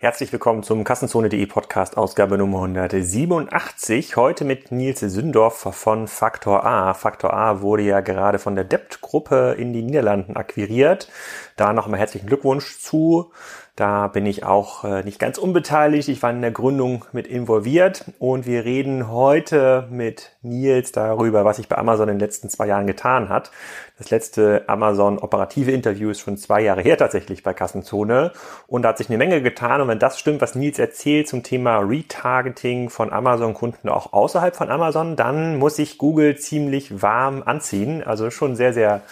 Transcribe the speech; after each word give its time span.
Herzlich 0.00 0.30
willkommen 0.30 0.62
zum 0.62 0.84
Kassenzone.de 0.84 1.44
Podcast, 1.46 1.96
Ausgabe 1.96 2.38
Nummer 2.38 2.62
187. 2.62 4.14
Heute 4.14 4.44
mit 4.44 4.70
Nils 4.70 5.00
Sündorf 5.00 5.66
von 5.74 6.06
Faktor 6.06 6.64
A. 6.64 6.94
Faktor 6.94 7.34
A 7.34 7.62
wurde 7.62 7.82
ja 7.82 7.98
gerade 7.98 8.38
von 8.38 8.54
der 8.54 8.62
Debt-Gruppe 8.62 9.56
in 9.58 9.72
die 9.72 9.82
Niederlanden 9.82 10.36
akquiriert. 10.36 11.10
Da 11.56 11.72
nochmal 11.72 11.98
herzlichen 11.98 12.28
Glückwunsch 12.28 12.78
zu. 12.78 13.32
Da 13.78 14.08
bin 14.08 14.26
ich 14.26 14.42
auch 14.42 14.82
äh, 14.82 15.04
nicht 15.04 15.20
ganz 15.20 15.38
unbeteiligt. 15.38 16.08
Ich 16.08 16.20
war 16.20 16.30
in 16.30 16.40
der 16.40 16.50
Gründung 16.50 17.04
mit 17.12 17.28
involviert 17.28 18.06
und 18.18 18.44
wir 18.44 18.64
reden 18.64 19.08
heute 19.08 19.86
mit 19.88 20.32
Nils 20.42 20.90
darüber, 20.90 21.44
was 21.44 21.58
sich 21.58 21.68
bei 21.68 21.78
Amazon 21.78 22.08
in 22.08 22.16
den 22.16 22.20
letzten 22.20 22.50
zwei 22.50 22.66
Jahren 22.66 22.88
getan 22.88 23.28
hat. 23.28 23.52
Das 23.96 24.10
letzte 24.10 24.64
Amazon 24.66 25.18
operative 25.18 25.70
Interview 25.70 26.10
ist 26.10 26.18
schon 26.18 26.36
zwei 26.36 26.60
Jahre 26.60 26.82
her 26.82 26.96
tatsächlich 26.96 27.44
bei 27.44 27.54
Kassenzone 27.54 28.32
und 28.66 28.82
da 28.82 28.88
hat 28.88 28.98
sich 28.98 29.10
eine 29.10 29.18
Menge 29.18 29.42
getan. 29.42 29.80
Und 29.80 29.86
wenn 29.86 30.00
das 30.00 30.18
stimmt, 30.18 30.40
was 30.40 30.56
Nils 30.56 30.80
erzählt 30.80 31.28
zum 31.28 31.44
Thema 31.44 31.78
Retargeting 31.78 32.90
von 32.90 33.12
Amazon-Kunden 33.12 33.88
auch 33.88 34.12
außerhalb 34.12 34.56
von 34.56 34.70
Amazon, 34.70 35.14
dann 35.14 35.56
muss 35.56 35.76
sich 35.76 35.98
Google 35.98 36.36
ziemlich 36.36 37.00
warm 37.00 37.44
anziehen. 37.44 38.02
Also 38.02 38.32
schon 38.32 38.56
sehr, 38.56 38.72
sehr, 38.72 39.02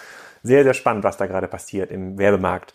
sehr, 0.43 0.65
sehr 0.65 0.73
spannend, 0.73 1.05
was 1.05 1.15
da 1.15 1.25
gerade 1.25 1.47
passiert 1.47 1.89
im 1.89 2.17
Werbemarkt. 2.17 2.73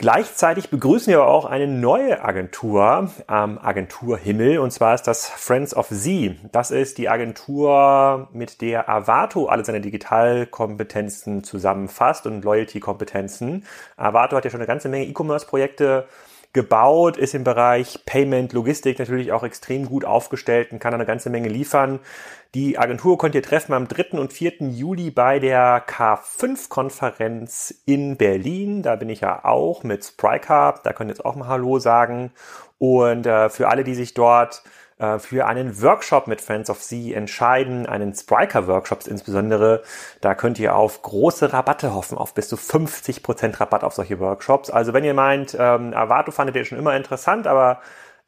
Gleichzeitig 0.00 0.70
begrüßen 0.70 1.10
wir 1.10 1.22
aber 1.22 1.32
auch 1.32 1.44
eine 1.44 1.66
neue 1.66 2.22
Agentur 2.22 3.10
am 3.26 3.58
Agenturhimmel 3.58 4.60
und 4.60 4.70
zwar 4.70 4.94
ist 4.94 5.08
das 5.08 5.28
Friends 5.28 5.74
of 5.74 5.88
Z. 5.88 6.36
Das 6.52 6.70
ist 6.70 6.98
die 6.98 7.08
Agentur, 7.08 8.28
mit 8.32 8.60
der 8.60 8.88
Avato 8.88 9.46
alle 9.46 9.64
seine 9.64 9.80
Digitalkompetenzen 9.80 11.42
zusammenfasst 11.42 12.28
und 12.28 12.44
Loyalty-Kompetenzen. 12.44 13.64
Avato 13.96 14.36
hat 14.36 14.44
ja 14.44 14.52
schon 14.52 14.60
eine 14.60 14.68
ganze 14.68 14.88
Menge 14.88 15.06
E-Commerce-Projekte 15.06 16.06
gebaut, 16.52 17.16
ist 17.16 17.34
im 17.34 17.44
Bereich 17.44 18.00
Payment, 18.06 18.52
Logistik 18.52 18.98
natürlich 19.00 19.32
auch 19.32 19.42
extrem 19.42 19.86
gut 19.86 20.04
aufgestellt 20.04 20.72
und 20.72 20.78
kann 20.78 20.94
eine 20.94 21.06
ganze 21.06 21.28
Menge 21.28 21.48
liefern. 21.48 21.98
Die 22.54 22.78
Agentur 22.78 23.18
könnt 23.18 23.34
ihr 23.34 23.42
treffen 23.42 23.74
am 23.74 23.88
3. 23.88 24.18
und 24.18 24.32
4. 24.32 24.68
Juli 24.70 25.10
bei 25.10 25.38
der 25.38 25.86
K5-Konferenz 25.86 27.74
in 27.84 28.16
Berlin. 28.16 28.82
Da 28.82 28.96
bin 28.96 29.10
ich 29.10 29.20
ja 29.20 29.44
auch 29.44 29.82
mit 29.82 30.02
Sprycar. 30.02 30.80
Da 30.82 30.94
könnt 30.94 31.10
ihr 31.10 31.14
jetzt 31.14 31.26
auch 31.26 31.36
mal 31.36 31.48
Hallo 31.48 31.78
sagen. 31.78 32.32
Und 32.78 33.26
äh, 33.26 33.50
für 33.50 33.68
alle, 33.68 33.84
die 33.84 33.94
sich 33.94 34.14
dort 34.14 34.62
äh, 34.98 35.18
für 35.18 35.46
einen 35.46 35.82
Workshop 35.82 36.26
mit 36.26 36.40
Friends 36.40 36.70
of 36.70 36.82
Sea 36.82 37.14
entscheiden, 37.14 37.84
einen 37.84 38.14
Spriker-Workshops 38.14 39.06
insbesondere. 39.06 39.82
Da 40.22 40.34
könnt 40.34 40.58
ihr 40.58 40.74
auf 40.74 41.02
große 41.02 41.52
Rabatte 41.52 41.92
hoffen, 41.92 42.16
auf 42.16 42.32
bis 42.32 42.48
zu 42.48 42.56
50% 42.56 43.60
Rabatt 43.60 43.84
auf 43.84 43.92
solche 43.92 44.20
Workshops. 44.20 44.70
Also 44.70 44.94
wenn 44.94 45.04
ihr 45.04 45.14
meint, 45.14 45.54
ähm, 45.58 45.92
Avato 45.92 46.30
fandet 46.30 46.56
ihr 46.56 46.64
schon 46.64 46.78
immer 46.78 46.96
interessant, 46.96 47.46
aber 47.46 47.80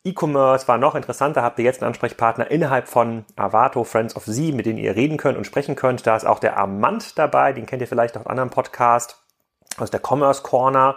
E-Commerce 0.03 0.67
war 0.67 0.79
noch 0.79 0.95
interessanter, 0.95 1.43
habt 1.43 1.59
ihr 1.59 1.65
jetzt 1.65 1.83
einen 1.83 1.89
Ansprechpartner 1.89 2.51
innerhalb 2.51 2.89
von 2.89 3.27
Avato, 3.37 3.85
Friends 3.85 4.17
of 4.17 4.25
Z, 4.25 4.55
mit 4.55 4.65
denen 4.65 4.79
ihr 4.79 4.97
reden 4.97 5.19
könnt 5.19 5.37
und 5.37 5.45
sprechen 5.45 5.77
könnt. 5.77 6.07
Da 6.07 6.17
ist 6.17 6.27
auch 6.27 6.39
der 6.39 6.57
Amant 6.57 7.19
dabei, 7.19 7.53
den 7.53 7.67
kennt 7.67 7.83
ihr 7.83 7.89
vielleicht 7.89 8.17
aus 8.17 8.27
anderen 8.27 8.49
Podcast 8.51 9.23
aus 9.77 9.91
der 9.91 10.01
Commerce 10.03 10.43
Corner. 10.43 10.97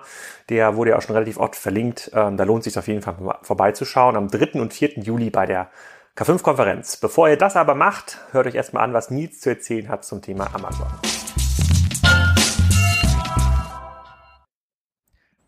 Der 0.49 0.75
wurde 0.75 0.91
ja 0.91 0.97
auch 0.97 1.01
schon 1.01 1.15
relativ 1.15 1.37
oft 1.37 1.55
verlinkt. 1.55 2.11
Ähm, 2.13 2.37
da 2.37 2.43
lohnt 2.43 2.63
sich 2.63 2.77
auf 2.77 2.87
jeden 2.87 3.01
Fall 3.01 3.15
vorbeizuschauen. 3.41 4.15
Am 4.15 4.29
3. 4.29 4.59
und 4.61 4.73
4. 4.73 4.99
Juli 4.99 5.29
bei 5.29 5.45
der 5.45 5.69
K5-Konferenz. 6.15 6.97
Bevor 6.97 7.29
ihr 7.29 7.37
das 7.37 7.55
aber 7.55 7.75
macht, 7.75 8.19
hört 8.31 8.47
euch 8.47 8.55
erstmal 8.55 8.83
an, 8.83 8.93
was 8.93 9.09
Nils 9.09 9.41
zu 9.41 9.49
erzählen 9.49 9.89
hat 9.89 10.05
zum 10.05 10.21
Thema 10.21 10.53
Amazon. 10.53 10.87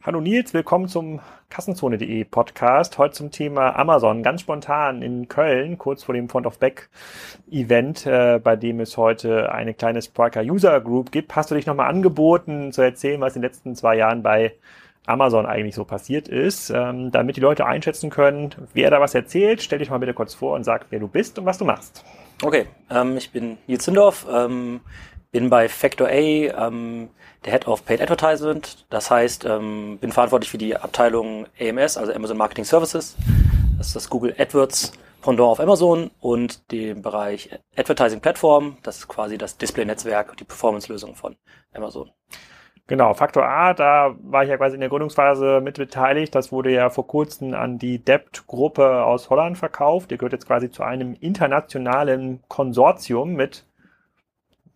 Hallo 0.05 0.21
Nils, 0.21 0.53
willkommen 0.53 0.87
zum 0.87 1.19
Kassenzone.de 1.49 2.25
Podcast. 2.25 2.99
Heute 2.99 3.15
zum 3.15 3.31
Thema 3.31 3.75
Amazon. 3.75 4.21
Ganz 4.21 4.41
spontan 4.41 5.01
in 5.01 5.27
Köln, 5.27 5.79
kurz 5.79 6.03
vor 6.03 6.13
dem 6.13 6.29
Front 6.29 6.45
of 6.45 6.59
Back 6.59 6.89
Event, 7.49 8.05
äh, 8.05 8.39
bei 8.39 8.55
dem 8.55 8.81
es 8.81 8.97
heute 8.97 9.51
eine 9.51 9.73
kleine 9.73 10.03
Spriker 10.03 10.41
User 10.41 10.79
Group 10.79 11.11
gibt. 11.11 11.35
Hast 11.35 11.49
du 11.49 11.55
dich 11.55 11.65
nochmal 11.65 11.89
angeboten 11.89 12.71
zu 12.71 12.83
erzählen, 12.83 13.19
was 13.19 13.35
in 13.35 13.41
den 13.41 13.49
letzten 13.49 13.75
zwei 13.75 13.95
Jahren 13.97 14.21
bei 14.21 14.53
Amazon 15.07 15.47
eigentlich 15.47 15.73
so 15.73 15.85
passiert 15.85 16.27
ist, 16.27 16.69
ähm, 16.69 17.09
damit 17.09 17.37
die 17.37 17.41
Leute 17.41 17.65
einschätzen 17.65 18.11
können, 18.11 18.53
wer 18.75 18.91
da 18.91 19.01
was 19.01 19.15
erzählt. 19.15 19.63
Stell 19.63 19.79
dich 19.79 19.89
mal 19.89 19.97
bitte 19.97 20.13
kurz 20.13 20.35
vor 20.35 20.53
und 20.53 20.65
sag, 20.65 20.85
wer 20.91 20.99
du 20.99 21.07
bist 21.07 21.39
und 21.39 21.47
was 21.47 21.57
du 21.57 21.65
machst. 21.65 22.05
Okay, 22.43 22.67
ähm, 22.91 23.17
ich 23.17 23.31
bin 23.31 23.57
Nils 23.65 23.85
Zindorf, 23.85 24.27
ähm, 24.31 24.81
bin 25.35 25.49
bei 25.49 25.67
Factor 25.67 26.07
A 26.07 26.11
ähm, 26.11 27.09
der 27.43 27.51
Head 27.51 27.67
of 27.67 27.83
Paid 27.83 28.01
Advertisement. 28.01 28.85
Das 28.89 29.11
heißt, 29.11 29.43
ähm, 29.43 29.97
bin 29.99 30.13
verantwortlich 30.13 30.49
für 30.49 30.57
die 30.57 30.77
Abteilung 30.77 31.45
AMS, 31.59 31.97
also 31.97 32.13
Amazon 32.13 32.37
Marketing 32.37 32.63
Services. 32.63 33.17
Das 33.77 33.87
ist 33.87 33.97
das 33.97 34.09
Google 34.09 34.33
AdWords 34.37 34.93
Pendant 35.21 35.49
auf 35.49 35.59
Amazon 35.59 36.09
und 36.21 36.71
den 36.71 37.01
Bereich 37.01 37.49
Advertising 37.75 38.21
Platform. 38.21 38.77
Das 38.81 38.99
ist 38.99 39.09
quasi 39.09 39.37
das 39.37 39.57
Display-Netzwerk, 39.57 40.37
die 40.37 40.45
Performance-Lösung 40.45 41.15
von 41.15 41.35
Amazon. 41.73 42.11
Genau, 42.87 43.13
Faktor 43.13 43.43
A, 43.43 43.73
da 43.73 44.15
war 44.21 44.43
ich 44.43 44.49
ja 44.49 44.55
quasi 44.55 44.75
in 44.75 44.79
der 44.79 44.89
Gründungsphase 44.89 45.59
mit 45.59 45.75
beteiligt. 45.75 46.33
Das 46.33 46.53
wurde 46.53 46.71
ja 46.71 46.89
vor 46.89 47.07
kurzem 47.07 47.55
an 47.55 47.77
die 47.77 47.99
Debt-Gruppe 47.99 49.03
aus 49.03 49.29
Holland 49.29 49.57
verkauft. 49.57 50.13
Ihr 50.13 50.17
gehört 50.17 50.31
jetzt 50.31 50.47
quasi 50.47 50.71
zu 50.71 50.81
einem 50.83 51.13
internationalen 51.19 52.41
Konsortium 52.47 53.33
mit 53.33 53.64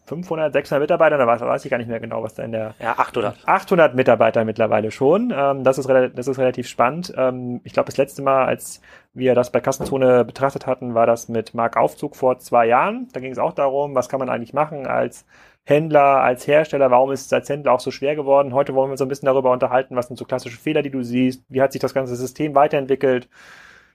500, 0.09 0.52
600 0.52 0.81
Mitarbeiter, 0.81 1.18
da 1.18 1.28
weiß, 1.28 1.42
weiß, 1.42 1.64
ich 1.64 1.72
gar 1.72 1.78
nicht 1.78 1.88
mehr 1.88 2.00
genau, 2.00 2.24
was 2.24 2.34
da 2.34 2.44
in 2.44 2.52
der... 2.52 2.74
Ja, 2.80 2.97
800. 2.97 3.38
800 3.46 3.96
Mitarbeiter 3.96 4.44
mittlerweile 4.44 4.90
schon. 4.92 5.31
Ähm, 5.36 5.64
das, 5.64 5.78
ist 5.78 5.88
das 5.88 6.28
ist 6.28 6.40
relativ 6.40 6.68
spannend. 6.68 7.14
Ähm, 7.16 7.62
ich 7.64 7.74
glaube, 7.74 7.86
das 7.86 7.97
letzte 7.97 8.24
Mal, 8.24 8.46
als 8.46 8.81
wir 9.14 9.36
das 9.36 9.52
bei 9.52 9.59
Kassenzone 9.59 10.25
betrachtet 10.25 10.66
hatten, 10.66 10.96
war 10.96 11.06
das 11.06 11.30
mit 11.30 11.53
Mark 11.53 11.78
Aufzug 11.78 12.16
vor 12.16 12.40
zwei 12.40 12.66
Jahren. 12.66 13.08
Da 13.14 13.20
ging 13.20 13.31
es 13.31 13.40
auch 13.40 13.53
darum, 13.53 13.94
was 13.94 14.09
kann 14.09 14.20
man 14.20 14.30
eigentlich 14.30 14.53
machen 14.53 14.88
als 14.88 15.25
Händler, 15.64 16.22
als 16.22 16.47
Hersteller, 16.47 16.90
warum 16.90 17.12
ist 17.12 17.28
es 17.28 17.34
als 17.34 17.47
Händler 17.47 17.74
auch 17.74 17.80
so 17.80 17.91
schwer 17.91 18.16
geworden? 18.16 18.53
Heute 18.53 18.74
wollen 18.74 18.90
wir 18.90 18.94
uns 18.94 19.00
so 19.00 19.06
ein 19.06 19.09
bisschen 19.09 19.28
darüber 19.28 19.52
unterhalten, 19.52 19.96
was 19.96 20.08
sind 20.08 20.18
so 20.18 20.26
klassische 20.26 20.58
Fehler, 20.58 20.81
die 20.81 20.90
du 20.90 21.03
siehst, 21.03 21.44
wie 21.47 21.62
hat 21.62 21.72
sich 21.72 21.81
das 21.81 21.94
ganze 21.94 22.16
System 22.16 22.56
weiterentwickelt 22.56 23.30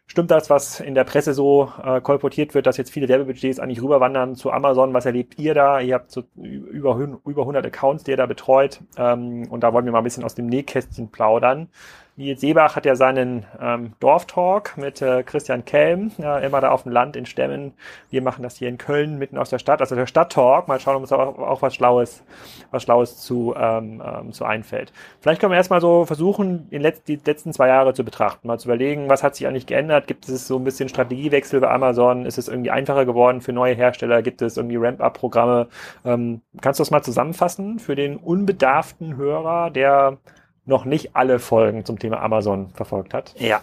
Stimmt 0.06 0.30
das, 0.30 0.50
was 0.50 0.80
in 0.80 0.94
der 0.94 1.04
Presse 1.04 1.32
so 1.32 1.72
äh, 1.82 2.00
kolportiert 2.00 2.54
wird, 2.54 2.66
dass 2.66 2.76
jetzt 2.76 2.90
viele 2.90 3.08
Werbebudgets 3.08 3.58
eigentlich 3.58 3.82
rüberwandern 3.82 4.36
zu 4.36 4.52
Amazon? 4.52 4.92
Was 4.92 5.06
erlebt 5.06 5.38
ihr 5.38 5.54
da? 5.54 5.80
Ihr 5.80 5.94
habt 5.94 6.10
so 6.10 6.24
über, 6.36 6.94
über 7.24 7.42
100 7.42 7.64
Accounts, 7.64 8.04
die 8.04 8.10
ihr 8.10 8.18
da 8.18 8.26
betreut. 8.26 8.80
Ähm, 8.98 9.48
und 9.50 9.60
da 9.60 9.72
wollen 9.72 9.86
wir 9.86 9.92
mal 9.92 9.98
ein 9.98 10.04
bisschen 10.04 10.22
aus 10.22 10.34
dem 10.34 10.46
Nähkästchen 10.46 11.10
plaudern. 11.10 11.68
Nils 12.16 12.40
Seebach 12.40 12.76
hat 12.76 12.86
ja 12.86 12.94
seinen 12.94 13.44
ähm, 13.60 13.94
Dorftalk 13.98 14.76
mit 14.76 15.02
äh, 15.02 15.24
Christian 15.24 15.64
Kelm, 15.64 16.12
ja, 16.18 16.38
immer 16.38 16.60
da 16.60 16.70
auf 16.70 16.84
dem 16.84 16.92
Land 16.92 17.16
in 17.16 17.26
Stemmen. 17.26 17.72
Wir 18.08 18.22
machen 18.22 18.44
das 18.44 18.56
hier 18.56 18.68
in 18.68 18.78
Köln, 18.78 19.18
mitten 19.18 19.36
aus 19.36 19.50
der 19.50 19.58
Stadt, 19.58 19.80
also 19.80 19.96
der 19.96 20.06
Stadttalk. 20.06 20.68
Mal 20.68 20.78
schauen, 20.78 20.94
ob 20.94 21.02
uns 21.02 21.12
auch, 21.12 21.38
auch 21.38 21.62
was 21.62 21.74
Schlaues, 21.74 22.22
was 22.70 22.84
Schlaues 22.84 23.18
zu, 23.18 23.52
ähm, 23.58 24.00
ähm, 24.04 24.32
zu 24.32 24.44
einfällt. 24.44 24.92
Vielleicht 25.20 25.40
können 25.40 25.50
wir 25.50 25.56
erstmal 25.56 25.80
so 25.80 26.04
versuchen, 26.04 26.68
die, 26.70 26.78
Letz 26.78 27.02
die 27.02 27.18
letzten 27.24 27.52
zwei 27.52 27.66
Jahre 27.66 27.94
zu 27.94 28.04
betrachten, 28.04 28.46
mal 28.46 28.60
zu 28.60 28.68
überlegen, 28.68 29.08
was 29.08 29.24
hat 29.24 29.34
sich 29.34 29.48
eigentlich 29.48 29.66
geändert? 29.66 30.06
Gibt 30.06 30.28
es 30.28 30.46
so 30.46 30.56
ein 30.56 30.64
bisschen 30.64 30.88
Strategiewechsel 30.88 31.58
bei 31.60 31.70
Amazon? 31.70 32.26
Ist 32.26 32.38
es 32.38 32.46
irgendwie 32.46 32.70
einfacher 32.70 33.06
geworden 33.06 33.40
für 33.40 33.52
neue 33.52 33.74
Hersteller? 33.74 34.22
Gibt 34.22 34.40
es 34.40 34.56
irgendwie 34.56 34.76
Ramp-up-Programme? 34.76 35.66
Ähm, 36.04 36.42
kannst 36.60 36.78
du 36.78 36.82
das 36.82 36.92
mal 36.92 37.02
zusammenfassen 37.02 37.80
für 37.80 37.96
den 37.96 38.18
unbedarften 38.18 39.16
Hörer, 39.16 39.70
der 39.70 40.18
noch 40.66 40.84
nicht 40.84 41.14
alle 41.14 41.38
Folgen 41.38 41.84
zum 41.84 41.98
Thema 41.98 42.20
Amazon 42.22 42.70
verfolgt 42.74 43.14
hat. 43.14 43.34
Ja. 43.38 43.60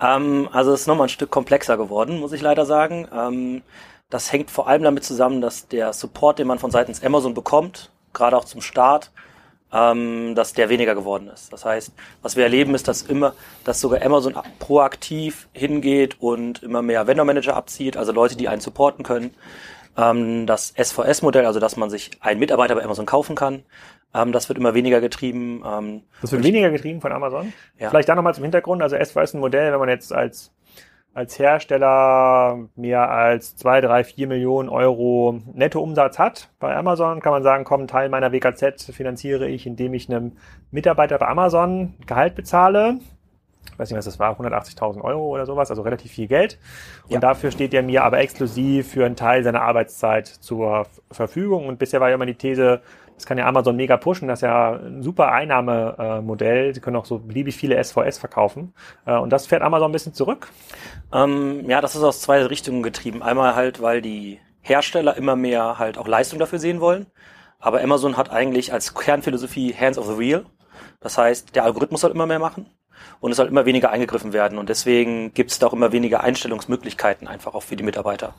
Ähm, 0.00 0.48
also 0.52 0.72
es 0.72 0.82
ist 0.82 0.86
nochmal 0.86 1.06
ein 1.06 1.10
Stück 1.10 1.30
komplexer 1.30 1.76
geworden, 1.76 2.20
muss 2.20 2.32
ich 2.32 2.40
leider 2.40 2.64
sagen. 2.66 3.06
Ähm, 3.14 3.62
das 4.08 4.32
hängt 4.32 4.50
vor 4.50 4.66
allem 4.66 4.82
damit 4.82 5.04
zusammen, 5.04 5.40
dass 5.40 5.68
der 5.68 5.92
Support, 5.92 6.38
den 6.38 6.46
man 6.46 6.58
von 6.58 6.70
seitens 6.70 7.02
Amazon 7.02 7.34
bekommt, 7.34 7.90
gerade 8.12 8.36
auch 8.36 8.44
zum 8.44 8.60
Start, 8.60 9.12
ähm, 9.72 10.34
dass 10.34 10.52
der 10.52 10.68
weniger 10.68 10.94
geworden 10.94 11.28
ist. 11.28 11.52
Das 11.52 11.64
heißt, 11.64 11.92
was 12.22 12.34
wir 12.34 12.44
erleben, 12.44 12.74
ist, 12.74 12.88
dass 12.88 13.02
immer, 13.02 13.34
dass 13.64 13.80
sogar 13.80 14.02
Amazon 14.02 14.34
proaktiv 14.58 15.48
hingeht 15.52 16.16
und 16.20 16.62
immer 16.62 16.82
mehr 16.82 17.06
Vendor 17.06 17.24
Manager 17.24 17.56
abzieht, 17.56 17.96
also 17.96 18.10
Leute, 18.10 18.36
die 18.36 18.48
einen 18.48 18.60
supporten 18.60 19.04
können. 19.04 19.34
Ähm, 20.00 20.46
das 20.46 20.72
SVS-Modell, 20.76 21.46
also 21.46 21.60
dass 21.60 21.76
man 21.76 21.90
sich 21.90 22.10
einen 22.20 22.40
Mitarbeiter 22.40 22.74
bei 22.74 22.84
Amazon 22.84 23.06
kaufen 23.06 23.36
kann, 23.36 23.64
ähm, 24.14 24.32
das 24.32 24.48
wird 24.48 24.58
immer 24.58 24.74
weniger 24.74 25.00
getrieben. 25.00 25.62
Ähm, 25.66 26.02
das 26.20 26.32
wird 26.32 26.42
weniger 26.42 26.70
getrieben 26.70 27.00
von 27.00 27.12
Amazon? 27.12 27.52
Ja. 27.78 27.90
Vielleicht 27.90 28.08
da 28.08 28.14
nochmal 28.14 28.34
zum 28.34 28.44
Hintergrund. 28.44 28.82
Also 28.82 28.96
SVA 28.96 29.22
ist 29.22 29.34
ein 29.34 29.40
Modell, 29.40 29.72
wenn 29.72 29.78
man 29.78 29.88
jetzt 29.88 30.12
als 30.12 30.52
als 31.12 31.38
Hersteller 31.38 32.68
mehr 32.76 33.10
als 33.10 33.56
zwei, 33.56 33.80
drei, 33.80 34.04
vier 34.04 34.28
Millionen 34.28 34.68
Euro 34.68 35.40
Nettoumsatz 35.52 36.20
hat 36.20 36.50
bei 36.60 36.76
Amazon, 36.76 37.20
kann 37.20 37.32
man 37.32 37.42
sagen, 37.42 37.64
komm, 37.64 37.88
Teil 37.88 38.08
meiner 38.08 38.30
WKZ 38.30 38.92
finanziere 38.92 39.48
ich, 39.48 39.66
indem 39.66 39.92
ich 39.94 40.08
einem 40.08 40.36
Mitarbeiter 40.70 41.18
bei 41.18 41.26
Amazon 41.26 41.94
Gehalt 42.06 42.36
bezahle. 42.36 43.00
Ich 43.72 43.78
weiß 43.78 43.90
nicht, 43.90 43.98
was 43.98 44.04
das 44.04 44.18
war, 44.18 44.38
180.000 44.38 45.00
Euro 45.02 45.28
oder 45.28 45.46
sowas, 45.46 45.70
also 45.70 45.82
relativ 45.82 46.12
viel 46.12 46.26
Geld. 46.26 46.58
Und 47.04 47.14
ja. 47.14 47.20
dafür 47.20 47.50
steht 47.50 47.72
er 47.74 47.82
mir 47.82 48.04
aber 48.04 48.18
exklusiv 48.18 48.90
für 48.90 49.06
einen 49.06 49.16
Teil 49.16 49.42
seiner 49.42 49.62
Arbeitszeit 49.62 50.26
zur 50.26 50.86
Verfügung. 51.10 51.66
Und 51.66 51.78
bisher 51.78 52.00
war 52.00 52.08
ja 52.08 52.14
immer 52.14 52.26
die 52.26 52.34
These, 52.34 52.82
Das 53.14 53.26
kann 53.26 53.38
ja 53.38 53.46
Amazon 53.46 53.76
mega 53.76 53.96
pushen. 53.96 54.28
Das 54.28 54.40
ist 54.40 54.42
ja 54.42 54.72
ein 54.72 55.02
super 55.02 55.32
Einnahmemodell. 55.32 56.74
Sie 56.74 56.80
können 56.80 56.96
auch 56.96 57.04
so 57.04 57.18
beliebig 57.18 57.56
viele 57.56 57.82
SVS 57.82 58.18
verkaufen. 58.18 58.74
Äh, 59.06 59.16
und 59.16 59.30
das 59.30 59.46
fährt 59.46 59.62
Amazon 59.62 59.90
ein 59.90 59.92
bisschen 59.92 60.14
zurück. 60.14 60.48
Ähm, 61.12 61.68
ja, 61.68 61.80
das 61.80 61.96
ist 61.96 62.02
aus 62.02 62.20
zwei 62.20 62.42
Richtungen 62.44 62.82
getrieben. 62.82 63.22
Einmal 63.22 63.54
halt, 63.54 63.80
weil 63.80 64.02
die 64.02 64.40
Hersteller 64.62 65.16
immer 65.16 65.36
mehr 65.36 65.78
halt 65.78 65.96
auch 65.96 66.06
Leistung 66.06 66.38
dafür 66.38 66.58
sehen 66.58 66.80
wollen. 66.80 67.06
Aber 67.58 67.82
Amazon 67.82 68.16
hat 68.16 68.30
eigentlich 68.30 68.72
als 68.72 68.94
Kernphilosophie 68.94 69.74
Hands 69.74 69.98
of 69.98 70.06
the 70.06 70.18
Wheel. 70.18 70.46
Das 71.00 71.16
heißt, 71.18 71.54
der 71.56 71.64
Algorithmus 71.64 72.02
soll 72.02 72.10
immer 72.10 72.26
mehr 72.26 72.38
machen 72.38 72.66
und 73.20 73.30
es 73.30 73.36
soll 73.36 73.48
immer 73.48 73.66
weniger 73.66 73.90
eingegriffen 73.90 74.32
werden. 74.32 74.58
Und 74.58 74.68
deswegen 74.68 75.34
gibt 75.34 75.50
es 75.50 75.58
da 75.58 75.66
auch 75.66 75.72
immer 75.72 75.92
weniger 75.92 76.22
Einstellungsmöglichkeiten 76.22 77.28
einfach 77.28 77.54
auch 77.54 77.62
für 77.62 77.76
die 77.76 77.84
Mitarbeiter. 77.84 78.34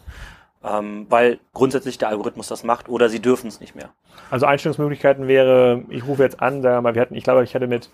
Ähm, 0.64 1.08
weil 1.10 1.40
grundsätzlich 1.54 1.98
der 1.98 2.10
Algorithmus 2.10 2.48
das 2.48 2.64
macht 2.64 2.88
oder 2.88 3.10
sie 3.10 3.20
dürfen 3.20 3.48
es 3.48 3.60
nicht 3.60 3.76
mehr. 3.76 3.90
Also 4.30 4.46
Einstellungsmöglichkeiten 4.46 5.28
wäre, 5.28 5.84
ich 5.90 6.06
rufe 6.06 6.24
jetzt 6.24 6.40
an, 6.40 6.62
sagen 6.62 6.78
wir 6.78 6.82
mal, 6.82 6.96
wir 6.96 7.02
hatten, 7.02 7.16
ich 7.16 7.24
glaube, 7.24 7.44
ich 7.44 7.56
hatte 7.56 7.66
mit, 7.68 7.90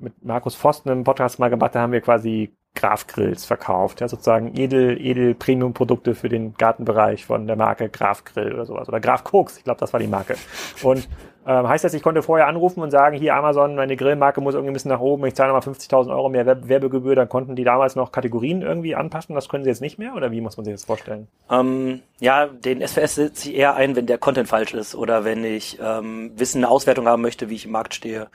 mit 0.00 0.24
Markus 0.24 0.54
Forsten 0.54 0.88
im 0.88 1.04
Podcast 1.04 1.40
mal 1.40 1.50
gemacht, 1.50 1.74
da 1.74 1.80
haben 1.80 1.92
wir 1.92 2.00
quasi 2.00 2.52
Graf-Grills 2.74 3.44
verkauft, 3.44 4.00
ja, 4.00 4.08
sozusagen 4.08 4.56
edel, 4.56 4.98
edel 4.98 5.34
Premium-Produkte 5.34 6.14
für 6.14 6.28
den 6.28 6.54
Gartenbereich 6.54 7.26
von 7.26 7.46
der 7.46 7.56
Marke 7.56 7.88
Graf 7.88 8.24
Grill 8.24 8.52
oder 8.52 8.64
sowas 8.64 8.88
oder 8.88 9.00
Graf 9.00 9.24
Koks, 9.24 9.58
ich 9.58 9.64
glaube, 9.64 9.80
das 9.80 9.92
war 9.92 10.00
die 10.00 10.06
Marke. 10.06 10.36
Und 10.82 11.06
ähm, 11.46 11.68
heißt 11.68 11.84
das, 11.84 11.92
ich 11.92 12.02
konnte 12.02 12.22
vorher 12.22 12.46
anrufen 12.46 12.80
und 12.82 12.90
sagen, 12.90 13.16
hier 13.16 13.34
Amazon, 13.34 13.74
meine 13.74 13.96
Grillmarke 13.96 14.40
muss 14.40 14.54
irgendwie 14.54 14.70
ein 14.70 14.74
bisschen 14.74 14.90
nach 14.90 15.00
oben, 15.00 15.26
ich 15.26 15.34
zahle 15.34 15.52
nochmal 15.52 15.74
50.000 15.74 16.10
Euro 16.10 16.28
mehr 16.28 16.46
Werbegebühr, 16.46 17.14
dann 17.14 17.28
konnten 17.28 17.56
die 17.56 17.64
damals 17.64 17.94
noch 17.94 18.10
Kategorien 18.10 18.62
irgendwie 18.62 18.94
anpassen, 18.94 19.34
das 19.34 19.48
können 19.48 19.64
sie 19.64 19.70
jetzt 19.70 19.82
nicht 19.82 19.98
mehr 19.98 20.14
oder 20.14 20.30
wie 20.30 20.40
muss 20.40 20.56
man 20.56 20.64
sich 20.64 20.72
das 20.72 20.84
vorstellen? 20.84 21.28
Ähm, 21.50 22.00
ja, 22.20 22.46
den 22.46 22.86
SVS 22.86 23.16
setze 23.16 23.50
ich 23.50 23.56
eher 23.56 23.74
ein, 23.74 23.96
wenn 23.96 24.06
der 24.06 24.18
Content 24.18 24.48
falsch 24.48 24.72
ist 24.72 24.94
oder 24.94 25.24
wenn 25.24 25.44
ich 25.44 25.78
ähm, 25.82 26.32
Wissen, 26.36 26.58
eine 26.58 26.70
Auswertung 26.70 27.06
haben 27.06 27.22
möchte, 27.22 27.50
wie 27.50 27.56
ich 27.56 27.66
im 27.66 27.72
Markt 27.72 27.94
stehe. 27.94 28.28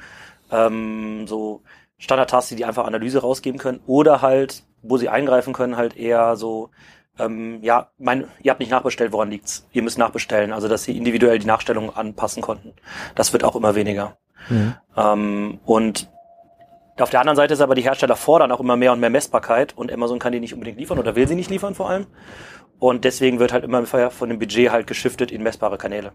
Ähm, 0.51 1.27
so 1.27 1.61
Standardtasks, 1.97 2.55
die 2.55 2.65
einfach 2.65 2.85
Analyse 2.85 3.21
rausgeben 3.21 3.59
können 3.59 3.79
oder 3.87 4.21
halt, 4.21 4.63
wo 4.81 4.97
sie 4.97 5.09
eingreifen 5.09 5.53
können, 5.53 5.77
halt 5.77 5.97
eher 5.97 6.35
so, 6.35 6.69
ähm, 7.19 7.59
ja, 7.61 7.89
mein, 7.97 8.27
ihr 8.41 8.51
habt 8.51 8.59
nicht 8.59 8.71
nachbestellt, 8.71 9.11
woran 9.11 9.31
liegt's? 9.31 9.67
Ihr 9.71 9.81
müsst 9.81 9.97
nachbestellen, 9.97 10.53
also 10.53 10.67
dass 10.67 10.83
sie 10.83 10.95
individuell 10.95 11.39
die 11.39 11.47
Nachstellung 11.47 11.95
anpassen 11.95 12.41
konnten. 12.41 12.73
Das 13.15 13.33
wird 13.33 13.43
auch 13.43 13.55
immer 13.55 13.75
weniger. 13.75 14.17
Mhm. 14.49 14.75
Ähm, 14.95 15.59
und 15.65 16.09
auf 16.99 17.09
der 17.09 17.19
anderen 17.19 17.35
Seite 17.35 17.53
ist 17.53 17.61
aber 17.61 17.75
die 17.75 17.83
Hersteller 17.83 18.15
fordern 18.15 18.51
auch 18.51 18.59
immer 18.59 18.75
mehr 18.75 18.91
und 18.91 18.99
mehr 18.99 19.09
Messbarkeit 19.09 19.77
und 19.77 19.91
Amazon 19.91 20.19
kann 20.19 20.33
die 20.33 20.39
nicht 20.39 20.53
unbedingt 20.53 20.79
liefern 20.79 20.99
oder 20.99 21.15
will 21.15 21.27
sie 21.27 21.35
nicht 21.35 21.49
liefern 21.49 21.75
vor 21.75 21.89
allem. 21.89 22.07
Und 22.79 23.05
deswegen 23.05 23.39
wird 23.39 23.53
halt 23.53 23.63
immer 23.63 23.85
von 23.85 24.29
dem 24.29 24.39
Budget 24.39 24.71
halt 24.71 24.85
geschiftet 24.87 25.31
in 25.31 25.41
messbare 25.41 25.77
Kanäle. 25.77 26.11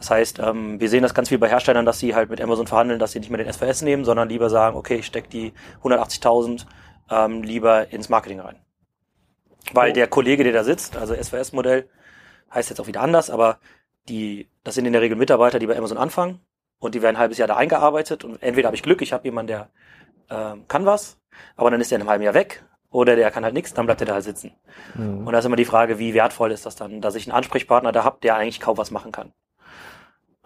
Das 0.00 0.10
heißt, 0.10 0.38
ähm, 0.38 0.80
wir 0.80 0.88
sehen 0.88 1.02
das 1.02 1.12
ganz 1.12 1.28
viel 1.28 1.36
bei 1.36 1.50
Herstellern, 1.50 1.84
dass 1.84 1.98
sie 1.98 2.14
halt 2.14 2.30
mit 2.30 2.40
Amazon 2.40 2.66
verhandeln, 2.66 2.98
dass 2.98 3.12
sie 3.12 3.20
nicht 3.20 3.28
mehr 3.28 3.42
den 3.42 3.52
SVS 3.52 3.82
nehmen, 3.82 4.06
sondern 4.06 4.30
lieber 4.30 4.48
sagen, 4.48 4.76
okay, 4.76 4.96
ich 4.96 5.06
stecke 5.06 5.28
die 5.28 5.52
180.000 5.84 6.64
ähm, 7.10 7.42
lieber 7.42 7.92
ins 7.92 8.08
Marketing 8.08 8.40
rein. 8.40 8.56
Weil 9.74 9.90
oh. 9.90 9.94
der 9.94 10.06
Kollege, 10.06 10.42
der 10.42 10.54
da 10.54 10.64
sitzt, 10.64 10.96
also 10.96 11.14
SVS-Modell, 11.14 11.86
heißt 12.52 12.70
jetzt 12.70 12.80
auch 12.80 12.86
wieder 12.86 13.02
anders, 13.02 13.28
aber 13.28 13.58
die, 14.08 14.48
das 14.64 14.74
sind 14.74 14.86
in 14.86 14.94
der 14.94 15.02
Regel 15.02 15.18
Mitarbeiter, 15.18 15.58
die 15.58 15.66
bei 15.66 15.76
Amazon 15.76 15.98
anfangen 15.98 16.40
und 16.78 16.94
die 16.94 17.02
werden 17.02 17.16
ein 17.16 17.20
halbes 17.20 17.36
Jahr 17.36 17.48
da 17.48 17.56
eingearbeitet 17.56 18.24
und 18.24 18.42
entweder 18.42 18.68
habe 18.68 18.76
ich 18.76 18.82
Glück, 18.82 19.02
ich 19.02 19.12
habe 19.12 19.24
jemanden, 19.24 19.48
der 19.48 19.68
ähm, 20.30 20.66
kann 20.66 20.86
was, 20.86 21.18
aber 21.56 21.70
dann 21.70 21.82
ist 21.82 21.92
er 21.92 21.96
in 21.96 22.02
einem 22.02 22.10
halben 22.10 22.24
Jahr 22.24 22.34
weg 22.34 22.64
oder 22.90 23.16
der 23.16 23.30
kann 23.30 23.44
halt 23.44 23.54
nichts, 23.54 23.74
dann 23.74 23.84
bleibt 23.84 24.00
er 24.00 24.06
da 24.06 24.14
halt 24.14 24.24
sitzen. 24.24 24.52
Mhm. 24.94 25.26
Und 25.26 25.32
da 25.34 25.40
ist 25.40 25.44
immer 25.44 25.56
die 25.56 25.66
Frage, 25.66 25.98
wie 25.98 26.14
wertvoll 26.14 26.52
ist 26.52 26.64
das 26.64 26.74
dann, 26.74 27.02
dass 27.02 27.14
ich 27.16 27.26
einen 27.26 27.36
Ansprechpartner 27.36 27.92
da 27.92 28.02
habe, 28.02 28.18
der 28.22 28.36
eigentlich 28.36 28.60
kaum 28.60 28.78
was 28.78 28.90
machen 28.90 29.12
kann. 29.12 29.32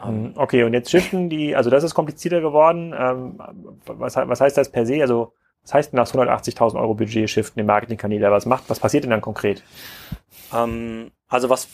Ähm, 0.02 0.32
okay, 0.36 0.64
und 0.64 0.72
jetzt 0.72 0.90
shiften 0.90 1.30
die, 1.30 1.54
also 1.54 1.70
das 1.70 1.84
ist 1.84 1.94
komplizierter 1.94 2.40
geworden. 2.40 2.94
Ähm, 2.96 3.38
was, 3.86 4.16
was 4.16 4.40
heißt 4.40 4.56
das 4.56 4.70
per 4.70 4.86
se? 4.86 5.00
Also, 5.00 5.32
was 5.62 5.74
heißt 5.74 5.92
denn 5.92 5.98
nach 5.98 6.06
180.000 6.06 6.78
Euro 6.78 6.94
Budget 6.94 7.30
shiften 7.30 7.60
im 7.60 7.66
Marketingkanäle? 7.66 8.30
Was 8.30 8.46
macht, 8.46 8.68
was 8.68 8.80
passiert 8.80 9.04
denn 9.04 9.10
dann 9.10 9.20
konkret? 9.20 9.62
Ähm, 10.52 11.10
also 11.28 11.48
was 11.48 11.68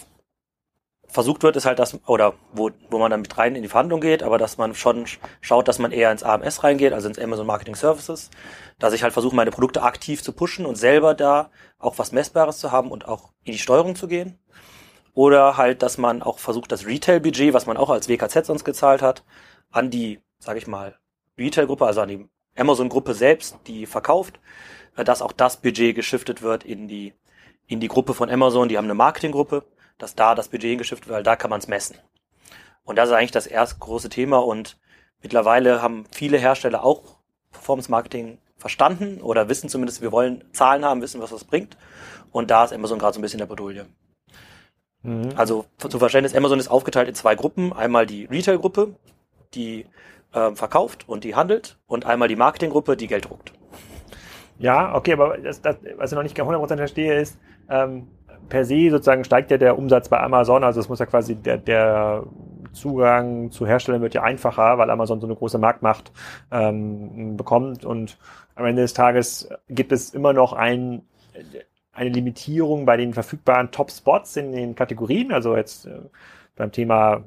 versucht 1.10 1.42
wird, 1.42 1.56
ist 1.56 1.66
halt 1.66 1.78
das, 1.78 1.98
oder 2.06 2.34
wo, 2.52 2.70
wo 2.88 2.98
man 2.98 3.10
dann 3.10 3.22
mit 3.22 3.36
rein 3.36 3.56
in 3.56 3.62
die 3.62 3.68
Verhandlung 3.68 4.00
geht, 4.00 4.22
aber 4.22 4.38
dass 4.38 4.58
man 4.58 4.74
schon 4.74 5.06
schaut, 5.40 5.66
dass 5.66 5.78
man 5.78 5.90
eher 5.90 6.12
ins 6.12 6.22
AMS 6.22 6.62
reingeht, 6.62 6.92
also 6.92 7.08
ins 7.08 7.18
Amazon 7.18 7.46
Marketing 7.46 7.74
Services, 7.74 8.30
dass 8.78 8.92
ich 8.92 9.02
halt 9.02 9.12
versuche, 9.12 9.34
meine 9.34 9.50
Produkte 9.50 9.82
aktiv 9.82 10.22
zu 10.22 10.32
pushen 10.32 10.66
und 10.66 10.76
selber 10.76 11.14
da 11.14 11.50
auch 11.78 11.98
was 11.98 12.12
Messbares 12.12 12.58
zu 12.58 12.70
haben 12.70 12.90
und 12.92 13.08
auch 13.08 13.32
in 13.42 13.52
die 13.52 13.58
Steuerung 13.58 13.96
zu 13.96 14.06
gehen. 14.06 14.38
Oder 15.14 15.56
halt, 15.56 15.82
dass 15.82 15.98
man 15.98 16.22
auch 16.22 16.38
versucht, 16.38 16.70
das 16.72 16.86
Retail-Budget, 16.86 17.52
was 17.52 17.66
man 17.66 17.76
auch 17.76 17.90
als 17.90 18.08
WKZ 18.08 18.46
sonst 18.46 18.64
gezahlt 18.64 19.02
hat, 19.02 19.24
an 19.70 19.90
die, 19.90 20.20
sage 20.38 20.58
ich 20.58 20.66
mal, 20.66 20.98
Retail-Gruppe, 21.38 21.86
also 21.86 22.00
an 22.00 22.08
die 22.08 22.28
Amazon-Gruppe 22.56 23.14
selbst, 23.14 23.56
die 23.66 23.86
verkauft, 23.86 24.40
äh, 24.96 25.04
dass 25.04 25.22
auch 25.22 25.32
das 25.32 25.56
Budget 25.58 25.94
geschiftet 25.94 26.42
wird 26.42 26.64
in 26.64 26.88
die, 26.88 27.14
in 27.66 27.80
die 27.80 27.88
Gruppe 27.88 28.14
von 28.14 28.30
Amazon. 28.30 28.68
Die 28.68 28.76
haben 28.76 28.84
eine 28.84 28.94
Marketing-Gruppe, 28.94 29.64
dass 29.98 30.14
da 30.14 30.34
das 30.34 30.48
Budget 30.48 30.70
hingeschiftet 30.70 31.08
wird, 31.08 31.16
weil 31.16 31.22
da 31.22 31.36
kann 31.36 31.50
man 31.50 31.60
es 31.60 31.68
messen. 31.68 31.96
Und 32.84 32.96
das 32.96 33.08
ist 33.08 33.14
eigentlich 33.14 33.30
das 33.30 33.46
erste 33.46 33.78
große 33.78 34.08
Thema 34.08 34.38
und 34.38 34.78
mittlerweile 35.22 35.82
haben 35.82 36.04
viele 36.10 36.38
Hersteller 36.38 36.84
auch 36.84 37.18
Performance 37.52 37.90
Marketing 37.90 38.38
verstanden 38.56 39.20
oder 39.20 39.48
wissen 39.48 39.68
zumindest, 39.68 40.02
wir 40.02 40.12
wollen 40.12 40.44
Zahlen 40.52 40.84
haben, 40.84 41.02
wissen, 41.02 41.20
was 41.20 41.30
das 41.30 41.44
bringt. 41.44 41.76
Und 42.30 42.50
da 42.50 42.64
ist 42.64 42.72
Amazon 42.72 42.98
gerade 42.98 43.14
so 43.14 43.20
ein 43.20 43.22
bisschen 43.22 43.38
der 43.38 43.46
Bedulie. 43.46 43.86
Mhm. 45.02 45.30
Also 45.36 45.64
zum 45.78 46.00
Verständnis, 46.00 46.34
Amazon 46.34 46.58
ist 46.58 46.68
aufgeteilt 46.68 47.08
in 47.08 47.14
zwei 47.14 47.34
Gruppen. 47.34 47.72
Einmal 47.72 48.06
die 48.06 48.24
Retail-Gruppe, 48.26 48.94
die 49.54 49.86
äh, 50.32 50.54
verkauft 50.54 51.08
und 51.08 51.24
die 51.24 51.34
handelt 51.34 51.78
und 51.86 52.06
einmal 52.06 52.28
die 52.28 52.36
Marketing-Gruppe, 52.36 52.96
die 52.96 53.06
Geld 53.06 53.28
druckt. 53.28 53.52
Ja, 54.58 54.94
okay, 54.94 55.14
aber 55.14 55.38
das, 55.38 55.62
das, 55.62 55.76
was 55.96 56.12
ich 56.12 56.16
noch 56.16 56.22
nicht 56.22 56.38
100% 56.38 56.76
verstehe, 56.76 57.18
ist, 57.18 57.38
ähm, 57.70 58.08
per 58.48 58.64
se 58.64 58.90
sozusagen 58.90 59.24
steigt 59.24 59.50
ja 59.50 59.56
der 59.56 59.78
Umsatz 59.78 60.08
bei 60.08 60.20
Amazon, 60.20 60.64
also 60.64 60.80
es 60.80 60.88
muss 60.88 60.98
ja 60.98 61.06
quasi 61.06 61.34
der, 61.36 61.56
der 61.56 62.24
Zugang 62.72 63.50
zu 63.50 63.66
Herstellern 63.66 64.02
wird 64.02 64.14
ja 64.14 64.22
einfacher, 64.22 64.76
weil 64.76 64.90
Amazon 64.90 65.20
so 65.20 65.26
eine 65.26 65.36
große 65.36 65.58
Marktmacht 65.58 66.12
ähm, 66.50 67.36
bekommt 67.36 67.84
und 67.84 68.18
am 68.54 68.66
Ende 68.66 68.82
des 68.82 68.92
Tages 68.92 69.48
gibt 69.68 69.92
es 69.92 70.10
immer 70.10 70.32
noch 70.32 70.52
ein 70.52 71.02
eine 71.92 72.10
Limitierung 72.10 72.84
bei 72.84 72.96
den 72.96 73.14
verfügbaren 73.14 73.70
Top-Spots 73.70 74.36
in 74.36 74.52
den 74.52 74.74
Kategorien. 74.74 75.32
Also 75.32 75.56
jetzt 75.56 75.86
äh, 75.86 76.00
beim 76.56 76.72
Thema 76.72 77.24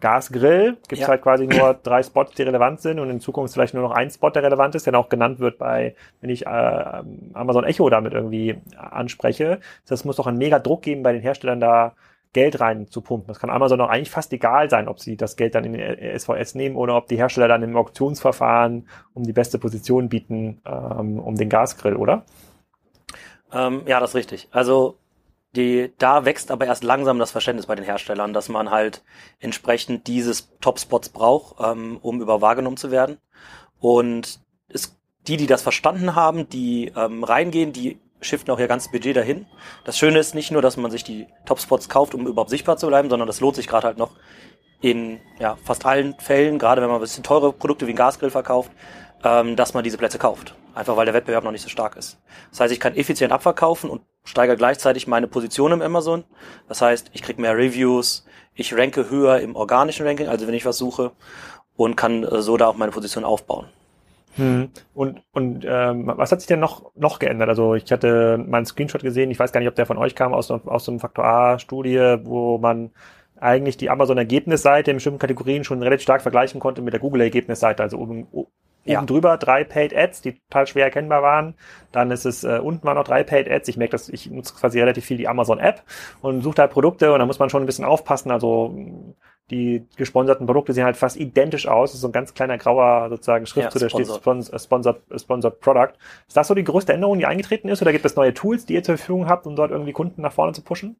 Gasgrill 0.00 0.72
gibt 0.88 0.92
es 0.92 1.00
ja. 1.00 1.08
halt 1.08 1.22
quasi 1.22 1.46
nur 1.46 1.74
drei 1.74 2.02
Spots, 2.02 2.34
die 2.34 2.42
relevant 2.42 2.80
sind 2.80 2.98
und 2.98 3.10
in 3.10 3.20
Zukunft 3.20 3.54
vielleicht 3.54 3.74
nur 3.74 3.82
noch 3.82 3.92
ein 3.92 4.10
Spot, 4.10 4.30
der 4.30 4.42
relevant 4.42 4.74
ist, 4.74 4.86
der 4.86 4.98
auch 4.98 5.08
genannt 5.08 5.38
wird 5.38 5.58
bei, 5.58 5.94
wenn 6.20 6.30
ich 6.30 6.46
äh, 6.46 7.02
Amazon 7.34 7.64
Echo 7.64 7.90
damit 7.90 8.12
irgendwie 8.12 8.56
anspreche. 8.76 9.60
Das 9.86 10.04
muss 10.04 10.16
doch 10.16 10.26
einen 10.26 10.38
mega 10.38 10.58
Druck 10.58 10.82
geben 10.82 11.02
bei 11.02 11.12
den 11.12 11.22
Herstellern 11.22 11.60
da 11.60 11.94
Geld 12.32 12.60
rein 12.60 12.88
zu 12.88 13.02
pumpen. 13.02 13.28
Das 13.28 13.38
kann 13.38 13.50
Amazon 13.50 13.80
auch 13.82 13.90
eigentlich 13.90 14.10
fast 14.10 14.32
egal 14.32 14.70
sein, 14.70 14.88
ob 14.88 15.00
sie 15.00 15.16
das 15.16 15.36
Geld 15.36 15.54
dann 15.54 15.64
in 15.64 15.74
den 15.74 16.18
SVS 16.18 16.54
nehmen 16.54 16.76
oder 16.76 16.96
ob 16.96 17.06
die 17.08 17.16
Hersteller 17.16 17.48
dann 17.48 17.62
im 17.62 17.76
Auktionsverfahren 17.76 18.88
um 19.12 19.24
die 19.24 19.34
beste 19.34 19.58
Position 19.58 20.08
bieten, 20.08 20.62
ähm, 20.64 21.18
um 21.18 21.36
den 21.36 21.50
Gasgrill, 21.50 21.96
oder? 21.96 22.24
Ähm, 23.52 23.82
ja, 23.86 24.00
das 24.00 24.10
ist 24.10 24.16
richtig. 24.16 24.48
Also 24.50 24.98
die, 25.54 25.92
da 25.98 26.24
wächst 26.24 26.50
aber 26.50 26.66
erst 26.66 26.82
langsam 26.82 27.18
das 27.18 27.30
Verständnis 27.30 27.66
bei 27.66 27.74
den 27.74 27.84
Herstellern, 27.84 28.32
dass 28.32 28.48
man 28.48 28.70
halt 28.70 29.02
entsprechend 29.38 30.06
dieses 30.06 30.50
Top-Spots 30.60 31.10
braucht, 31.10 31.56
ähm, 31.60 31.98
um 32.00 32.22
über 32.22 32.40
wahrgenommen 32.40 32.78
zu 32.78 32.90
werden. 32.90 33.18
Und 33.78 34.40
es, 34.68 34.96
die, 35.26 35.36
die 35.36 35.46
das 35.46 35.62
verstanden 35.62 36.14
haben, 36.14 36.48
die 36.48 36.92
ähm, 36.96 37.22
reingehen, 37.22 37.72
die 37.72 38.00
shiften 38.22 38.54
auch 38.54 38.58
ihr 38.58 38.68
ganzes 38.68 38.90
Budget 38.90 39.16
dahin. 39.16 39.46
Das 39.84 39.98
Schöne 39.98 40.18
ist 40.18 40.34
nicht 40.34 40.52
nur, 40.52 40.62
dass 40.62 40.76
man 40.76 40.90
sich 40.90 41.04
die 41.04 41.26
Top-Spots 41.44 41.88
kauft, 41.88 42.14
um 42.14 42.26
überhaupt 42.26 42.50
sichtbar 42.50 42.76
zu 42.76 42.86
bleiben, 42.86 43.10
sondern 43.10 43.26
das 43.26 43.40
lohnt 43.40 43.56
sich 43.56 43.66
gerade 43.66 43.88
halt 43.88 43.98
noch 43.98 44.12
in 44.80 45.20
ja, 45.38 45.56
fast 45.64 45.84
allen 45.84 46.14
Fällen, 46.18 46.58
gerade 46.58 46.80
wenn 46.80 46.88
man 46.88 46.98
ein 46.98 47.02
bisschen 47.02 47.22
teure 47.24 47.52
Produkte 47.52 47.86
wie 47.86 47.92
ein 47.92 47.96
Gasgrill 47.96 48.30
verkauft, 48.30 48.70
ähm, 49.24 49.56
dass 49.56 49.74
man 49.74 49.84
diese 49.84 49.98
Plätze 49.98 50.18
kauft. 50.18 50.54
Einfach 50.74 50.96
weil 50.96 51.04
der 51.04 51.14
Wettbewerb 51.14 51.44
noch 51.44 51.52
nicht 51.52 51.62
so 51.62 51.68
stark 51.68 51.96
ist. 51.96 52.18
Das 52.50 52.60
heißt, 52.60 52.72
ich 52.72 52.80
kann 52.80 52.94
effizient 52.96 53.32
abverkaufen 53.32 53.90
und 53.90 54.02
steigere 54.24 54.56
gleichzeitig 54.56 55.06
meine 55.06 55.26
Position 55.26 55.72
im 55.72 55.82
Amazon. 55.82 56.24
Das 56.68 56.80
heißt, 56.80 57.10
ich 57.12 57.22
kriege 57.22 57.40
mehr 57.40 57.56
Reviews, 57.56 58.24
ich 58.54 58.74
ranke 58.76 59.10
höher 59.10 59.40
im 59.40 59.56
organischen 59.56 60.06
Ranking, 60.06 60.28
also 60.28 60.46
wenn 60.46 60.54
ich 60.54 60.64
was 60.64 60.78
suche, 60.78 61.12
und 61.76 61.96
kann 61.96 62.24
äh, 62.24 62.42
so 62.42 62.56
da 62.56 62.68
auch 62.68 62.76
meine 62.76 62.92
Position 62.92 63.24
aufbauen. 63.24 63.66
Hm. 64.36 64.70
Und, 64.94 65.22
und 65.32 65.66
ähm, 65.68 66.10
was 66.16 66.32
hat 66.32 66.40
sich 66.40 66.46
denn 66.46 66.60
noch, 66.60 66.90
noch 66.94 67.18
geändert? 67.18 67.50
Also 67.50 67.74
ich 67.74 67.90
hatte 67.92 68.38
meinen 68.38 68.64
Screenshot 68.64 69.02
gesehen, 69.02 69.30
ich 69.30 69.38
weiß 69.38 69.52
gar 69.52 69.60
nicht, 69.60 69.68
ob 69.68 69.74
der 69.74 69.84
von 69.84 69.98
euch 69.98 70.14
kam, 70.14 70.32
aus, 70.32 70.50
aus 70.50 70.84
so 70.84 70.90
einem 70.90 71.00
Faktor 71.00 71.24
A-Studie, 71.24 72.16
wo 72.22 72.56
man 72.56 72.92
eigentlich 73.38 73.76
die 73.76 73.90
Amazon-Ergebnisseite 73.90 74.90
in 74.90 74.98
bestimmten 74.98 75.18
Kategorien 75.18 75.64
schon 75.64 75.82
relativ 75.82 76.04
stark 76.04 76.22
vergleichen 76.22 76.60
konnte 76.60 76.80
mit 76.80 76.92
der 76.94 77.00
Google-Ergebnisseite. 77.00 77.82
Also 77.82 77.98
oben, 78.84 78.92
ja. 78.92 79.02
Drüber 79.02 79.36
drei 79.38 79.64
Paid 79.64 79.94
Ads, 79.96 80.22
die 80.22 80.34
total 80.48 80.66
schwer 80.66 80.84
erkennbar 80.84 81.22
waren. 81.22 81.54
Dann 81.92 82.10
ist 82.10 82.24
es 82.24 82.44
äh, 82.44 82.58
unten 82.62 82.86
waren 82.86 82.96
noch 82.96 83.04
drei 83.04 83.22
Paid 83.24 83.50
Ads. 83.50 83.68
Ich 83.68 83.76
merke, 83.76 83.92
dass 83.92 84.08
ich 84.08 84.30
nutze 84.30 84.54
quasi 84.54 84.80
relativ 84.80 85.04
viel 85.04 85.16
die 85.16 85.28
Amazon 85.28 85.58
App 85.58 85.82
und 86.20 86.42
suche 86.42 86.56
da 86.56 86.66
Produkte 86.66 87.12
und 87.12 87.18
da 87.18 87.26
muss 87.26 87.38
man 87.38 87.50
schon 87.50 87.62
ein 87.62 87.66
bisschen 87.66 87.84
aufpassen. 87.84 88.30
Also 88.30 88.74
die 89.50 89.86
gesponserten 89.96 90.46
Produkte 90.46 90.72
sehen 90.72 90.84
halt 90.84 90.96
fast 90.96 91.16
identisch 91.16 91.68
aus. 91.68 91.90
Das 91.90 91.96
ist 91.96 92.00
so 92.00 92.08
ein 92.08 92.12
ganz 92.12 92.32
kleiner 92.32 92.56
grauer 92.58 93.08
sozusagen 93.10 93.44
Schrift, 93.46 93.66
Ja, 93.66 93.70
so 93.70 93.78
da 93.80 93.88
steht 93.90 94.06
sponsored. 94.06 94.22
Spons- 94.22 94.52
äh, 94.52 94.58
Sponsored, 94.58 95.02
äh, 95.10 95.18
Sponsored 95.18 95.60
Product. 95.60 95.92
Ist 96.26 96.36
das 96.36 96.48
so 96.48 96.54
die 96.54 96.64
größte 96.64 96.92
Änderung, 96.92 97.18
die 97.18 97.26
eingetreten 97.26 97.68
ist? 97.68 97.82
Oder 97.82 97.92
gibt 97.92 98.04
es 98.04 98.16
neue 98.16 98.32
Tools, 98.32 98.64
die 98.66 98.74
ihr 98.74 98.82
zur 98.82 98.96
Verfügung 98.96 99.28
habt, 99.28 99.46
um 99.46 99.54
dort 99.56 99.70
irgendwie 99.70 99.92
Kunden 99.92 100.22
nach 100.22 100.32
vorne 100.32 100.52
zu 100.54 100.62
pushen? 100.62 100.96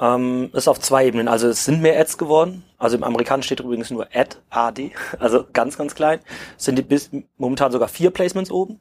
Ähm, 0.00 0.50
ist 0.52 0.66
auf 0.66 0.80
zwei 0.80 1.06
Ebenen. 1.06 1.28
Also 1.28 1.48
es 1.48 1.64
sind 1.64 1.80
mehr 1.80 1.98
Ads 2.00 2.18
geworden. 2.18 2.64
Also 2.78 2.96
im 2.96 3.04
Amerikanischen 3.04 3.46
steht 3.46 3.60
übrigens 3.60 3.90
nur 3.90 4.08
Ad, 4.12 4.36
AD, 4.50 4.90
also 5.18 5.44
ganz, 5.52 5.78
ganz 5.78 5.94
klein. 5.94 6.20
Es 6.58 6.64
sind 6.64 6.76
die 6.76 6.82
bis 6.82 7.10
momentan 7.36 7.70
sogar 7.70 7.88
vier 7.88 8.10
Placements 8.10 8.50
oben. 8.50 8.80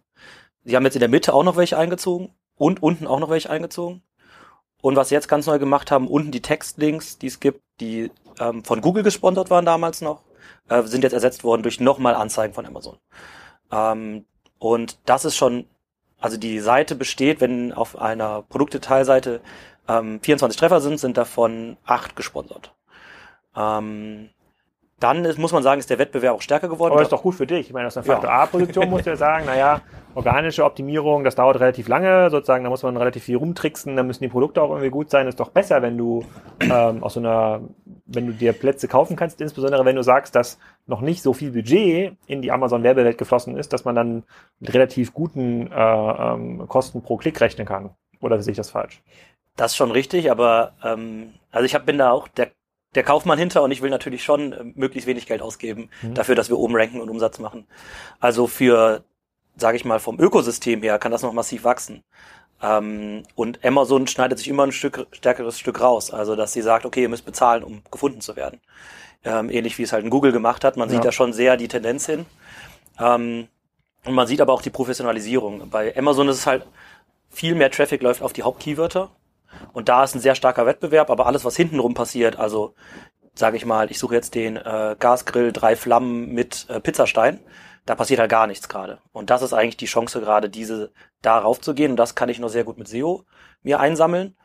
Sie 0.63 0.75
haben 0.75 0.85
jetzt 0.85 0.95
in 0.95 1.01
der 1.01 1.09
Mitte 1.09 1.33
auch 1.33 1.43
noch 1.43 1.57
welche 1.57 1.77
eingezogen 1.77 2.33
und 2.55 2.81
unten 2.81 3.05
auch 3.05 3.19
noch 3.19 3.29
welche 3.29 3.49
eingezogen. 3.49 4.01
Und 4.81 4.95
was 4.95 5.09
sie 5.09 5.15
jetzt 5.15 5.29
ganz 5.29 5.45
neu 5.45 5.59
gemacht 5.59 5.91
haben, 5.91 6.07
unten 6.07 6.31
die 6.31 6.41
Textlinks, 6.41 7.17
die 7.17 7.27
es 7.27 7.39
gibt, 7.39 7.61
die 7.79 8.11
ähm, 8.39 8.63
von 8.63 8.81
Google 8.81 9.03
gesponsert 9.03 9.49
waren 9.49 9.65
damals 9.65 10.01
noch, 10.01 10.23
äh, 10.67 10.81
sind 10.83 11.03
jetzt 11.03 11.13
ersetzt 11.13 11.43
worden 11.43 11.63
durch 11.63 11.79
nochmal 11.79 12.15
Anzeigen 12.15 12.53
von 12.53 12.65
Amazon. 12.65 12.97
Ähm, 13.71 14.25
und 14.59 14.97
das 15.05 15.25
ist 15.25 15.35
schon, 15.35 15.67
also 16.19 16.37
die 16.37 16.59
Seite 16.59 16.95
besteht, 16.95 17.39
wenn 17.39 17.71
auf 17.71 17.97
einer 17.97 18.41
Produktdetailseite 18.43 19.41
ähm, 19.87 20.19
24 20.21 20.59
Treffer 20.59 20.81
sind, 20.81 20.99
sind 20.99 21.17
davon 21.17 21.77
acht 21.85 22.15
gesponsert. 22.15 22.73
Ähm, 23.55 24.29
dann 24.99 25.25
ist, 25.25 25.37
muss 25.37 25.51
man 25.51 25.63
sagen, 25.63 25.79
ist 25.79 25.89
der 25.89 25.99
Wettbewerb 25.99 26.35
auch 26.35 26.41
stärker 26.41 26.69
geworden. 26.69 26.93
Aber 26.93 27.01
ist 27.01 27.11
doch 27.11 27.23
gut 27.23 27.35
für 27.35 27.45
dich. 27.45 27.67
Ich 27.67 27.73
meine, 27.73 27.87
aus 27.87 27.97
einer 27.97 28.05
Ja. 28.05 28.13
Faktor 28.13 28.31
A-Position 28.31 28.89
musst 28.89 29.05
du 29.05 29.09
ja 29.09 29.15
sagen, 29.17 29.45
naja, 29.45 29.81
organische 30.15 30.63
Optimierung, 30.63 31.25
das 31.25 31.35
dauert 31.35 31.59
relativ 31.59 31.89
lange, 31.89 32.29
sozusagen, 32.29 32.63
da 32.63 32.69
muss 32.69 32.83
man 32.83 32.95
relativ 32.95 33.23
viel 33.23 33.35
rumtricksen, 33.35 33.97
da 33.97 34.03
müssen 34.03 34.23
die 34.23 34.29
Produkte 34.29 34.61
auch 34.61 34.69
irgendwie 34.69 34.91
gut 34.91 35.09
sein. 35.09 35.27
Ist 35.27 35.41
doch 35.41 35.49
besser, 35.49 35.81
wenn 35.81 35.97
du 35.97 36.23
ähm, 36.61 37.03
aus 37.03 37.15
so 37.15 37.19
einer, 37.19 37.61
wenn 38.05 38.27
du 38.27 38.33
dir 38.33 38.53
Plätze 38.53 38.87
kaufen 38.87 39.17
kannst, 39.17 39.41
insbesondere 39.41 39.83
wenn 39.83 39.97
du 39.97 40.03
sagst, 40.03 40.35
dass 40.35 40.57
noch 40.85 41.01
nicht 41.01 41.21
so 41.21 41.33
viel 41.33 41.51
Budget 41.51 42.15
in 42.27 42.41
die 42.41 42.51
Amazon-Werbewelt 42.53 43.17
geflossen 43.17 43.57
ist, 43.57 43.73
dass 43.73 43.83
man 43.83 43.95
dann 43.95 44.23
mit 44.59 44.73
relativ 44.73 45.13
guten 45.13 45.69
äh, 45.69 45.75
ähm, 45.75 46.65
Kosten 46.69 47.01
pro 47.01 47.17
Klick 47.17 47.41
rechnen 47.41 47.67
kann. 47.67 47.89
Oder 48.21 48.41
sehe 48.41 48.51
ich 48.51 48.57
das 48.57 48.69
falsch? 48.69 49.01
Das 49.55 49.71
ist 49.71 49.77
schon 49.77 49.91
richtig, 49.91 50.31
aber 50.31 50.73
ähm, 50.83 51.33
also 51.51 51.65
ich 51.65 51.75
hab, 51.75 51.85
bin 51.85 51.97
da 51.97 52.11
auch 52.11 52.27
der, 52.27 52.51
der 52.95 53.03
Kaufmann 53.03 53.37
hinter 53.37 53.61
und 53.63 53.71
ich 53.71 53.81
will 53.81 53.89
natürlich 53.89 54.23
schon 54.23 54.53
äh, 54.53 54.63
möglichst 54.75 55.07
wenig 55.07 55.25
Geld 55.27 55.41
ausgeben 55.41 55.89
Mhm. 56.01 56.15
dafür, 56.15 56.35
dass 56.35 56.49
wir 56.49 56.57
oben 56.57 56.75
ranken 56.75 57.01
und 57.01 57.09
Umsatz 57.09 57.39
machen. 57.39 57.67
Also 58.19 58.47
für, 58.47 59.03
sage 59.55 59.77
ich 59.77 59.85
mal, 59.85 59.99
vom 59.99 60.19
Ökosystem 60.19 60.81
her 60.81 60.97
kann 60.99 61.11
das 61.11 61.21
noch 61.21 61.33
massiv 61.33 61.63
wachsen. 61.63 62.03
Ähm, 62.61 63.23
und 63.35 63.63
Amazon 63.63 64.07
schneidet 64.07 64.39
sich 64.39 64.47
immer 64.47 64.63
ein 64.63 64.71
Stück 64.71 65.05
stärkeres 65.11 65.59
Stück 65.59 65.81
raus. 65.81 66.11
Also 66.11 66.35
dass 66.35 66.53
sie 66.53 66.61
sagt, 66.61 66.85
okay, 66.85 67.03
ihr 67.03 67.09
müsst 67.09 67.25
bezahlen, 67.25 67.63
um 67.63 67.83
gefunden 67.91 68.21
zu 68.21 68.35
werden. 68.35 68.59
Ähm, 69.25 69.49
ähnlich 69.49 69.77
wie 69.77 69.83
es 69.83 69.93
halt 69.93 70.03
in 70.03 70.09
Google 70.09 70.31
gemacht 70.31 70.63
hat. 70.63 70.77
Man 70.77 70.89
Ja. 70.89 70.95
sieht 70.95 71.05
da 71.05 71.11
schon 71.11 71.31
sehr 71.33 71.57
die 71.57 71.67
Tendenz 71.67 72.05
hin. 72.07 72.25
Ähm, 72.99 73.47
und 74.05 74.13
man 74.15 74.27
sieht 74.27 74.41
aber 74.41 74.51
auch 74.53 74.61
die 74.61 74.69
Professionalisierung. 74.69 75.69
Bei 75.69 75.95
Amazon 75.95 76.27
ist 76.27 76.37
es 76.39 76.47
halt 76.47 76.65
viel 77.29 77.55
mehr 77.55 77.71
Traffic 77.71 78.01
läuft 78.01 78.21
auf 78.21 78.33
die 78.33 78.43
Hauptkeywörter. 78.43 79.09
Und 79.73 79.89
da 79.89 80.03
ist 80.03 80.15
ein 80.15 80.19
sehr 80.19 80.35
starker 80.35 80.65
Wettbewerb, 80.65 81.09
aber 81.09 81.25
alles, 81.25 81.45
was 81.45 81.55
hintenrum 81.55 81.93
passiert, 81.93 82.37
also 82.37 82.73
sage 83.35 83.57
ich 83.57 83.65
mal, 83.65 83.89
ich 83.89 83.99
suche 83.99 84.15
jetzt 84.15 84.35
den 84.35 84.57
äh, 84.57 84.95
Gasgrill 84.99 85.51
drei 85.51 85.75
Flammen 85.75 86.31
mit 86.33 86.67
äh, 86.69 86.79
Pizzastein, 86.79 87.39
da 87.85 87.95
passiert 87.95 88.19
halt 88.19 88.29
gar 88.29 88.47
nichts 88.47 88.69
gerade. 88.69 88.99
Und 89.11 89.29
das 89.29 89.41
ist 89.41 89.53
eigentlich 89.53 89.77
die 89.77 89.85
Chance 89.87 90.21
gerade, 90.21 90.49
diese 90.49 90.91
darauf 91.21 91.59
zu 91.59 91.73
gehen. 91.73 91.91
Und 91.91 91.97
das 91.97 92.15
kann 92.15 92.29
ich 92.29 92.39
nur 92.39 92.49
sehr 92.49 92.63
gut 92.63 92.77
mit 92.77 92.87
SEO 92.87 93.25
mir 93.63 93.79
einsammeln, 93.79 94.35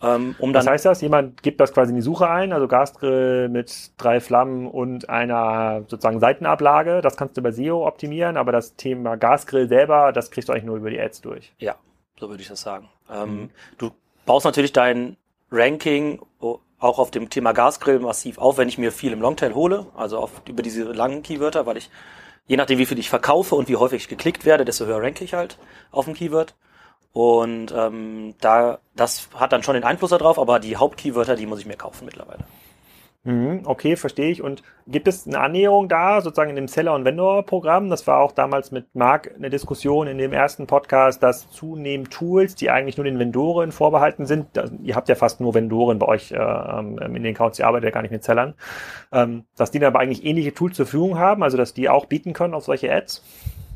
ähm, 0.00 0.36
um 0.38 0.52
dann 0.52 0.64
Was 0.64 0.70
heißt 0.70 0.84
das? 0.86 1.00
Jemand 1.00 1.42
gibt 1.42 1.60
das 1.60 1.72
quasi 1.72 1.90
in 1.90 1.96
die 1.96 2.02
Suche 2.02 2.30
ein, 2.30 2.52
also 2.52 2.68
Gasgrill 2.68 3.48
mit 3.48 3.92
drei 3.98 4.20
Flammen 4.20 4.68
und 4.68 5.08
einer 5.08 5.82
sozusagen 5.88 6.20
Seitenablage. 6.20 7.00
Das 7.02 7.16
kannst 7.16 7.36
du 7.36 7.40
über 7.40 7.52
SEO 7.52 7.86
optimieren, 7.86 8.36
aber 8.36 8.52
das 8.52 8.76
Thema 8.76 9.16
Gasgrill 9.16 9.68
selber, 9.68 10.12
das 10.12 10.30
kriegst 10.30 10.48
du 10.48 10.52
eigentlich 10.52 10.64
nur 10.64 10.76
über 10.76 10.90
die 10.90 11.00
Ads 11.00 11.22
durch. 11.22 11.52
Ja, 11.58 11.74
so 12.18 12.28
würde 12.28 12.42
ich 12.42 12.48
das 12.48 12.60
sagen. 12.60 12.88
Ähm, 13.10 13.28
Mhm. 13.28 13.50
Du 13.78 13.90
baust 14.28 14.44
natürlich 14.44 14.74
dein 14.74 15.16
Ranking 15.50 16.20
auch 16.78 16.98
auf 16.98 17.10
dem 17.10 17.30
Thema 17.30 17.52
Gasgrill 17.52 17.98
massiv 17.98 18.36
auf, 18.38 18.58
wenn 18.58 18.68
ich 18.68 18.76
mir 18.76 18.92
viel 18.92 19.12
im 19.12 19.22
Longtail 19.22 19.54
hole, 19.54 19.86
also 19.96 20.18
auf, 20.18 20.42
über 20.46 20.62
diese 20.62 20.84
langen 20.84 21.22
Keywörter, 21.22 21.64
weil 21.64 21.78
ich, 21.78 21.90
je 22.46 22.58
nachdem 22.58 22.78
wie 22.78 22.84
viel 22.84 22.98
ich 22.98 23.08
verkaufe 23.08 23.54
und 23.54 23.68
wie 23.68 23.76
häufig 23.76 24.02
ich 24.02 24.08
geklickt 24.08 24.44
werde, 24.44 24.66
desto 24.66 24.84
höher 24.84 25.02
ranke 25.02 25.24
ich 25.24 25.32
halt 25.32 25.58
auf 25.90 26.04
dem 26.04 26.14
Keyword. 26.14 26.54
Und 27.14 27.72
ähm, 27.74 28.34
da, 28.40 28.80
das 28.94 29.30
hat 29.34 29.52
dann 29.52 29.62
schon 29.62 29.74
den 29.74 29.84
Einfluss 29.84 30.10
darauf, 30.10 30.38
aber 30.38 30.60
die 30.60 30.76
Hauptkeywörter, 30.76 31.34
die 31.34 31.46
muss 31.46 31.60
ich 31.60 31.66
mir 31.66 31.76
kaufen 31.76 32.04
mittlerweile. 32.04 32.44
Mhm, 33.28 33.64
okay, 33.66 33.96
verstehe 33.96 34.30
ich. 34.30 34.40
Und 34.40 34.62
gibt 34.86 35.06
es 35.06 35.26
eine 35.26 35.38
Annäherung 35.38 35.86
da, 35.90 36.22
sozusagen 36.22 36.48
in 36.48 36.56
dem 36.56 36.66
Seller- 36.66 36.94
und 36.94 37.04
Vendor-Programm? 37.04 37.90
Das 37.90 38.06
war 38.06 38.20
auch 38.20 38.32
damals 38.32 38.70
mit 38.70 38.86
Marc 38.94 39.34
eine 39.36 39.50
Diskussion 39.50 40.06
in 40.06 40.16
dem 40.16 40.32
ersten 40.32 40.66
Podcast, 40.66 41.22
dass 41.22 41.50
zunehmend 41.50 42.10
Tools, 42.10 42.54
die 42.54 42.70
eigentlich 42.70 42.96
nur 42.96 43.04
den 43.04 43.18
Vendoren 43.18 43.70
vorbehalten 43.70 44.24
sind, 44.24 44.46
ihr 44.82 44.96
habt 44.96 45.10
ja 45.10 45.14
fast 45.14 45.42
nur 45.42 45.52
Vendoren 45.52 45.98
bei 45.98 46.06
euch 46.06 46.32
äh, 46.32 46.36
ähm, 46.36 46.96
in 47.00 47.22
den 47.22 47.34
Accounts, 47.34 47.58
ihr 47.58 47.66
arbeitet 47.66 47.88
ja 47.88 47.90
gar 47.90 48.00
nicht 48.00 48.12
mit 48.12 48.24
Sellern, 48.24 48.54
ähm, 49.12 49.44
dass 49.58 49.70
die 49.70 49.78
dann 49.78 49.88
aber 49.88 50.00
eigentlich 50.00 50.24
ähnliche 50.24 50.54
Tools 50.54 50.76
zur 50.76 50.86
Verfügung 50.86 51.18
haben, 51.18 51.42
also 51.42 51.58
dass 51.58 51.74
die 51.74 51.90
auch 51.90 52.06
bieten 52.06 52.32
können 52.32 52.54
auf 52.54 52.64
solche 52.64 52.90
Ads? 52.90 53.22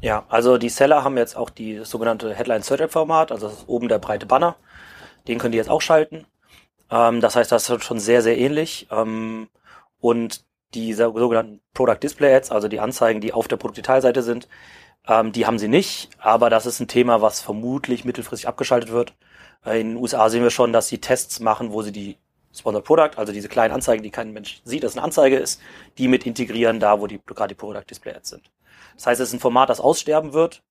Ja, 0.00 0.25
also 0.30 0.56
die 0.56 0.71
Seller 0.71 1.04
haben 1.04 1.18
jetzt 1.18 1.37
auch 1.37 1.50
die 1.50 1.80
sogenannte 1.85 2.32
Headline 2.32 2.62
Search 2.62 2.80
App 2.80 2.92
Format, 2.92 3.30
also 3.30 3.49
das 3.49 3.59
ist 3.59 3.68
oben 3.68 3.88
der 3.88 3.99
breite 3.99 4.25
Banner. 4.25 4.56
Den 5.28 5.38
können 5.38 5.52
die 5.52 5.59
jetzt 5.59 5.71
auch 5.71 5.82
schalten. 5.82 6.25
Ähm, 6.92 7.20
das 7.20 7.37
heißt, 7.37 7.50
das 7.52 7.68
ist 7.68 7.84
schon 7.84 8.00
sehr, 8.00 8.22
sehr 8.22 8.38
ähnlich. 8.38 8.88
Ähm, 8.92 9.49
und 10.00 10.44
die 10.75 10.94
so- 10.94 11.18
sogenannten 11.18 11.61
Product 11.75 11.99
Display 12.02 12.34
Ads, 12.37 12.50
also 12.52 12.68
die 12.68 12.80
Anzeigen, 12.80 13.20
die 13.20 13.32
auf 13.32 13.49
der 13.49 13.56
Produktdetailseite 13.58 14.22
sind, 14.22 14.49
ähm, 15.08 15.32
die 15.32 15.46
haben 15.46 15.58
sie 15.58 15.68
nicht. 15.68 16.11
Aber 16.18 16.50
das 16.50 16.66
ist 16.66 16.80
ein 16.80 16.88
Thema, 16.88 17.22
was 17.22 17.40
vermutlich 17.40 18.04
mittelfristig 18.04 18.49
abgeschaltet 18.49 18.90
wird. 18.92 19.14
Äh, 19.64 19.80
in 19.80 19.90
den 19.90 19.96
USA 19.99 20.28
sehen 20.30 20.42
wir 20.44 20.50
schon, 20.50 20.72
dass 20.72 20.88
sie 20.88 20.99
Tests 21.00 21.40
machen, 21.40 21.72
wo 21.72 21.82
sie 21.82 21.92
die 21.92 22.18
Sponsored 22.54 22.84
Product, 22.84 23.11
also 23.18 23.32
diese 23.32 23.49
kleinen 23.49 23.75
Anzeigen, 23.75 24.02
die 24.02 24.11
kein 24.11 24.32
Mensch 24.32 24.61
sieht, 24.64 24.84
dass 24.84 24.92
es 24.92 24.99
eine 24.99 25.04
Anzeige 25.04 25.37
ist, 25.38 25.61
die 25.99 26.08
mit 26.08 26.26
integrieren, 26.26 26.80
da 26.80 27.00
wo 27.00 27.06
die 27.06 27.20
gerade 27.25 27.54
die 27.54 27.58
Product 27.58 27.84
Display 27.90 28.14
Ads 28.14 28.30
sind. 28.30 28.50
Das 28.96 29.06
heißt, 29.06 29.20
es 29.22 29.28
ist 29.28 29.34
ein 29.34 29.40
Format, 29.40 29.70
das 29.70 29.80
aussterben 29.80 30.32
wird. 30.34 30.62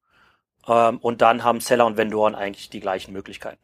Ähm, 0.68 1.00
und 1.00 1.22
dann 1.22 1.44
haben 1.44 1.60
Seller 1.62 1.86
und 1.88 1.98
Vendoren 1.98 2.36
eigentlich 2.36 2.70
die 2.70 2.80
gleichen 2.82 3.14
Möglichkeiten. 3.14 3.60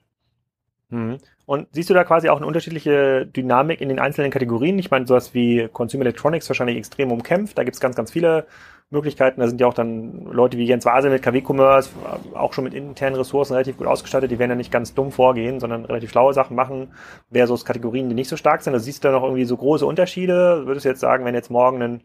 Mhm. 0.89 1.17
Und 1.45 1.67
siehst 1.71 1.89
du 1.89 1.93
da 1.93 2.03
quasi 2.03 2.29
auch 2.29 2.37
eine 2.37 2.45
unterschiedliche 2.45 3.25
Dynamik 3.25 3.81
in 3.81 3.89
den 3.89 3.99
einzelnen 3.99 4.31
Kategorien? 4.31 4.79
Ich 4.79 4.91
meine, 4.91 5.07
sowas 5.07 5.33
wie 5.33 5.69
Consumer 5.71 6.03
Electronics 6.03 6.49
wahrscheinlich 6.49 6.77
extrem 6.77 7.11
umkämpft. 7.11 7.57
Da 7.57 7.63
gibt 7.63 7.75
es 7.75 7.79
ganz, 7.79 7.95
ganz 7.95 8.11
viele 8.11 8.47
Möglichkeiten. 8.89 9.41
Da 9.41 9.47
sind 9.47 9.59
ja 9.59 9.67
auch 9.67 9.73
dann 9.73 10.25
Leute 10.25 10.57
wie 10.57 10.65
Jens 10.65 10.85
Wase 10.85 11.09
mit 11.09 11.21
KW-Commerce, 11.21 11.89
auch 12.33 12.53
schon 12.53 12.63
mit 12.63 12.73
internen 12.73 13.15
Ressourcen 13.15 13.53
relativ 13.53 13.77
gut 13.77 13.87
ausgestattet. 13.87 14.31
Die 14.31 14.39
werden 14.39 14.51
ja 14.51 14.55
nicht 14.55 14.71
ganz 14.71 14.93
dumm 14.93 15.11
vorgehen, 15.11 15.59
sondern 15.59 15.85
relativ 15.85 16.11
schlaue 16.11 16.33
Sachen 16.33 16.55
machen, 16.55 16.93
versus 17.31 17.65
Kategorien, 17.65 18.09
die 18.09 18.15
nicht 18.15 18.29
so 18.29 18.37
stark 18.37 18.61
sind. 18.61 18.73
Da 18.73 18.79
siehst 18.79 19.03
du 19.03 19.09
da 19.09 19.13
noch 19.13 19.23
irgendwie 19.23 19.45
so 19.45 19.57
große 19.57 19.85
Unterschiede. 19.85 20.65
Würdest 20.65 20.85
du 20.85 20.89
jetzt 20.89 21.01
sagen, 21.01 21.25
wenn 21.25 21.35
jetzt 21.35 21.51
morgen 21.51 21.81
ein 21.81 22.01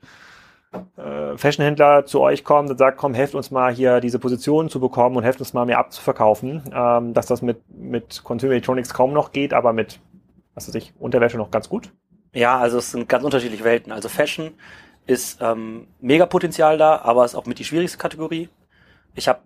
äh, 0.97 1.37
Fashionhändler 1.37 2.05
zu 2.07 2.21
euch 2.21 2.45
kommt 2.45 2.71
und 2.71 2.79
sagt, 2.79 2.99
komm, 2.99 3.15
helft 3.15 3.35
uns 3.35 3.51
mal 3.51 3.73
hier 3.73 4.01
diese 4.01 4.19
Positionen 4.19 4.69
zu 4.69 4.81
bekommen 4.81 5.17
und 5.17 5.23
helft 5.23 5.41
uns 5.41 5.53
mal 5.53 5.67
mehr 5.67 5.79
abzuverkaufen, 5.79 6.63
ähm, 6.75 7.15
dass 7.15 7.27
das 7.27 7.43
mit, 7.43 7.59
mit 7.69 8.23
Consumer 8.25 8.53
Electronics 8.53 8.95
kaum 8.95 9.13
noch 9.13 9.33
geht, 9.33 9.53
aber 9.53 9.73
mit, 9.73 10.01
was 10.55 10.69
weiß 10.69 10.75
ich, 10.75 10.93
Unterwäsche 10.99 11.37
noch 11.37 11.51
ganz 11.51 11.69
gut. 11.69 11.93
Ja, 12.35 12.59
also 12.59 12.79
es 12.79 12.91
sind 12.91 13.09
ganz 13.09 13.25
unterschiedliche 13.25 13.65
Welten. 13.65 13.93
Also 13.93 14.09
Fashion 14.09 14.53
ist 15.07 15.41
ähm, 15.43 15.89
mega 16.01 16.27
Potenzial 16.27 16.79
da, 16.79 17.01
aber 17.03 17.25
ist 17.25 17.35
auch 17.35 17.47
mit 17.47 17.59
die 17.59 17.65
schwierigste 17.65 17.99
Kategorie. 17.99 18.49
Ich 19.15 19.29
habe 19.29 19.41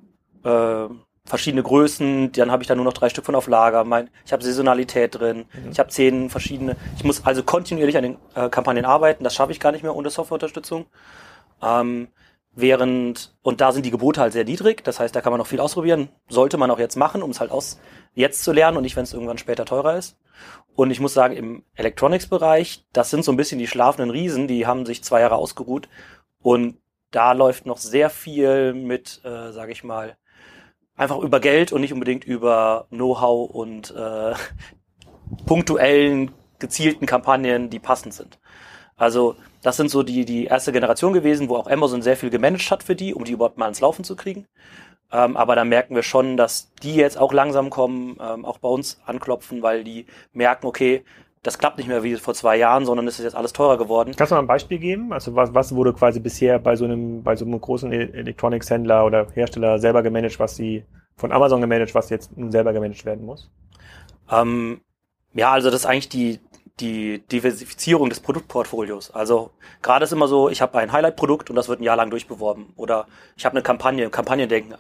äh, 0.45 0.95
verschiedene 1.27 1.63
Größen, 1.63 2.33
dann 2.33 2.51
habe 2.51 2.63
ich 2.63 2.69
da 2.69 2.75
nur 2.75 2.85
noch 2.85 2.93
drei 2.93 3.09
Stück 3.09 3.25
von 3.27 3.35
auf 3.35 3.49
Lager. 3.49 3.85
Mein, 3.85 4.09
ich 4.25 4.33
habe 4.33 4.43
Saisonalität 4.43 5.19
drin, 5.19 5.47
Mhm. 5.53 5.71
ich 5.73 5.79
habe 5.79 5.91
zehn 5.91 6.31
verschiedene. 6.31 6.77
Ich 6.97 7.05
muss 7.05 7.25
also 7.27 7.43
kontinuierlich 7.43 7.97
an 7.97 8.03
den 8.05 8.17
äh, 8.35 8.49
Kampagnen 8.49 8.85
arbeiten. 8.85 9.25
Das 9.25 9.35
schaffe 9.35 9.53
ich 9.53 9.61
gar 9.61 9.73
nicht 9.73 9.83
mehr 9.83 9.95
ohne 9.95 10.11
Softwareunterstützung. 10.11 10.87
Ähm, 11.63 12.09
während 12.55 13.35
und 13.43 13.61
da 13.61 13.73
sind 13.73 13.85
die 13.85 13.91
Gebote 13.91 14.21
halt 14.21 14.33
sehr 14.33 14.45
niedrig. 14.45 14.83
Das 14.85 14.99
heißt, 15.01 15.15
da 15.15 15.21
kann 15.21 15.33
man 15.33 15.39
noch 15.39 15.47
viel 15.47 15.61
ausprobieren. 15.61 16.09
Sollte 16.29 16.57
man 16.57 16.71
auch 16.71 16.79
jetzt 16.79 16.97
machen, 16.97 17.23
um 17.23 17.31
es 17.31 17.41
halt 17.41 17.51
aus 17.51 17.79
jetzt 18.15 18.43
zu 18.45 18.53
lernen 18.53 18.79
und 18.79 18.83
nicht, 18.83 18.97
wenn 18.97 19.03
es 19.05 19.13
irgendwann 19.13 19.39
später 19.39 19.65
teurer 19.67 19.97
ist. 19.97 20.19
Und 20.75 20.91
ich 20.91 21.01
muss 21.01 21.15
sagen, 21.15 21.35
im 21.37 21.65
Electronics-Bereich, 21.75 22.85
das 22.93 23.11
sind 23.11 23.25
so 23.25 23.33
ein 23.33 23.37
bisschen 23.37 23.59
die 23.59 23.67
schlafenden 23.67 24.11
Riesen, 24.11 24.49
die 24.49 24.67
haben 24.67 24.87
sich 24.87 25.03
zwei 25.05 25.21
Jahre 25.21 25.37
ausgeruht. 25.37 25.89
Und 26.41 26.79
da 27.11 27.33
läuft 27.33 27.67
noch 27.67 27.79
sehr 27.79 28.11
viel 28.11 28.75
mit, 28.75 29.21
äh, 29.25 29.53
sage 29.53 29.73
ich 29.73 29.85
mal, 29.85 30.17
einfach 30.97 31.19
über 31.19 31.41
Geld 31.41 31.73
und 31.73 31.81
nicht 31.81 31.93
unbedingt 31.93 32.25
über 32.25 32.87
Know-how 32.91 33.51
und 33.51 33.95
äh, 33.95 34.35
punktuellen, 35.47 36.33
gezielten 36.59 37.07
Kampagnen, 37.07 37.71
die 37.71 37.79
passend 37.79 38.15
sind. 38.15 38.39
Also 38.97 39.37
das 39.63 39.77
sind 39.77 39.91
so 39.91 40.03
die, 40.03 40.25
die 40.25 40.47
erste 40.47 40.73
Generation 40.73 41.13
gewesen, 41.13 41.49
wo 41.49 41.57
auch 41.57 41.67
Amazon 41.67 42.01
sehr 42.01 42.17
viel 42.17 42.31
gemanagt 42.31 42.71
hat 42.71 42.83
für 42.83 42.97
die, 42.97 43.15
um 43.15 43.25
die 43.25 43.33
überhaupt 43.33 43.59
mal 43.59 43.69
ins 43.69 43.81
Laufen 43.81 44.05
zu 44.05 44.17
kriegen. 44.17 44.47
Ähm, 45.13 45.37
aber 45.37 45.55
da 45.55 45.65
merken 45.65 45.95
wir 45.95 46.03
schon, 46.03 46.37
dass 46.37 46.73
die 46.83 46.95
jetzt 46.95 47.19
auch 47.19 47.33
langsam 47.33 47.71
kommen, 47.71 48.17
ähm, 48.21 48.45
auch 48.45 48.59
bei 48.59 48.69
uns 48.69 49.01
anklopfen, 49.05 49.63
weil 49.63 49.85
die 49.85 50.07
merken, 50.33 50.67
okay, 50.67 51.05
das 51.47 51.59
klappt 51.59 51.79
nicht 51.79 51.87
mehr 51.87 52.03
wie 52.03 52.17
vor 52.17 52.35
zwei 52.35 52.57
Jahren, 52.57 52.85
sondern 52.85 53.07
es 53.07 53.19
ist 53.19 53.25
jetzt 53.25 53.37
alles 53.37 53.53
teurer 53.53 53.79
geworden. 53.79 54.15
Kannst 54.17 54.33
du 54.33 54.35
mal 54.35 54.41
ein 54.41 54.49
Beispiel 54.49 54.79
geben? 54.79 55.13
Also 55.13 55.37
was, 55.37 55.55
was 55.55 55.75
wurde 55.75 55.93
quasi 55.93 56.19
bisher 56.19 56.59
bei 56.59 56.75
so 56.75 56.85
einem, 56.85 57.23
bei 57.23 57.37
so 57.37 57.45
einem 57.45 57.61
großen 57.61 57.93
e- 57.93 58.11
Electronics-Händler 58.13 59.07
oder 59.07 59.29
Hersteller 59.33 59.79
selber 59.79 60.03
gemanagt, 60.03 60.41
was 60.41 60.57
sie 60.57 60.85
von 61.17 61.31
Amazon 61.31 61.61
gemanagt, 61.61 61.95
was 61.95 62.11
jetzt 62.11 62.37
nun 62.37 62.51
selber 62.51 62.73
gemanagt 62.73 63.05
werden 63.05 63.25
muss? 63.25 63.49
Ähm, 64.31 64.81
ja, 65.35 65.53
also 65.53 65.71
das 65.71 65.81
ist 65.81 65.87
eigentlich 65.87 66.09
die, 66.09 66.41
die 66.81 67.21
Diversifizierung 67.31 68.09
des 68.09 68.19
Produktportfolios. 68.19 69.13
Also 69.13 69.51
gerade 69.83 70.05
ist 70.05 70.13
immer 70.13 70.27
so, 70.27 70.49
ich 70.49 70.61
habe 70.61 70.77
ein 70.79 70.91
Highlight-Produkt 70.91 71.49
und 71.49 71.55
das 71.55 71.69
wird 71.69 71.81
ein 71.81 71.85
Jahr 71.85 71.97
lang 71.97 72.11
durchbeworben. 72.11 72.73
Oder 72.75 73.07
ich 73.37 73.45
habe 73.45 73.55
eine 73.55 73.63
Kampagne, 73.63 74.11
Kampagnendenken. 74.11 74.75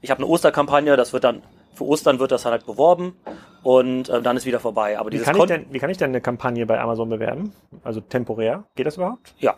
Ich 0.00 0.10
habe 0.10 0.18
eine 0.18 0.28
Osterkampagne, 0.28 0.96
das 0.96 1.12
wird 1.12 1.24
dann 1.24 1.42
für 1.74 1.84
Ostern 1.84 2.18
wird 2.18 2.32
das 2.32 2.44
halt 2.44 2.66
beworben 2.66 3.16
und 3.62 4.08
äh, 4.08 4.22
dann 4.22 4.36
ist 4.36 4.46
wieder 4.46 4.60
vorbei. 4.60 4.98
Aber 4.98 5.10
Wie 5.10 5.18
kann, 5.18 5.36
ich 5.36 5.44
denn, 5.44 5.66
wie 5.70 5.78
kann 5.78 5.90
ich 5.90 5.98
denn 5.98 6.10
eine 6.10 6.20
Kampagne 6.20 6.66
bei 6.66 6.80
Amazon 6.80 7.08
bewerben? 7.08 7.52
Also 7.84 8.00
temporär? 8.00 8.64
Geht 8.74 8.86
das 8.86 8.96
überhaupt? 8.96 9.34
ja, 9.38 9.54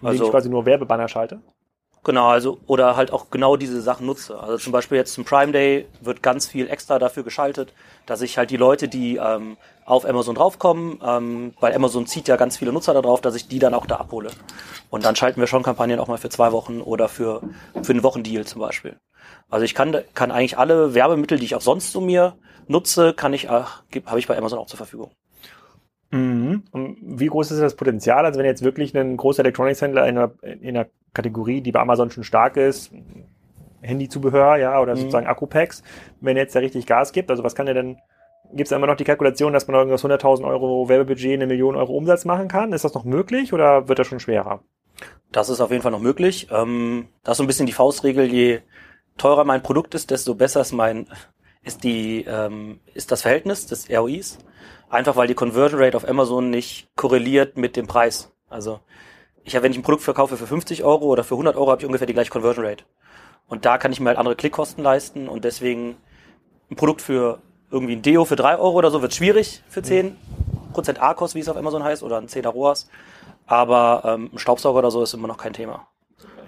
Indem 0.00 0.14
ich 0.14 0.20
also 0.20 0.30
quasi 0.30 0.48
nur 0.48 0.64
Werbebanner 0.66 1.08
schalte? 1.08 1.40
Genau, 2.04 2.28
also 2.28 2.58
oder 2.66 2.96
halt 2.96 3.12
auch 3.12 3.30
genau 3.30 3.56
diese 3.56 3.80
Sachen 3.80 4.06
nutze. 4.06 4.38
Also 4.38 4.58
zum 4.58 4.72
Beispiel 4.72 4.98
jetzt 4.98 5.14
zum 5.14 5.24
Prime 5.24 5.52
Day 5.52 5.86
wird 6.00 6.22
ganz 6.22 6.46
viel 6.46 6.68
extra 6.68 6.98
dafür 6.98 7.22
geschaltet, 7.22 7.72
dass 8.06 8.22
ich 8.22 8.38
halt 8.38 8.50
die 8.50 8.56
Leute, 8.56 8.88
die 8.88 9.16
ähm, 9.16 9.56
auf 9.84 10.04
Amazon 10.04 10.34
draufkommen, 10.34 11.00
ähm, 11.04 11.54
weil 11.60 11.74
Amazon 11.74 12.06
zieht 12.06 12.28
ja 12.28 12.36
ganz 12.36 12.56
viele 12.56 12.72
Nutzer 12.72 12.94
da 12.94 13.02
drauf, 13.02 13.20
dass 13.20 13.34
ich 13.34 13.48
die 13.48 13.58
dann 13.58 13.74
auch 13.74 13.86
da 13.86 13.96
abhole. 13.96 14.30
Und 14.88 15.04
dann 15.04 15.16
schalten 15.16 15.40
wir 15.40 15.46
schon 15.46 15.62
Kampagnen 15.62 15.98
auch 15.98 16.08
mal 16.08 16.18
für 16.18 16.28
zwei 16.28 16.52
Wochen 16.52 16.80
oder 16.80 17.08
für 17.08 17.42
für 17.82 17.92
einen 17.92 18.02
Wochendeal 18.02 18.44
zum 18.44 18.60
Beispiel. 18.60 18.96
Also 19.48 19.64
ich 19.64 19.74
kann 19.74 19.96
kann 20.14 20.30
eigentlich 20.30 20.58
alle 20.58 20.94
Werbemittel, 20.94 21.38
die 21.38 21.44
ich 21.44 21.54
auch 21.54 21.60
sonst 21.60 21.92
so 21.92 22.00
mir 22.00 22.36
nutze, 22.68 23.14
kann 23.14 23.32
ich 23.32 23.48
habe 23.48 24.18
ich 24.18 24.26
bei 24.26 24.38
Amazon 24.38 24.58
auch 24.58 24.66
zur 24.66 24.78
Verfügung. 24.78 25.10
Mhm. 26.10 26.64
Und 26.72 26.98
wie 27.00 27.26
groß 27.26 27.50
ist 27.52 27.60
das 27.60 27.76
Potenzial? 27.76 28.24
Also 28.24 28.38
wenn 28.38 28.46
jetzt 28.46 28.62
wirklich 28.62 28.96
ein 28.96 29.16
großer 29.16 29.40
Electronics-Händler 29.40 30.08
in 30.08 30.18
einer, 30.18 30.32
in 30.42 30.76
einer 30.76 30.86
Kategorie, 31.14 31.60
die 31.60 31.72
bei 31.72 31.80
Amazon 31.80 32.10
schon 32.10 32.24
stark 32.24 32.56
ist, 32.56 32.92
Handyzubehör, 33.82 34.56
ja, 34.56 34.80
oder 34.80 34.94
Mhm. 34.94 34.98
sozusagen 35.00 35.26
Akku-Packs, 35.26 35.82
wenn 36.20 36.36
jetzt 36.36 36.54
da 36.54 36.60
richtig 36.60 36.86
Gas 36.86 37.12
gibt, 37.12 37.30
also 37.30 37.42
was 37.42 37.54
kann 37.54 37.66
er 37.66 37.74
denn, 37.74 37.96
gibt 38.50 38.62
es 38.62 38.68
da 38.70 38.76
immer 38.76 38.86
noch 38.86 38.96
die 38.96 39.04
Kalkulation, 39.04 39.52
dass 39.52 39.66
man 39.66 39.76
irgendwas 39.76 40.02
100.000 40.04 40.46
Euro 40.46 40.88
Werbebudget, 40.88 41.34
eine 41.34 41.46
Million 41.46 41.76
Euro 41.76 41.94
Umsatz 41.94 42.24
machen 42.24 42.48
kann? 42.48 42.72
Ist 42.72 42.84
das 42.84 42.94
noch 42.94 43.04
möglich 43.04 43.52
oder 43.52 43.88
wird 43.88 43.98
das 43.98 44.06
schon 44.06 44.20
schwerer? 44.20 44.60
Das 45.32 45.48
ist 45.48 45.60
auf 45.60 45.70
jeden 45.70 45.82
Fall 45.82 45.92
noch 45.92 46.00
möglich. 46.00 46.48
Ähm, 46.50 47.08
das 47.22 47.32
ist 47.34 47.36
so 47.38 47.44
ein 47.44 47.46
bisschen 47.46 47.66
die 47.66 47.72
Faustregel, 47.72 48.26
je 48.26 48.60
teurer 49.16 49.44
mein 49.44 49.62
Produkt 49.62 49.94
ist, 49.94 50.10
desto 50.10 50.34
besser 50.34 50.60
ist 50.60 50.72
mein, 50.72 51.06
ist 51.62 51.84
die, 51.84 52.24
ähm, 52.28 52.80
ist 52.94 53.12
das 53.12 53.22
Verhältnis 53.22 53.66
des 53.66 53.88
ROIs. 53.90 54.38
Einfach 54.88 55.14
weil 55.16 55.28
die 55.28 55.34
Conversion 55.34 55.80
Rate 55.80 55.96
auf 55.96 56.08
Amazon 56.08 56.50
nicht 56.50 56.88
korreliert 56.96 57.56
mit 57.56 57.76
dem 57.76 57.86
Preis. 57.86 58.32
Also, 58.48 58.80
ich 59.44 59.54
habe, 59.54 59.64
wenn 59.64 59.72
ich 59.72 59.78
ein 59.78 59.82
Produkt 59.82 60.02
verkaufe 60.02 60.36
für 60.36 60.46
50 60.46 60.84
Euro 60.84 61.06
oder 61.06 61.24
für 61.24 61.34
100 61.34 61.56
Euro, 61.56 61.70
habe 61.70 61.80
ich 61.80 61.86
ungefähr 61.86 62.06
die 62.06 62.12
gleiche 62.14 62.30
Conversion 62.30 62.64
Rate. 62.64 62.84
Und 63.48 63.64
da 63.64 63.78
kann 63.78 63.92
ich 63.92 64.00
mir 64.00 64.08
halt 64.08 64.18
andere 64.18 64.36
Klickkosten 64.36 64.84
leisten 64.84 65.28
und 65.28 65.44
deswegen 65.44 65.96
ein 66.70 66.76
Produkt 66.76 67.02
für 67.02 67.38
irgendwie 67.70 67.94
ein 67.96 68.02
Deo 68.02 68.24
für 68.24 68.36
3 68.36 68.58
Euro 68.58 68.76
oder 68.76 68.90
so 68.90 69.02
wird 69.02 69.14
schwierig 69.14 69.62
für 69.68 69.80
10% 69.80 70.14
A-Kost, 70.98 71.34
wie 71.34 71.40
es 71.40 71.48
auf 71.48 71.56
Amazon 71.56 71.82
heißt, 71.82 72.02
oder 72.02 72.18
ein 72.18 72.28
10er 72.28 72.48
ROAS. 72.50 72.88
Aber 73.46 74.02
ähm, 74.04 74.30
ein 74.32 74.38
Staubsauger 74.38 74.78
oder 74.78 74.90
so 74.90 75.02
ist 75.02 75.14
immer 75.14 75.26
noch 75.28 75.38
kein 75.38 75.52
Thema. 75.52 75.86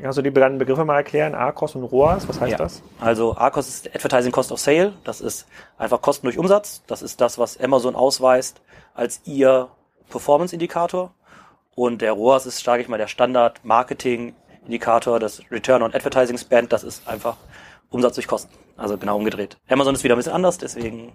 Kannst 0.01 0.19
du 0.19 0.23
die 0.23 0.31
benannten 0.31 0.59
Begriffe 0.59 0.85
mal 0.85 0.97
erklären? 0.97 1.35
ACOS 1.35 1.77
und 1.77 1.85
ROAS, 1.85 2.29
was 2.29 2.41
heißt 2.41 2.53
Ja. 2.53 2.59
das? 2.59 2.83
Also 3.01 3.37
ACOS 3.37 3.69
ist 3.69 3.95
Advertising 3.95 4.33
Cost 4.33 4.51
of 4.51 4.59
Sale. 4.59 4.93
Das 5.05 5.21
ist 5.21 5.47
einfach 5.79 6.01
Kosten 6.03 6.27
durch 6.27 6.39
Umsatz. 6.39 6.83
Das 6.89 7.03
ist 7.03 7.21
das, 7.21 7.39
was 7.39 7.59
Amazon 7.61 7.95
ausweist 7.95 8.61
als 8.95 9.21
ihr 9.25 9.69
Performance-Indikator. 10.11 11.13
Und 11.75 12.03
der 12.03 12.13
ROAS 12.13 12.45
ist, 12.47 12.63
sage 12.63 12.83
ich 12.83 12.89
mal, 12.89 12.99
der 12.99 13.09
Standard-Marketing-Indikator, 13.09 15.19
das 15.19 15.43
Return 15.51 15.83
on 15.83 15.93
Advertising 15.95 16.37
Spend. 16.39 16.73
Das 16.73 16.85
ist 16.85 17.09
einfach 17.09 17.39
Umsatz 17.91 18.15
durch 18.17 18.27
Kosten. 18.27 18.53
Also 18.77 18.99
genau 18.99 19.17
umgedreht. 19.17 19.57
Amazon 19.69 19.95
ist 19.95 20.05
wieder 20.05 20.15
ein 20.15 20.19
bisschen 20.19 20.33
anders, 20.33 20.59
deswegen 20.59 21.15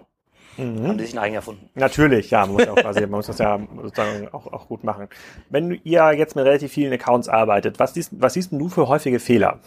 haben 0.56 0.98
die 0.98 1.04
sich 1.04 1.14
ein 1.14 1.20
eigen 1.20 1.36
erfunden. 1.36 1.70
Natürlich, 1.74 2.30
ja, 2.30 2.44
man 2.44 2.56
muss, 2.56 2.66
auch 2.66 2.74
quasi, 2.76 3.02
man 3.02 3.10
muss 3.10 3.28
das 3.28 3.38
ja 3.38 3.60
sozusagen 3.80 4.26
auch, 4.28 4.48
auch 4.48 4.66
gut 4.66 4.82
machen. 4.82 5.06
Wenn 5.50 5.80
ihr 5.84 6.12
jetzt 6.14 6.34
mit 6.34 6.44
relativ 6.44 6.72
vielen 6.72 6.92
Accounts 6.92 7.28
arbeitet, 7.28 7.78
was 7.78 7.94
siehst, 7.94 8.10
was 8.20 8.34
siehst 8.34 8.50
du 8.50 8.68
für 8.68 8.88
häufige 8.88 9.20
Fehler? 9.20 9.60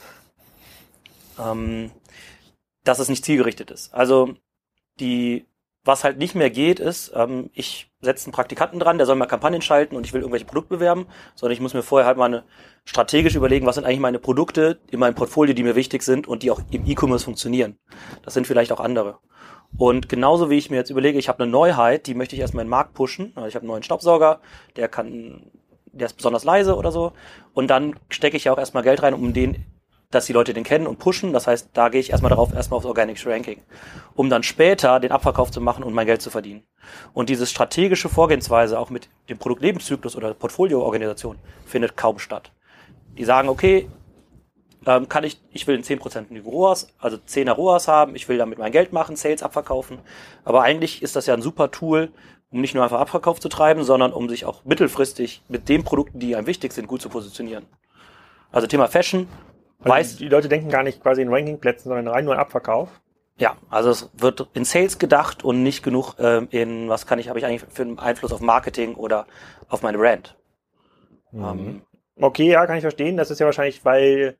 ähm, 1.39 1.91
dass 2.83 2.99
es 2.99 3.09
nicht 3.09 3.25
zielgerichtet 3.25 3.71
ist. 3.71 3.93
Also 3.93 4.33
die, 4.99 5.45
was 5.83 6.03
halt 6.03 6.17
nicht 6.17 6.35
mehr 6.35 6.49
geht, 6.49 6.79
ist, 6.79 7.11
ähm, 7.15 7.49
ich 7.53 7.91
setze 8.01 8.27
einen 8.27 8.33
Praktikanten 8.33 8.79
dran, 8.79 8.97
der 8.97 9.07
soll 9.07 9.15
mal 9.15 9.25
Kampagnen 9.25 9.61
schalten 9.61 9.95
und 9.95 10.05
ich 10.05 10.13
will 10.13 10.21
irgendwelche 10.21 10.45
Produkte 10.45 10.75
bewerben, 10.75 11.07
sondern 11.35 11.53
ich 11.53 11.61
muss 11.61 11.73
mir 11.73 11.83
vorher 11.83 12.07
halt 12.07 12.17
mal 12.17 12.25
eine, 12.25 12.43
strategisch 12.85 13.35
überlegen, 13.35 13.65
was 13.65 13.75
sind 13.75 13.85
eigentlich 13.85 13.99
meine 13.99 14.19
Produkte 14.19 14.79
in 14.89 14.99
meinem 14.99 15.15
Portfolio, 15.15 15.53
die 15.53 15.63
mir 15.63 15.75
wichtig 15.75 16.03
sind 16.03 16.27
und 16.27 16.43
die 16.43 16.51
auch 16.51 16.61
im 16.71 16.85
E-Commerce 16.85 17.25
funktionieren. 17.25 17.77
Das 18.23 18.33
sind 18.33 18.47
vielleicht 18.47 18.71
auch 18.71 18.79
andere. 18.79 19.19
Und 19.77 20.09
genauso 20.09 20.49
wie 20.49 20.57
ich 20.57 20.69
mir 20.69 20.77
jetzt 20.77 20.89
überlege, 20.89 21.17
ich 21.17 21.29
habe 21.29 21.43
eine 21.43 21.51
Neuheit, 21.51 22.07
die 22.07 22.13
möchte 22.13 22.35
ich 22.35 22.41
erstmal 22.41 22.63
in 22.63 22.67
den 22.67 22.71
Markt 22.71 22.93
pushen. 22.93 23.31
Also 23.35 23.47
ich 23.47 23.55
habe 23.55 23.63
einen 23.63 23.69
neuen 23.69 23.83
Staubsauger, 23.83 24.41
der 24.75 24.89
kann, 24.89 25.51
der 25.85 26.07
ist 26.07 26.17
besonders 26.17 26.43
leise 26.43 26.75
oder 26.75 26.91
so. 26.91 27.13
Und 27.53 27.69
dann 27.69 27.95
stecke 28.09 28.35
ich 28.35 28.45
ja 28.45 28.53
auch 28.53 28.57
erstmal 28.57 28.83
Geld 28.83 29.01
rein, 29.01 29.13
um 29.13 29.33
den, 29.33 29.63
dass 30.11 30.25
die 30.25 30.33
Leute 30.33 30.53
den 30.53 30.63
kennen 30.63 30.87
und 30.87 30.99
pushen. 30.99 31.33
Das 31.33 31.47
heißt, 31.47 31.69
da 31.73 31.89
gehe 31.89 31.99
ich 31.99 32.11
erstmal 32.11 32.29
darauf, 32.29 32.53
erstmal 32.53 32.77
aufs 32.77 32.85
Organic 32.85 33.25
Ranking, 33.25 33.61
um 34.15 34.29
dann 34.29 34.43
später 34.43 34.99
den 34.99 35.11
Abverkauf 35.11 35.51
zu 35.51 35.61
machen 35.61 35.83
und 35.83 35.93
mein 35.93 36.05
Geld 36.05 36.21
zu 36.21 36.29
verdienen. 36.29 36.63
Und 37.13 37.29
diese 37.29 37.47
strategische 37.47 38.09
Vorgehensweise 38.09 38.77
auch 38.77 38.89
mit 38.89 39.09
dem 39.29 39.37
Produktlebenszyklus 39.37 40.15
oder 40.15 40.33
Portfolioorganisation 40.33 41.37
findet 41.65 41.97
kaum 41.97 42.19
statt. 42.19 42.51
Die 43.17 43.25
sagen, 43.25 43.49
okay, 43.49 43.89
ähm, 44.85 45.07
kann 45.07 45.23
ich, 45.23 45.39
ich 45.51 45.67
will 45.67 45.75
einen 45.75 45.83
10% 45.83 46.43
ROAS, 46.43 46.93
also 46.99 47.17
10er 47.17 47.51
ROAS 47.51 47.87
haben, 47.87 48.15
ich 48.15 48.27
will 48.27 48.37
damit 48.37 48.57
mein 48.57 48.71
Geld 48.71 48.93
machen, 48.93 49.15
Sales 49.15 49.43
abverkaufen. 49.43 49.99
Aber 50.43 50.63
eigentlich 50.63 51.03
ist 51.03 51.15
das 51.15 51.27
ja 51.27 51.33
ein 51.33 51.41
super 51.41 51.71
Tool, 51.71 52.11
um 52.51 52.61
nicht 52.61 52.73
nur 52.73 52.83
einfach 52.83 52.99
Abverkauf 52.99 53.39
zu 53.39 53.47
treiben, 53.47 53.83
sondern 53.83 54.11
um 54.11 54.27
sich 54.27 54.45
auch 54.45 54.65
mittelfristig 54.65 55.43
mit 55.47 55.69
den 55.69 55.83
Produkten, 55.83 56.19
die 56.19 56.35
einem 56.35 56.47
wichtig 56.47 56.73
sind, 56.73 56.87
gut 56.87 57.01
zu 57.01 57.09
positionieren. 57.09 57.65
Also 58.51 58.67
Thema 58.67 58.87
Fashion, 58.87 59.27
Weiß, 59.89 60.17
die 60.17 60.27
Leute 60.29 60.47
denken 60.49 60.69
gar 60.69 60.83
nicht 60.83 61.01
quasi 61.01 61.21
in 61.21 61.29
Rankingplätzen, 61.33 61.89
sondern 61.89 62.07
rein 62.07 62.25
nur 62.25 62.33
in 62.33 62.39
Abverkauf. 62.39 62.89
ja, 63.37 63.55
also 63.69 63.89
es 63.89 64.09
wird 64.17 64.47
in 64.53 64.65
Sales 64.65 64.99
gedacht 64.99 65.43
und 65.43 65.63
nicht 65.63 65.83
genug 65.83 66.15
ähm, 66.19 66.47
in, 66.51 66.89
was 66.89 67.05
kann 67.07 67.19
ich, 67.19 67.29
habe 67.29 67.39
ich 67.39 67.45
eigentlich 67.45 67.63
für 67.69 67.81
einen 67.83 67.99
Einfluss 67.99 68.33
auf 68.33 68.41
Marketing 68.41 68.95
oder 68.95 69.25
auf 69.69 69.81
meine 69.81 69.97
Brand. 69.97 70.37
Ähm, 71.33 71.81
Okay, 72.19 72.51
ja, 72.51 72.67
kann 72.67 72.75
ich 72.75 72.81
verstehen. 72.83 73.17
Das 73.17 73.31
ist 73.31 73.39
ja 73.39 73.45
wahrscheinlich, 73.47 73.83
weil 73.83 74.35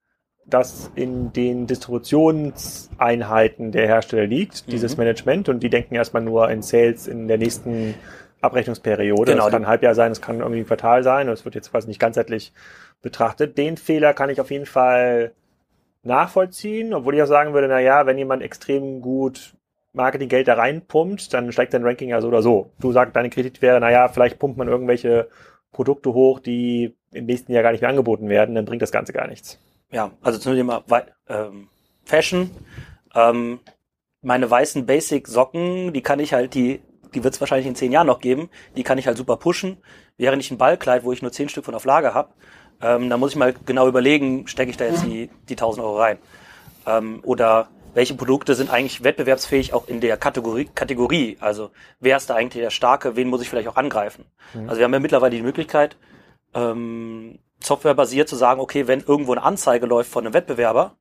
das 0.46 0.92
in 0.96 1.34
den 1.34 1.66
Distributionseinheiten 1.68 3.72
der 3.72 3.88
Hersteller 3.88 4.28
liegt, 4.28 4.72
dieses 4.72 4.96
Mhm. 4.98 5.04
Management, 5.04 5.50
und 5.50 5.62
die 5.62 5.70
denken 5.70 5.96
erstmal 5.96 6.22
nur 6.22 6.50
in 6.52 6.62
Sales 6.62 7.08
in 7.08 7.28
der 7.28 7.38
nächsten 7.38 7.96
Abrechnungsperiode. 8.42 9.32
Genau, 9.32 9.46
das 9.46 9.52
kann 9.52 9.64
ein 9.64 9.68
Halbjahr 9.68 9.96
sein, 9.96 10.12
es 10.12 10.22
kann 10.22 10.40
irgendwie 10.40 10.60
ein 10.60 10.68
Quartal 10.68 11.04
sein, 11.04 11.28
und 11.28 11.34
es 11.34 11.46
wird 11.46 11.56
jetzt 11.56 11.72
quasi 11.72 11.88
nicht 11.88 12.00
ganzheitlich 12.00 12.54
betrachtet. 13.02 13.58
Den 13.58 13.78
Fehler 13.78 14.14
kann 14.14 14.30
ich 14.30 14.42
auf 14.42 14.52
jeden 14.52 14.66
Fall 14.66 15.34
nachvollziehen, 16.04 16.94
obwohl 16.94 17.16
ich 17.16 17.24
auch 17.24 17.28
sagen 17.28 17.54
würde, 17.54 17.68
na 17.68 17.80
ja, 17.80 18.06
wenn 18.06 18.18
jemand 18.18 18.42
extrem 18.42 19.02
gut 19.02 19.54
Marketinggeld 19.94 20.48
da 20.48 20.56
reinpumpt, 20.56 21.34
dann 21.34 21.52
steigt 21.52 21.74
dein 21.74 21.84
Ranking 21.84 22.10
ja 22.10 22.22
so 22.22 22.28
oder 22.28 22.42
so. 22.42 22.72
Du 22.80 22.92
sagst, 22.92 23.16
deine 23.16 23.30
Kritik 23.30 23.62
wäre, 23.62 23.80
na 23.80 23.92
ja, 23.92 24.08
vielleicht 24.08 24.40
pumpt 24.40 24.58
man 24.58 24.68
irgendwelche 24.68 25.30
Produkte 25.72 26.14
hoch, 26.14 26.40
die 26.40 26.96
im 27.12 27.26
nächsten 27.26 27.52
Jahr 27.52 27.64
gar 27.64 27.72
nicht 27.72 27.82
mehr 27.82 27.90
angeboten 27.90 28.30
werden, 28.30 28.56
dann 28.56 28.66
bringt 28.66 28.82
das 28.82 28.92
Ganze 28.92 29.14
gar 29.14 29.28
nichts. 29.28 29.60
ja, 29.92 30.12
also 30.22 30.40
zum 30.40 30.56
Thema 30.56 30.84
ähm, 31.28 31.70
Fashion. 32.06 32.52
Ähm, 33.14 33.60
meine 34.22 34.50
weißen 34.50 34.86
Basic-Socken, 34.86 35.94
die 35.94 36.02
kann 36.02 36.20
ich 36.20 36.34
halt, 36.34 36.54
die, 36.54 36.82
die 37.14 37.24
wird 37.24 37.34
es 37.34 37.42
wahrscheinlich 37.42 37.68
in 37.68 37.76
zehn 37.76 37.92
Jahren 37.92 38.08
noch 38.08 38.20
geben, 38.20 38.50
die 38.78 38.84
kann 38.84 38.98
ich 38.98 39.08
halt 39.08 39.18
super 39.18 39.38
pushen. 39.38 39.78
Während 40.18 40.42
ich 40.42 40.52
ein 40.52 40.58
Ballkleid, 40.58 41.04
wo 41.04 41.12
ich 41.12 41.22
nur 41.22 41.32
zehn 41.32 41.50
Stück 41.50 41.66
von 41.66 41.76
auf 41.76 41.86
Lager 41.86 42.14
habe, 42.14 42.34
ähm, 42.82 43.10
da 43.10 43.18
muss 43.18 43.32
ich 43.32 43.38
mal 43.38 43.54
genau 43.66 43.88
überlegen, 43.88 44.48
stecke 44.48 44.72
ich 44.72 44.78
da 44.78 44.86
jetzt 44.86 45.04
die, 45.06 45.30
die 45.50 45.54
1000 45.54 45.86
Euro 45.86 46.00
rein. 46.00 46.18
Ähm, 46.86 47.20
oder 47.24 47.70
welche 47.94 48.14
Produkte 48.14 48.56
sind 48.56 48.70
eigentlich 48.70 49.04
wettbewerbsfähig 49.04 49.74
auch 49.74 49.88
in 49.88 50.00
der 50.00 50.18
Kategorie, 50.18 50.70
Kategorie? 50.74 51.38
Also 51.40 51.72
wer 52.00 52.18
ist 52.18 52.30
da 52.30 52.36
eigentlich 52.36 52.64
der 52.64 52.70
Starke, 52.70 53.16
wen 53.16 53.28
muss 53.28 53.42
ich 53.42 53.50
vielleicht 53.50 53.68
auch 53.68 53.76
angreifen? 53.76 54.26
Also 54.68 54.78
wir 54.78 54.86
haben 54.86 54.94
ja 54.94 55.00
mittlerweile 55.00 55.36
die 55.36 55.42
Möglichkeit, 55.42 55.98
ähm, 56.54 57.40
softwarebasiert 57.62 58.28
zu 58.28 58.36
sagen, 58.36 58.60
okay, 58.60 58.88
wenn 58.88 59.02
irgendwo 59.02 59.34
eine 59.34 59.44
Anzeige 59.44 59.86
läuft 59.86 60.12
von 60.12 60.26
einem 60.26 60.34
Wettbewerber, 60.34 60.96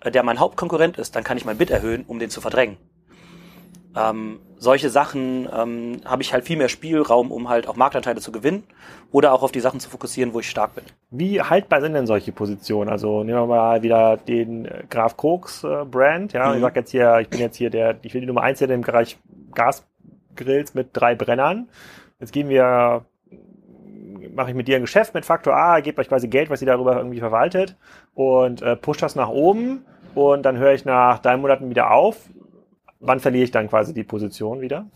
äh, 0.00 0.10
der 0.10 0.22
mein 0.22 0.40
Hauptkonkurrent 0.40 0.98
ist, 0.98 1.14
dann 1.14 1.24
kann 1.24 1.36
ich 1.36 1.44
mein 1.44 1.58
Bid 1.58 1.70
erhöhen, 1.70 2.04
um 2.06 2.18
den 2.18 2.30
zu 2.30 2.40
verdrängen. 2.40 2.76
Ähm, 3.96 4.38
solche 4.56 4.88
Sachen 4.88 5.48
ähm, 5.52 6.00
habe 6.04 6.22
ich 6.22 6.32
halt 6.32 6.44
viel 6.44 6.56
mehr 6.56 6.68
Spielraum, 6.68 7.32
um 7.32 7.48
halt 7.48 7.66
auch 7.66 7.74
Marktanteile 7.76 8.20
zu 8.20 8.30
gewinnen 8.30 8.62
oder 9.10 9.32
auch 9.32 9.42
auf 9.42 9.50
die 9.52 9.60
Sachen 9.60 9.80
zu 9.80 9.90
fokussieren, 9.90 10.32
wo 10.32 10.38
ich 10.40 10.48
stark 10.48 10.74
bin. 10.76 10.84
Wie 11.10 11.40
haltbar 11.42 11.80
sind 11.80 11.94
denn 11.94 12.06
solche 12.06 12.30
Positionen? 12.30 12.88
Also 12.88 13.24
nehmen 13.24 13.38
wir 13.38 13.46
mal 13.46 13.82
wieder 13.82 14.16
den 14.16 14.66
äh, 14.66 14.84
Graf 14.88 15.16
Koks 15.16 15.64
äh, 15.64 15.84
Brand. 15.90 16.32
Ja, 16.34 16.50
Mhm. 16.50 16.56
ich 16.56 16.60
sag 16.62 16.76
jetzt 16.76 16.90
hier, 16.90 17.18
ich 17.20 17.28
bin 17.28 17.40
jetzt 17.40 17.56
hier 17.56 17.70
der, 17.70 17.96
ich 18.02 18.14
will 18.14 18.20
die 18.20 18.26
Nummer 18.28 18.42
eins 18.42 18.60
hier 18.60 18.70
im 18.70 18.82
Bereich 18.82 19.18
Gasgrills 19.54 20.74
mit 20.74 20.90
drei 20.92 21.14
Brennern. 21.16 21.68
jetzt 22.20 22.32
gehen 22.32 22.48
wir, 22.48 23.04
mache 24.34 24.50
ich 24.50 24.54
mit 24.56 24.68
dir 24.68 24.76
ein 24.76 24.82
Geschäft 24.82 25.14
mit 25.14 25.24
Faktor 25.24 25.56
A, 25.56 25.80
gebe 25.80 26.00
euch 26.00 26.08
quasi 26.08 26.28
Geld, 26.28 26.50
was 26.50 26.60
ihr 26.62 26.66
darüber 26.66 26.96
irgendwie 26.96 27.18
verwaltet 27.20 27.76
und 28.14 28.62
äh, 28.62 28.76
push 28.76 28.98
das 28.98 29.16
nach 29.16 29.28
oben 29.30 29.84
und 30.14 30.42
dann 30.44 30.58
höre 30.58 30.74
ich 30.74 30.84
nach 30.84 31.18
drei 31.18 31.36
Monaten 31.36 31.70
wieder 31.70 31.90
auf. 31.90 32.16
Wann 33.00 33.20
verliere 33.20 33.44
ich 33.44 33.50
dann 33.50 33.68
quasi 33.68 33.94
die 33.94 34.04
Position 34.04 34.60
wieder? 34.60 34.86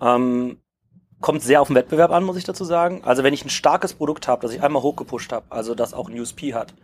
Ähm, 0.00 0.58
kommt 1.20 1.42
sehr 1.42 1.60
auf 1.60 1.68
den 1.68 1.76
Wettbewerb 1.76 2.12
an, 2.12 2.24
muss 2.24 2.36
ich 2.36 2.44
dazu 2.44 2.64
sagen. 2.64 3.02
Also 3.04 3.24
wenn 3.24 3.34
ich 3.34 3.44
ein 3.44 3.50
starkes 3.50 3.94
Produkt 3.94 4.28
habe, 4.28 4.42
das 4.42 4.54
ich 4.54 4.62
einmal 4.62 4.82
hochgepusht 4.82 5.32
habe, 5.32 5.46
also 5.50 5.74
das 5.74 5.92
auch 5.92 6.08
ein 6.08 6.18
USP 6.18 6.54
hat 6.54 6.74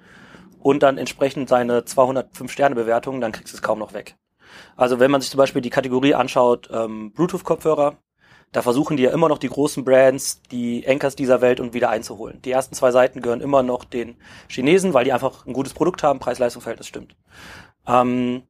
und 0.61 0.83
dann 0.83 0.99
entsprechend 0.99 1.49
seine 1.49 1.85
205 1.85 2.51
Sterne 2.51 2.75
Bewertung, 2.75 3.21
dann 3.21 3.33
kriegst 3.33 3.53
du 3.53 3.57
es 3.57 3.63
kaum 3.63 3.79
noch 3.79 3.95
weg. 3.95 4.17
Also 4.77 5.01
wenn 5.01 5.11
man 5.11 5.21
sich 5.21 5.31
zum 5.31 5.39
Beispiel 5.39 5.63
die 5.63 5.71
Kategorie 5.71 6.15
anschaut, 6.15 6.69
ähm, 6.73 7.13
Bluetooth-Kopfhörer, 7.13 7.97
da 8.53 8.63
versuchen 8.63 8.97
die 8.97 9.05
ja 9.05 9.11
immer 9.11 9.29
noch 9.29 9.39
die 9.39 9.49
großen 9.49 9.85
Brands, 9.85 10.43
die 10.51 10.85
Enkers 10.85 11.17
dieser 11.17 11.41
Welt 11.41 11.61
und 11.61 11.75
wieder 11.75 11.91
einzuholen. 11.91 12.41
Die 12.43 12.51
ersten 12.51 12.75
zwei 12.75 12.91
Seiten 12.91 13.21
gehören 13.21 13.41
immer 13.41 13.63
noch 13.63 13.85
den 13.85 14.17
Chinesen, 14.49 14.95
weil 14.95 15.05
die 15.05 15.13
einfach 15.13 15.47
ein 15.47 15.53
gutes 15.53 15.75
Produkt 15.75 16.03
haben, 16.03 16.21
Preis-Leistung-Verhältnis 16.21 16.87
stimmt. 16.87 17.17
Ähm, 17.87 18.45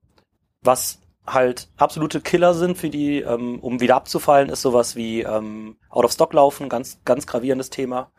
was 0.62 1.00
halt 1.26 1.68
absolute 1.76 2.20
Killer 2.20 2.54
sind 2.54 2.78
für 2.78 2.90
die, 2.90 3.20
ähm, 3.20 3.58
um 3.60 3.80
wieder 3.80 3.96
abzufallen, 3.96 4.48
ist 4.48 4.62
sowas 4.62 4.96
wie 4.96 5.22
ähm, 5.22 5.76
Out 5.90 6.04
of 6.04 6.12
Stock 6.12 6.32
laufen, 6.32 6.68
ganz, 6.68 7.00
ganz 7.04 7.26
gravierendes 7.26 7.70
Thema. 7.70 8.10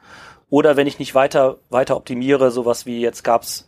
Oder 0.50 0.78
wenn 0.78 0.88
ich 0.88 1.00
nicht 1.00 1.15
weiter, 1.15 1.58
weiter 1.70 1.98
optimiere, 1.98 2.52
sowas 2.52 2.86
wie 2.86 3.02
jetzt 3.02 3.24
gab's 3.24 3.67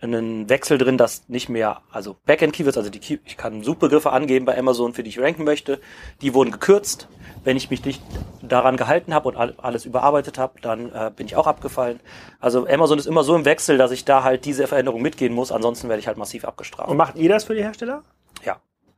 einen 0.00 0.48
Wechsel 0.50 0.76
drin, 0.76 0.98
dass 0.98 1.28
nicht 1.28 1.48
mehr, 1.48 1.80
also 1.90 2.16
Backend 2.26 2.52
Keywords, 2.52 2.76
also 2.76 2.90
die 2.90 2.98
Key, 2.98 3.18
ich 3.24 3.36
kann 3.36 3.62
Suchbegriffe 3.62 4.12
angeben 4.12 4.44
bei 4.44 4.58
Amazon, 4.58 4.92
für 4.92 5.02
die 5.02 5.10
ich 5.10 5.18
ranken 5.18 5.44
möchte, 5.44 5.80
die 6.20 6.34
wurden 6.34 6.50
gekürzt. 6.50 7.08
Wenn 7.44 7.56
ich 7.56 7.70
mich 7.70 7.84
nicht 7.84 8.02
daran 8.42 8.76
gehalten 8.76 9.14
habe 9.14 9.28
und 9.28 9.36
alles 9.36 9.84
überarbeitet 9.84 10.38
habe, 10.38 10.60
dann 10.60 10.92
äh, 10.92 11.10
bin 11.14 11.26
ich 11.26 11.36
auch 11.36 11.46
abgefallen. 11.46 12.00
Also 12.38 12.68
Amazon 12.68 12.98
ist 12.98 13.06
immer 13.06 13.24
so 13.24 13.34
im 13.34 13.44
Wechsel, 13.44 13.78
dass 13.78 13.90
ich 13.90 14.04
da 14.04 14.22
halt 14.22 14.44
diese 14.44 14.66
Veränderung 14.66 15.02
mitgehen 15.02 15.32
muss, 15.32 15.50
ansonsten 15.50 15.88
werde 15.88 16.00
ich 16.00 16.06
halt 16.06 16.18
massiv 16.18 16.44
abgestraft. 16.44 16.90
Und 16.90 16.96
macht 16.96 17.16
ihr 17.16 17.28
das 17.28 17.44
für 17.44 17.54
die 17.54 17.62
Hersteller? 17.62 18.02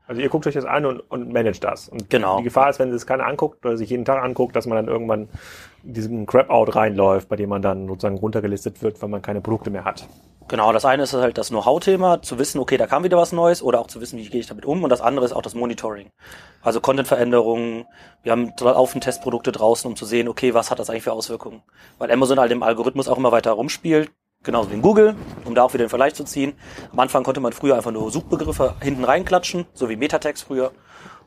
Also 0.06 0.20
ihr 0.20 0.28
guckt 0.28 0.46
euch 0.46 0.54
das 0.54 0.66
an 0.66 0.84
und, 0.84 1.00
und 1.00 1.32
managt 1.32 1.64
das. 1.64 1.88
Und 1.88 2.10
genau. 2.10 2.38
Die 2.38 2.44
Gefahr 2.44 2.68
ist, 2.68 2.78
wenn 2.78 2.92
es 2.92 3.06
keiner 3.06 3.26
anguckt 3.26 3.64
oder 3.64 3.76
sich 3.76 3.88
jeden 3.88 4.04
Tag 4.04 4.22
anguckt, 4.22 4.54
dass 4.54 4.66
man 4.66 4.76
dann 4.76 4.88
irgendwann 4.88 5.28
in 5.82 5.94
diesen 5.94 6.26
Crap-Out 6.26 6.76
reinläuft, 6.76 7.28
bei 7.28 7.36
dem 7.36 7.48
man 7.48 7.62
dann 7.62 7.86
sozusagen 7.88 8.18
runtergelistet 8.18 8.82
wird, 8.82 9.00
weil 9.00 9.08
man 9.08 9.22
keine 9.22 9.40
Produkte 9.40 9.70
mehr 9.70 9.84
hat. 9.84 10.06
Genau, 10.46 10.74
das 10.74 10.84
eine 10.84 11.04
ist 11.04 11.14
halt 11.14 11.38
das 11.38 11.48
Know-how-Thema, 11.48 12.20
zu 12.20 12.38
wissen, 12.38 12.58
okay, 12.58 12.76
da 12.76 12.86
kam 12.86 13.02
wieder 13.02 13.16
was 13.16 13.32
Neues 13.32 13.62
oder 13.62 13.80
auch 13.80 13.86
zu 13.86 14.02
wissen, 14.02 14.18
wie 14.18 14.28
gehe 14.28 14.40
ich 14.40 14.46
damit 14.46 14.66
um. 14.66 14.84
Und 14.84 14.90
das 14.90 15.00
andere 15.00 15.24
ist 15.24 15.32
auch 15.32 15.40
das 15.40 15.54
Monitoring. 15.54 16.10
Also 16.62 16.82
Content-Veränderungen. 16.82 17.86
Wir 18.22 18.32
haben 18.32 18.52
laufend 18.60 19.04
Testprodukte 19.04 19.52
draußen, 19.52 19.88
um 19.88 19.96
zu 19.96 20.04
sehen, 20.04 20.28
okay, 20.28 20.52
was 20.52 20.70
hat 20.70 20.78
das 20.78 20.90
eigentlich 20.90 21.04
für 21.04 21.12
Auswirkungen? 21.12 21.62
Weil 21.96 22.12
Amazon 22.12 22.38
halt 22.38 22.52
im 22.52 22.62
Algorithmus 22.62 23.08
auch 23.08 23.16
immer 23.16 23.32
weiter 23.32 23.52
rumspielt. 23.52 24.10
Genauso 24.44 24.70
wie 24.70 24.74
in 24.74 24.82
Google, 24.82 25.16
um 25.44 25.54
da 25.54 25.62
auch 25.62 25.72
wieder 25.74 25.84
den 25.84 25.88
Vergleich 25.88 26.14
zu 26.14 26.22
ziehen. 26.24 26.54
Am 26.92 27.00
Anfang 27.00 27.24
konnte 27.24 27.40
man 27.40 27.52
früher 27.52 27.76
einfach 27.76 27.90
nur 27.90 28.10
Suchbegriffe 28.10 28.74
hinten 28.80 29.04
reinklatschen, 29.04 29.66
so 29.74 29.88
wie 29.88 29.96
Metatext 29.96 30.44
früher. 30.44 30.70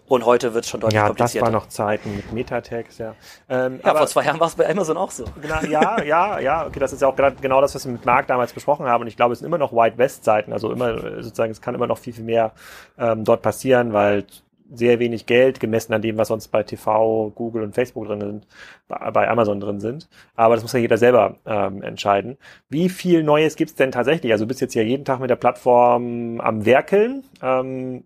Und 0.08 0.25
heute 0.25 0.53
wird 0.53 0.63
es 0.63 0.69
schon 0.69 0.80
deutlich 0.80 0.95
ja, 0.95 1.08
komplizierter. 1.08 1.47
Ja, 1.47 1.51
das 1.51 1.53
war 1.53 1.62
noch 1.62 1.67
Zeiten 1.67 2.15
mit 2.15 2.32
Metatext, 2.32 2.99
ja. 2.99 3.15
Ähm, 3.49 3.82
ja, 3.84 3.89
aber, 3.89 3.99
vor 3.99 4.08
zwei 4.08 4.23
Jahren 4.23 4.39
war 4.39 4.47
es 4.47 4.56
bei 4.56 4.69
Amazon 4.69 4.95
auch 4.95 5.12
so. 5.12 5.25
Genau, 5.41 5.60
ja, 5.69 6.01
ja, 6.01 6.39
ja, 6.39 6.65
okay, 6.65 6.80
das 6.80 6.93
ist 6.93 7.01
ja 7.01 7.10
auch 7.10 7.15
genau 7.15 7.60
das, 7.60 7.75
was 7.75 7.86
wir 7.86 7.91
mit 7.91 8.06
Marc 8.06 8.27
damals 8.27 8.53
besprochen 8.53 8.86
haben. 8.86 9.01
Und 9.01 9.08
ich 9.08 9.17
glaube, 9.17 9.34
es 9.34 9.39
sind 9.39 9.47
immer 9.47 9.58
noch 9.58 9.73
White 9.73 9.97
West 9.97 10.23
Zeiten. 10.23 10.53
Also 10.53 10.71
immer 10.71 11.21
sozusagen, 11.21 11.51
es 11.51 11.60
kann 11.60 11.75
immer 11.75 11.88
noch 11.88 11.97
viel, 11.97 12.13
viel 12.13 12.23
mehr 12.23 12.53
ähm, 12.97 13.25
dort 13.25 13.41
passieren, 13.41 13.91
weil 13.91 14.25
sehr 14.71 14.99
wenig 14.99 15.25
Geld 15.25 15.60
gemessen 15.60 15.93
an 15.93 16.01
dem, 16.01 16.17
was 16.17 16.27
sonst 16.27 16.49
bei 16.49 16.63
TV, 16.63 17.32
Google 17.36 17.63
und 17.63 17.75
Facebook 17.75 18.08
drin 18.08 18.21
sind, 18.21 18.47
bei 18.88 19.30
Amazon 19.30 19.60
drin 19.60 19.80
sind. 19.80 20.10
Aber 20.36 20.56
das 20.56 20.63
muss 20.63 20.73
ja 20.73 20.80
jeder 20.80 20.97
selber 20.97 21.38
ähm, 21.45 21.82
entscheiden. 21.82 22.38
Wie 22.69 22.89
viel 22.89 23.23
Neues 23.23 23.56
gibt's 23.56 23.75
denn 23.75 23.91
tatsächlich? 23.91 24.32
Also 24.32 24.45
du 24.45 24.49
bist 24.49 24.62
jetzt 24.62 24.75
ja 24.75 24.84
jeden 24.84 25.06
Tag 25.06 25.19
mit 25.19 25.30
der 25.30 25.36
Plattform 25.36 26.41
am 26.41 26.65
Werkeln. 26.65 27.23
Ähm, 27.41 28.03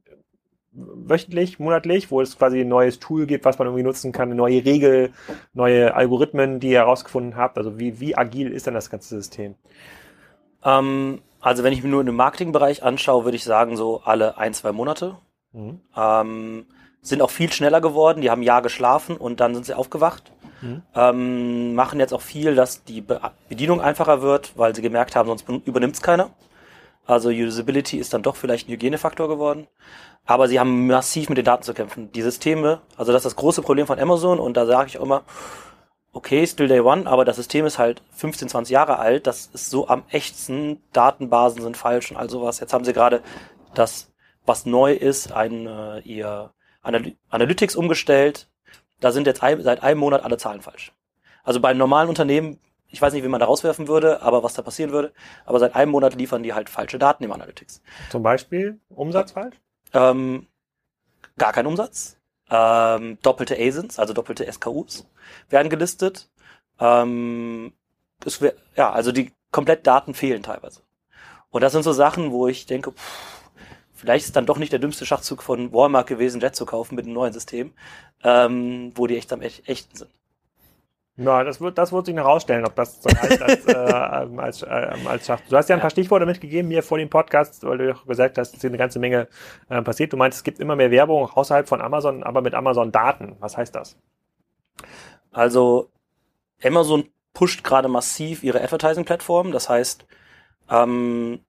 wöchentlich, 0.74 1.60
monatlich, 1.60 2.12
wo 2.12 2.22
es 2.22 2.38
quasi 2.38 2.62
ein 2.62 2.68
neues 2.68 3.00
Tool 3.00 3.26
gibt, 3.26 3.46
was 3.46 3.60
man 3.60 3.68
irgendwie 3.68 3.84
nutzen 3.84 4.12
kann, 4.12 4.30
eine 4.30 4.36
neue 4.36 4.64
Regel, 4.64 5.12
neue 5.54 5.94
Algorithmen, 5.96 6.60
die 6.60 6.70
ihr 6.70 6.80
herausgefunden 6.80 7.36
habt. 7.36 7.58
Also 7.58 7.78
wie, 7.80 8.00
wie 8.00 8.18
agil 8.18 8.52
ist 8.52 8.68
denn 8.68 8.74
das 8.74 8.90
ganze 8.90 9.16
System? 9.16 9.56
Ähm, 10.64 11.22
also 11.40 11.64
wenn 11.64 11.74
ich 11.74 11.84
mir 11.84 11.90
nur 11.90 12.04
den 12.04 12.16
Marketingbereich 12.16 12.84
anschaue, 12.84 13.26
würde 13.26 13.36
ich 13.36 13.44
sagen, 13.44 13.76
so 13.76 14.02
alle 14.06 14.38
ein, 14.38 14.54
zwei 14.54 14.72
Monate. 14.72 15.18
Mhm. 15.54 15.80
Ähm, 15.96 16.66
sind 17.02 17.22
auch 17.22 17.32
viel 17.32 17.52
schneller 17.52 17.82
geworden, 17.82 18.22
die 18.22 18.30
haben 18.30 18.42
ein 18.42 18.46
Jahr 18.46 18.62
geschlafen 18.62 19.18
und 19.18 19.40
dann 19.40 19.54
sind 19.56 19.66
sie 19.66 19.74
aufgewacht. 19.74 20.32
Mhm. 20.62 20.84
Ähm, 20.96 21.74
machen 21.74 22.00
jetzt 22.00 22.14
auch 22.14 22.22
viel, 22.22 22.56
dass 22.56 22.84
die 22.84 23.02
Be 23.02 23.20
Bedienung 23.50 23.82
einfacher 23.82 24.22
wird, 24.22 24.54
weil 24.56 24.76
sie 24.76 24.82
gemerkt 24.82 25.16
haben, 25.16 25.28
sonst 25.28 25.48
übernimmt 25.66 25.96
es 25.96 26.02
keiner. 26.02 26.30
Also 27.06 27.30
Usability 27.30 27.98
ist 27.98 28.14
dann 28.14 28.22
doch 28.22 28.36
vielleicht 28.36 28.70
ein 28.70 28.74
Hygienefaktor 28.74 29.28
geworden. 29.28 29.68
Aber 30.26 30.48
sie 30.48 30.60
haben 30.60 30.88
massiv 30.88 31.30
mit 31.30 31.38
den 31.38 31.46
Daten 31.46 31.64
zu 31.64 31.74
kämpfen. 31.74 32.12
Die 32.12 32.22
Systeme, 32.22 32.82
also 32.96 33.12
das 33.12 33.22
ist 33.22 33.26
das 33.26 33.36
große 33.36 33.64
Problem 33.64 33.88
von 33.88 34.00
Amazon 34.00 34.40
und 34.40 34.56
da 34.56 34.68
sage 34.68 34.90
ich 34.90 35.00
auch 35.00 35.04
immer, 35.04 35.24
okay, 36.14 36.46
still 36.46 36.68
day 36.68 36.82
one, 36.82 37.08
aber 37.08 37.26
das 37.26 37.38
System 37.38 37.66
ist 37.66 37.80
halt 37.80 38.04
15, 38.12 38.50
20 38.50 38.72
Jahre 38.72 39.00
alt, 39.00 39.28
das 39.28 39.50
ist 39.54 39.70
so 39.70 39.88
am 39.88 40.04
echtsten, 40.10 40.82
Datenbasen 40.94 41.62
sind 41.62 41.78
falsch 41.78 42.12
und 42.12 42.18
all 42.18 42.30
sowas. 42.30 42.60
Jetzt 42.60 42.74
haben 42.74 42.86
sie 42.86 42.94
gerade 42.94 43.22
das, 43.74 44.11
was 44.46 44.66
neu 44.66 44.94
ist, 44.94 45.32
ein, 45.32 45.68
äh, 45.68 46.00
ihr 46.00 46.52
Anal 46.82 47.14
Analytics 47.30 47.76
umgestellt. 47.76 48.48
Da 49.00 49.12
sind 49.12 49.28
jetzt 49.28 49.44
ein, 49.44 49.62
seit 49.62 49.84
einem 49.84 50.00
Monat 50.00 50.24
alle 50.24 50.38
Zahlen 50.38 50.62
falsch. 50.62 50.94
Also 51.44 51.60
bei 51.60 51.70
einem 51.70 51.80
normalen 51.80 52.10
Unternehmen 52.10 52.60
ich 52.92 53.02
weiß 53.02 53.14
nicht, 53.14 53.24
wie 53.24 53.30
man 53.30 53.40
da 53.40 53.46
rauswerfen 53.46 53.88
würde, 53.88 54.22
aber 54.22 54.44
was 54.44 54.54
da 54.54 54.62
passieren 54.62 54.92
würde. 54.92 55.14
Aber 55.46 55.60
seit 55.60 55.76
einem 55.76 55.92
Monat 55.92 56.16
liefern 56.16 56.44
die 56.44 56.54
halt 56.54 56.70
falsche 56.70 57.00
Daten 57.00 57.24
im 57.24 57.32
Analytics. 57.32 57.82
Zum 58.10 58.22
Beispiel 58.22 58.80
Umsatz 58.90 59.32
falsch? 59.32 59.56
Ähm, 59.94 60.48
gar 61.38 61.54
kein 61.54 61.66
Umsatz. 61.66 62.18
Ähm, 62.50 63.18
doppelte 63.22 63.58
ASINs, 63.58 63.98
also 63.98 64.14
doppelte 64.14 64.52
SKUs, 64.52 65.08
werden 65.50 65.70
gelistet. 65.70 66.30
Ähm, 66.80 67.72
es 68.26 68.42
wär, 68.42 68.56
ja, 68.76 68.92
also 68.92 69.14
die 69.14 69.32
komplett 69.52 69.88
Daten 69.88 70.14
fehlen 70.14 70.44
teilweise. 70.44 70.82
Und 71.50 71.62
das 71.62 71.72
sind 71.72 71.84
so 71.84 71.94
Sachen, 71.94 72.32
wo 72.32 72.48
ich 72.48 72.66
denke, 72.66 72.92
pff, 72.92 73.41
vielleicht 74.02 74.26
ist 74.26 74.36
dann 74.36 74.46
doch 74.46 74.58
nicht 74.58 74.72
der 74.72 74.80
dümmste 74.80 75.06
Schachzug 75.06 75.44
von 75.44 75.72
Walmart 75.72 76.08
gewesen, 76.08 76.42
Jet 76.42 76.56
zu 76.56 76.66
kaufen 76.66 76.96
mit 76.96 77.06
einem 77.06 77.14
neuen 77.14 77.34
System, 77.34 77.74
ähm, 78.24 78.92
wo 78.96 79.08
die 79.08 79.18
echt 79.18 79.32
am 79.32 79.42
echten 79.42 79.96
sind. 79.96 80.12
Ja, 81.18 81.44
das 81.44 81.62
wird, 81.62 81.78
das 81.78 81.92
wird 81.92 82.08
sich 82.08 82.16
noch 82.16 82.26
rausstellen, 82.26 82.66
ob 82.66 82.76
das 82.76 83.02
so 83.02 83.10
reicht 83.10 83.42
als, 83.42 83.66
äh, 83.68 83.76
als, 83.76 84.64
äh, 84.64 84.96
als 85.06 85.26
Schach. 85.28 85.40
Du 85.48 85.56
hast 85.56 85.70
ja 85.70 85.76
ein 85.76 85.82
paar 85.82 85.92
Stichworte 85.92 86.26
mitgegeben 86.26 86.70
mir 86.70 86.82
vor 86.82 86.98
dem 86.98 87.10
Podcast, 87.10 87.64
weil 87.64 87.78
du 87.78 87.94
auch 87.94 88.08
gesagt 88.08 88.38
hast, 88.38 88.54
dass 88.54 88.62
hier 88.62 88.70
eine 88.70 88.78
ganze 88.78 88.98
Menge 88.98 89.28
äh, 89.70 89.82
passiert. 89.84 90.14
Du 90.14 90.18
meinst, 90.18 90.40
es 90.40 90.44
gibt 90.44 90.60
immer 90.60 90.76
mehr 90.76 90.90
Werbung 90.90 91.30
außerhalb 91.30 91.68
von 91.68 91.82
Amazon, 91.82 92.24
aber 92.24 92.42
mit 92.42 92.56
Amazon-Daten. 92.56 93.36
Was 93.40 93.56
heißt 93.56 93.76
das? 93.76 93.98
Also 95.32 95.90
Amazon 96.64 97.10
pusht 97.34 97.64
gerade 97.64 97.88
massiv 97.88 98.44
ihre 98.44 98.62
Advertising-Plattform. 98.62 99.52
Das 99.52 99.70
heißt, 99.70 100.06
ähm, 100.70 101.42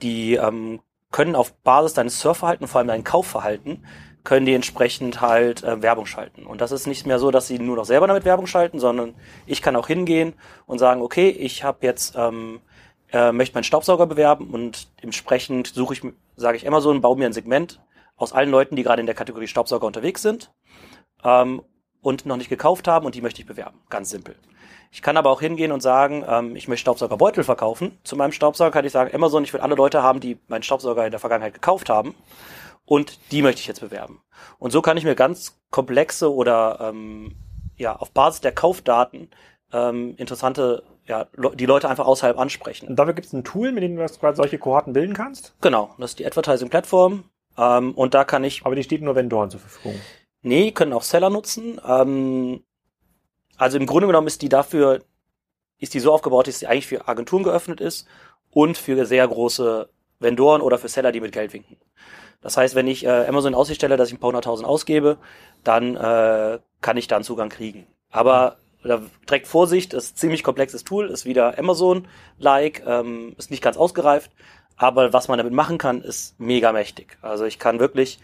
die 0.00 0.34
ähm, 0.34 0.80
können 1.12 1.36
auf 1.36 1.52
Basis 1.62 1.94
deines 1.94 2.20
Surfverhalten, 2.20 2.66
vor 2.66 2.80
allem 2.80 2.88
dein 2.88 3.04
Kaufverhalten, 3.04 3.86
können 4.24 4.46
die 4.46 4.54
entsprechend 4.54 5.20
halt 5.20 5.62
äh, 5.62 5.82
Werbung 5.82 6.06
schalten. 6.06 6.46
Und 6.46 6.60
das 6.60 6.72
ist 6.72 6.86
nicht 6.86 7.06
mehr 7.06 7.18
so, 7.18 7.30
dass 7.30 7.46
sie 7.46 7.58
nur 7.58 7.76
noch 7.76 7.84
selber 7.84 8.06
damit 8.06 8.24
Werbung 8.24 8.46
schalten, 8.46 8.78
sondern 8.78 9.14
ich 9.46 9.62
kann 9.62 9.76
auch 9.76 9.86
hingehen 9.86 10.34
und 10.66 10.78
sagen, 10.78 11.02
okay, 11.02 11.28
ich 11.28 11.64
habe 11.64 11.78
jetzt 11.82 12.14
ähm, 12.16 12.60
äh, 13.12 13.32
möchte 13.32 13.54
meinen 13.54 13.64
Staubsauger 13.64 14.06
bewerben 14.06 14.50
und 14.50 14.88
entsprechend 15.00 15.68
suche 15.68 15.94
ich, 15.94 16.02
sage 16.36 16.56
ich 16.56 16.66
Amazon, 16.66 17.00
baue 17.00 17.16
mir 17.16 17.26
ein 17.26 17.32
Segment 17.32 17.80
aus 18.16 18.32
allen 18.32 18.50
Leuten, 18.50 18.76
die 18.76 18.84
gerade 18.84 19.00
in 19.00 19.06
der 19.06 19.16
Kategorie 19.16 19.48
Staubsauger 19.48 19.86
unterwegs 19.86 20.22
sind 20.22 20.52
ähm, 21.24 21.62
und 22.02 22.26
noch 22.26 22.36
nicht 22.36 22.50
gekauft 22.50 22.88
haben 22.88 23.06
und 23.06 23.14
die 23.14 23.22
möchte 23.22 23.40
ich 23.40 23.46
bewerben. 23.46 23.78
Ganz 23.88 24.10
simpel. 24.10 24.34
Ich 24.90 25.00
kann 25.00 25.16
aber 25.16 25.30
auch 25.30 25.40
hingehen 25.40 25.72
und 25.72 25.80
sagen, 25.80 26.22
ähm, 26.28 26.54
ich 26.54 26.68
möchte 26.68 26.82
Staubsaugerbeutel 26.82 27.44
verkaufen. 27.44 27.98
Zu 28.04 28.16
meinem 28.16 28.32
Staubsauger 28.32 28.70
kann 28.70 28.84
ich 28.84 28.92
sagen, 28.92 29.14
Amazon, 29.14 29.44
ich 29.44 29.52
will 29.54 29.60
alle 29.60 29.74
Leute 29.74 30.02
haben, 30.02 30.20
die 30.20 30.38
meinen 30.48 30.62
Staubsauger 30.62 31.06
in 31.06 31.12
der 31.12 31.20
Vergangenheit 31.20 31.54
gekauft 31.54 31.88
haben 31.88 32.14
und 32.84 33.32
die 33.32 33.40
möchte 33.40 33.60
ich 33.60 33.66
jetzt 33.66 33.80
bewerben. 33.80 34.20
Und 34.58 34.72
so 34.72 34.82
kann 34.82 34.98
ich 34.98 35.04
mir 35.04 35.14
ganz 35.14 35.58
komplexe 35.70 36.32
oder 36.32 36.78
ähm, 36.80 37.36
ja 37.76 37.96
auf 37.96 38.10
Basis 38.10 38.42
der 38.42 38.52
Kaufdaten 38.52 39.30
ähm, 39.72 40.14
interessante 40.18 40.82
ja, 41.06 41.26
die 41.54 41.66
Leute 41.66 41.88
einfach 41.88 42.06
außerhalb 42.06 42.38
ansprechen. 42.38 42.86
Und 42.88 42.96
dafür 42.96 43.14
gibt 43.14 43.26
es 43.26 43.32
ein 43.32 43.44
Tool, 43.44 43.72
mit 43.72 43.82
dem 43.82 43.96
du 43.96 44.06
quasi 44.06 44.36
solche 44.36 44.58
Kohorten 44.58 44.92
bilden 44.92 45.14
kannst? 45.14 45.54
Genau, 45.60 45.90
das 45.98 46.12
ist 46.12 46.18
die 46.20 46.26
Advertising-Plattform. 46.26 47.24
Ähm, 47.58 47.92
und 47.94 48.14
da 48.14 48.24
kann 48.24 48.44
ich. 48.44 48.64
Aber 48.64 48.74
die 48.74 48.82
steht 48.82 49.02
nur 49.02 49.16
Vendoren 49.16 49.50
zur 49.50 49.60
Verfügung. 49.60 50.00
Nee, 50.42 50.72
können 50.72 50.92
auch 50.92 51.02
Seller 51.02 51.30
nutzen. 51.30 51.80
Ähm, 51.86 52.62
also 53.56 53.78
im 53.78 53.86
Grunde 53.86 54.08
genommen 54.08 54.26
ist 54.26 54.42
die 54.42 54.48
dafür, 54.48 55.02
ist 55.78 55.94
die 55.94 56.00
so 56.00 56.12
aufgebaut, 56.12 56.48
dass 56.48 56.58
sie 56.58 56.66
eigentlich 56.66 56.86
für 56.86 57.08
Agenturen 57.08 57.44
geöffnet 57.44 57.80
ist 57.80 58.06
und 58.50 58.76
für 58.76 59.06
sehr 59.06 59.26
große 59.26 59.88
Vendoren 60.18 60.62
oder 60.62 60.78
für 60.78 60.88
Seller, 60.88 61.12
die 61.12 61.20
mit 61.20 61.32
Geld 61.32 61.52
winken. 61.52 61.76
Das 62.40 62.56
heißt, 62.56 62.74
wenn 62.74 62.88
ich 62.88 63.04
äh, 63.04 63.26
Amazon 63.26 63.52
in 63.52 63.58
Aussicht 63.58 63.80
stelle, 63.80 63.96
dass 63.96 64.08
ich 64.08 64.14
ein 64.14 64.20
paar 64.20 64.28
hunderttausend 64.28 64.68
ausgebe, 64.68 65.18
dann 65.62 65.96
äh, 65.96 66.58
kann 66.80 66.96
ich 66.96 67.06
da 67.06 67.16
einen 67.16 67.24
Zugang 67.24 67.48
kriegen. 67.48 67.86
Aber 68.10 68.56
oder 68.84 69.02
direkt 69.28 69.46
Vorsicht, 69.46 69.94
ist 69.94 70.18
ziemlich 70.18 70.42
komplexes 70.42 70.82
Tool, 70.82 71.08
ist 71.08 71.24
wieder 71.24 71.56
Amazon-like, 71.56 72.82
ähm, 72.84 73.34
ist 73.38 73.52
nicht 73.52 73.62
ganz 73.62 73.76
ausgereift, 73.76 74.32
aber 74.76 75.12
was 75.12 75.28
man 75.28 75.38
damit 75.38 75.52
machen 75.52 75.78
kann, 75.78 76.02
ist 76.02 76.38
mega 76.40 76.72
mächtig. 76.72 77.16
Also 77.22 77.44
ich 77.44 77.60
kann 77.60 77.78
wirklich 77.78 78.18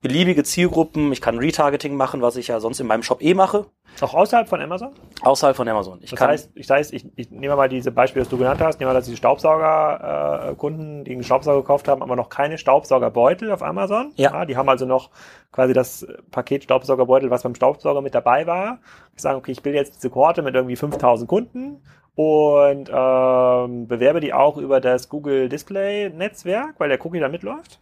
beliebige 0.00 0.44
Zielgruppen, 0.44 1.12
ich 1.12 1.20
kann 1.20 1.38
Retargeting 1.38 1.94
machen, 1.94 2.22
was 2.22 2.36
ich 2.36 2.48
ja 2.48 2.58
sonst 2.58 2.80
in 2.80 2.86
meinem 2.86 3.02
Shop 3.02 3.22
eh 3.22 3.34
mache. 3.34 3.66
Auch 4.00 4.14
außerhalb 4.14 4.48
von 4.48 4.60
Amazon? 4.60 4.92
Außerhalb 5.20 5.54
von 5.54 5.68
Amazon. 5.68 5.98
Ich 6.02 6.10
das, 6.10 6.18
kann, 6.18 6.30
heißt, 6.30 6.50
ich, 6.54 6.66
das 6.66 6.76
heißt, 6.76 6.92
ich, 6.94 7.06
ich 7.16 7.30
nehme 7.30 7.54
mal 7.54 7.68
diese 7.68 7.90
Beispiele, 7.90 8.24
das 8.24 8.30
du 8.30 8.38
genannt 8.38 8.60
hast, 8.62 8.80
nehme 8.80 8.90
mal, 8.90 8.94
dass 8.94 9.06
die 9.06 9.16
Staubsaugerkunden, 9.16 11.00
äh, 11.00 11.04
die 11.04 11.12
einen 11.12 11.22
Staubsauger 11.22 11.60
gekauft 11.60 11.86
haben, 11.86 12.02
aber 12.02 12.16
noch 12.16 12.30
keine 12.30 12.56
Staubsaugerbeutel 12.56 13.52
auf 13.52 13.62
Amazon. 13.62 14.12
Ja. 14.16 14.32
ja. 14.32 14.44
Die 14.46 14.56
haben 14.56 14.68
also 14.70 14.86
noch 14.86 15.10
quasi 15.52 15.74
das 15.74 16.06
Paket 16.30 16.64
Staubsaugerbeutel, 16.64 17.30
was 17.30 17.42
beim 17.42 17.54
Staubsauger 17.54 18.00
mit 18.00 18.14
dabei 18.14 18.46
war. 18.46 18.78
Ich 19.14 19.22
sage, 19.22 19.36
okay, 19.36 19.52
ich 19.52 19.62
will 19.64 19.74
jetzt 19.74 19.96
diese 19.96 20.08
Kohorte 20.08 20.40
mit 20.40 20.54
irgendwie 20.54 20.76
5000 20.76 21.28
Kunden 21.28 21.82
und 22.14 22.90
ähm, 22.90 23.86
bewerbe 23.86 24.20
die 24.20 24.32
auch 24.32 24.56
über 24.56 24.80
das 24.80 25.10
Google 25.10 25.50
Display 25.50 26.08
Netzwerk, 26.08 26.76
weil 26.78 26.88
der 26.88 27.04
Cookie 27.04 27.20
da 27.20 27.28
mitläuft. 27.28 27.80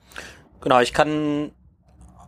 Genau, 0.60 0.80
ich 0.80 0.92
kann 0.92 1.52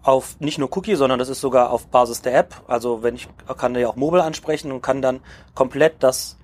auf 0.03 0.39
nicht 0.41 0.59
nur 0.59 0.75
Cookie, 0.77 0.95
sondern 0.95 1.19
das 1.19 1.29
ist 1.29 1.41
sogar 1.41 1.71
auf 1.71 1.87
Basis 1.89 2.23
der 2.23 2.35
App. 2.35 2.55
Also 2.67 3.03
wenn 3.03 3.15
ich 3.15 3.29
kann 3.59 3.75
ja 3.75 3.89
auch 3.89 3.97
Mobile 3.97 4.25
ansprechen 4.25 4.73
und 4.73 4.83
kann 4.83 5.03
dann 5.03 5.21
komplett 5.55 6.03
das 6.03 6.39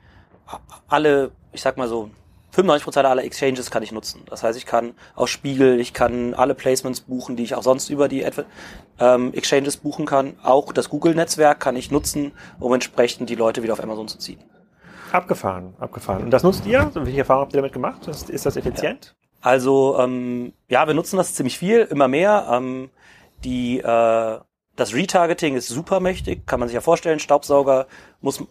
alle, 0.88 1.32
ich 1.52 1.62
sag 1.62 1.76
mal 1.76 1.88
so 1.88 2.10
95% 2.54 3.02
aller 3.02 3.24
Exchanges 3.24 3.70
kann 3.70 3.82
ich 3.82 3.92
nutzen. 3.92 4.22
Das 4.28 4.42
heißt, 4.42 4.56
ich 4.56 4.66
kann 4.66 4.94
aus 5.14 5.30
Spiegel, 5.30 5.78
ich 5.78 5.92
kann 5.92 6.32
alle 6.32 6.54
Placements 6.54 7.00
buchen, 7.02 7.36
die 7.36 7.42
ich 7.42 7.54
auch 7.54 7.62
sonst 7.62 7.90
über 7.90 8.08
die 8.08 8.24
ähm, 8.98 9.34
Exchanges 9.34 9.76
buchen 9.76 10.06
kann. 10.06 10.34
Auch 10.42 10.72
das 10.72 10.88
Google-Netzwerk 10.88 11.60
kann 11.60 11.76
ich 11.76 11.90
nutzen, 11.90 12.32
um 12.58 12.72
entsprechend 12.72 13.28
die 13.28 13.34
Leute 13.34 13.62
wieder 13.62 13.74
auf 13.74 13.82
Amazon 13.82 14.08
zu 14.08 14.18
ziehen. 14.18 14.38
Abgefahren, 15.12 15.74
abgefahren. 15.78 16.24
Und 16.24 16.30
das 16.30 16.42
nutzt 16.42 16.66
ihr? 16.66 16.90
Welche 16.94 17.18
Erfahrungen 17.18 17.44
habt 17.44 17.52
ihr 17.52 17.58
damit 17.58 17.72
gemacht? 17.72 18.08
Ist, 18.08 18.30
ist 18.30 18.46
das 18.46 18.56
effizient? 18.56 19.04
Ja. 19.04 19.26
Also 19.42 19.96
ähm, 19.98 20.52
ja, 20.68 20.86
wir 20.86 20.94
nutzen 20.94 21.18
das 21.18 21.34
ziemlich 21.34 21.58
viel, 21.58 21.80
immer 21.82 22.08
mehr. 22.08 22.48
Ähm, 22.50 22.90
die, 23.46 23.78
äh, 23.78 24.38
das 24.74 24.92
Retargeting 24.92 25.56
ist 25.56 25.68
super 25.68 26.00
mächtig, 26.00 26.46
kann 26.46 26.60
man 26.60 26.68
sich 26.68 26.74
ja 26.74 26.80
vorstellen. 26.80 27.20
Staubsauger 27.20 27.86
muss, 28.20 28.42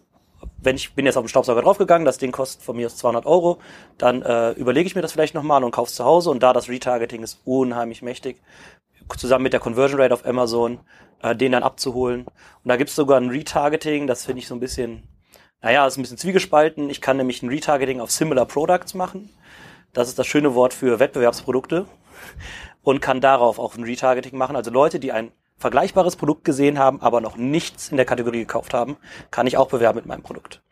wenn 0.58 0.76
ich 0.76 0.94
bin 0.94 1.06
jetzt 1.06 1.16
auf 1.16 1.24
den 1.24 1.28
Staubsauger 1.28 1.62
draufgegangen, 1.62 2.04
das 2.04 2.18
Ding 2.18 2.32
kostet 2.32 2.62
von 2.62 2.76
mir 2.76 2.86
aus 2.86 2.96
200 2.96 3.26
Euro, 3.26 3.58
dann 3.98 4.22
äh, 4.22 4.52
überlege 4.52 4.86
ich 4.86 4.96
mir 4.96 5.02
das 5.02 5.12
vielleicht 5.12 5.34
nochmal 5.34 5.62
und 5.62 5.70
kaufe 5.70 5.90
es 5.90 5.94
zu 5.94 6.04
Hause. 6.04 6.30
Und 6.30 6.42
da 6.42 6.52
das 6.52 6.68
Retargeting 6.68 7.22
ist 7.22 7.40
unheimlich 7.44 8.02
mächtig, 8.02 8.40
zusammen 9.18 9.44
mit 9.44 9.52
der 9.52 9.60
Conversion 9.60 10.00
Rate 10.00 10.14
auf 10.14 10.26
Amazon, 10.26 10.80
äh, 11.22 11.36
den 11.36 11.52
dann 11.52 11.62
abzuholen. 11.62 12.22
Und 12.24 12.68
da 12.68 12.76
gibt's 12.76 12.96
sogar 12.96 13.20
ein 13.20 13.28
Retargeting, 13.28 14.06
das 14.06 14.24
finde 14.24 14.40
ich 14.40 14.48
so 14.48 14.54
ein 14.54 14.60
bisschen, 14.60 15.04
naja, 15.60 15.86
ist 15.86 15.98
ein 15.98 16.02
bisschen 16.02 16.18
zwiegespalten. 16.18 16.90
Ich 16.90 17.00
kann 17.00 17.18
nämlich 17.18 17.42
ein 17.42 17.50
Retargeting 17.50 18.00
auf 18.00 18.10
Similar 18.10 18.46
Products 18.46 18.94
machen. 18.94 19.30
Das 19.92 20.08
ist 20.08 20.18
das 20.18 20.26
schöne 20.26 20.54
Wort 20.54 20.74
für 20.74 20.98
Wettbewerbsprodukte 20.98 21.86
und 22.86 23.00
kann 23.00 23.20
darauf 23.20 23.58
auch 23.58 23.76
ein 23.76 23.82
Retargeting 23.82 24.38
machen. 24.38 24.54
Also 24.54 24.70
Leute, 24.70 25.00
die 25.00 25.10
ein 25.10 25.32
vergleichbares 25.56 26.14
Produkt 26.14 26.44
gesehen 26.44 26.78
haben, 26.78 27.00
aber 27.00 27.20
noch 27.20 27.36
nichts 27.36 27.88
in 27.88 27.96
der 27.96 28.06
Kategorie 28.06 28.38
gekauft 28.38 28.74
haben, 28.74 28.96
kann 29.32 29.48
ich 29.48 29.56
auch 29.56 29.66
bewerben 29.66 29.96
mit 29.96 30.06
meinem 30.06 30.22
Produkt. 30.22 30.62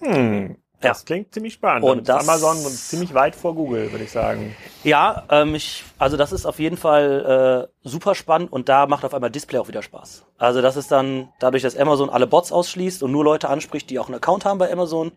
Hm. 0.00 0.56
Das 0.80 1.00
ja. 1.00 1.04
klingt 1.04 1.34
ziemlich 1.34 1.52
spannend. 1.52 1.84
Und 1.84 2.08
das, 2.08 2.26
Amazon 2.26 2.56
und 2.56 2.72
ziemlich 2.72 3.12
weit 3.12 3.36
vor 3.36 3.54
Google, 3.54 3.92
würde 3.92 4.04
ich 4.04 4.12
sagen. 4.12 4.56
Ja, 4.82 5.24
ähm, 5.30 5.54
ich, 5.54 5.84
also 5.98 6.16
das 6.16 6.32
ist 6.32 6.46
auf 6.46 6.58
jeden 6.58 6.78
Fall 6.78 7.68
äh, 7.70 7.86
super 7.86 8.14
spannend 8.14 8.50
und 8.50 8.70
da 8.70 8.86
macht 8.86 9.04
auf 9.04 9.12
einmal 9.12 9.30
Display 9.30 9.58
auch 9.58 9.68
wieder 9.68 9.82
Spaß. 9.82 10.24
Also 10.38 10.62
das 10.62 10.76
ist 10.76 10.90
dann 10.90 11.28
dadurch, 11.38 11.62
dass 11.62 11.76
Amazon 11.76 12.08
alle 12.08 12.26
Bots 12.26 12.50
ausschließt 12.50 13.02
und 13.02 13.12
nur 13.12 13.24
Leute 13.24 13.50
anspricht, 13.50 13.90
die 13.90 13.98
auch 13.98 14.06
einen 14.06 14.16
Account 14.16 14.46
haben 14.46 14.58
bei 14.58 14.72
Amazon, 14.72 15.12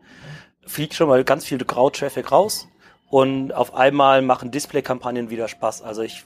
fliegt 0.66 0.96
schon 0.96 1.08
mal 1.08 1.24
ganz 1.24 1.46
viel 1.46 1.58
Grau-Traffic 1.60 2.30
raus. 2.30 2.68
Und 3.10 3.54
auf 3.54 3.74
einmal 3.74 4.22
machen 4.22 4.52
Display-Kampagnen 4.52 5.30
wieder 5.30 5.48
Spaß. 5.48 5.82
Also 5.82 6.04
ich 6.04 6.26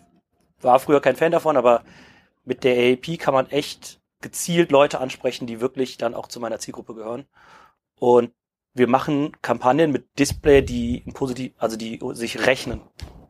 war 0.61 0.79
früher 0.79 1.01
kein 1.01 1.15
Fan 1.15 1.31
davon, 1.31 1.57
aber 1.57 1.83
mit 2.45 2.63
der 2.63 2.75
AAP 2.75 3.19
kann 3.19 3.33
man 3.33 3.49
echt 3.49 4.01
gezielt 4.21 4.71
Leute 4.71 4.99
ansprechen, 4.99 5.47
die 5.47 5.61
wirklich 5.61 5.97
dann 5.97 6.13
auch 6.13 6.27
zu 6.27 6.39
meiner 6.39 6.59
Zielgruppe 6.59 6.93
gehören. 6.95 7.25
Und 7.99 8.31
wir 8.73 8.87
machen 8.87 9.33
Kampagnen 9.41 9.91
mit 9.91 10.17
Display, 10.17 10.61
die 10.61 11.03
positiv, 11.13 11.53
also 11.57 11.77
die 11.77 11.99
sich 12.13 12.45
rechnen. 12.45 12.81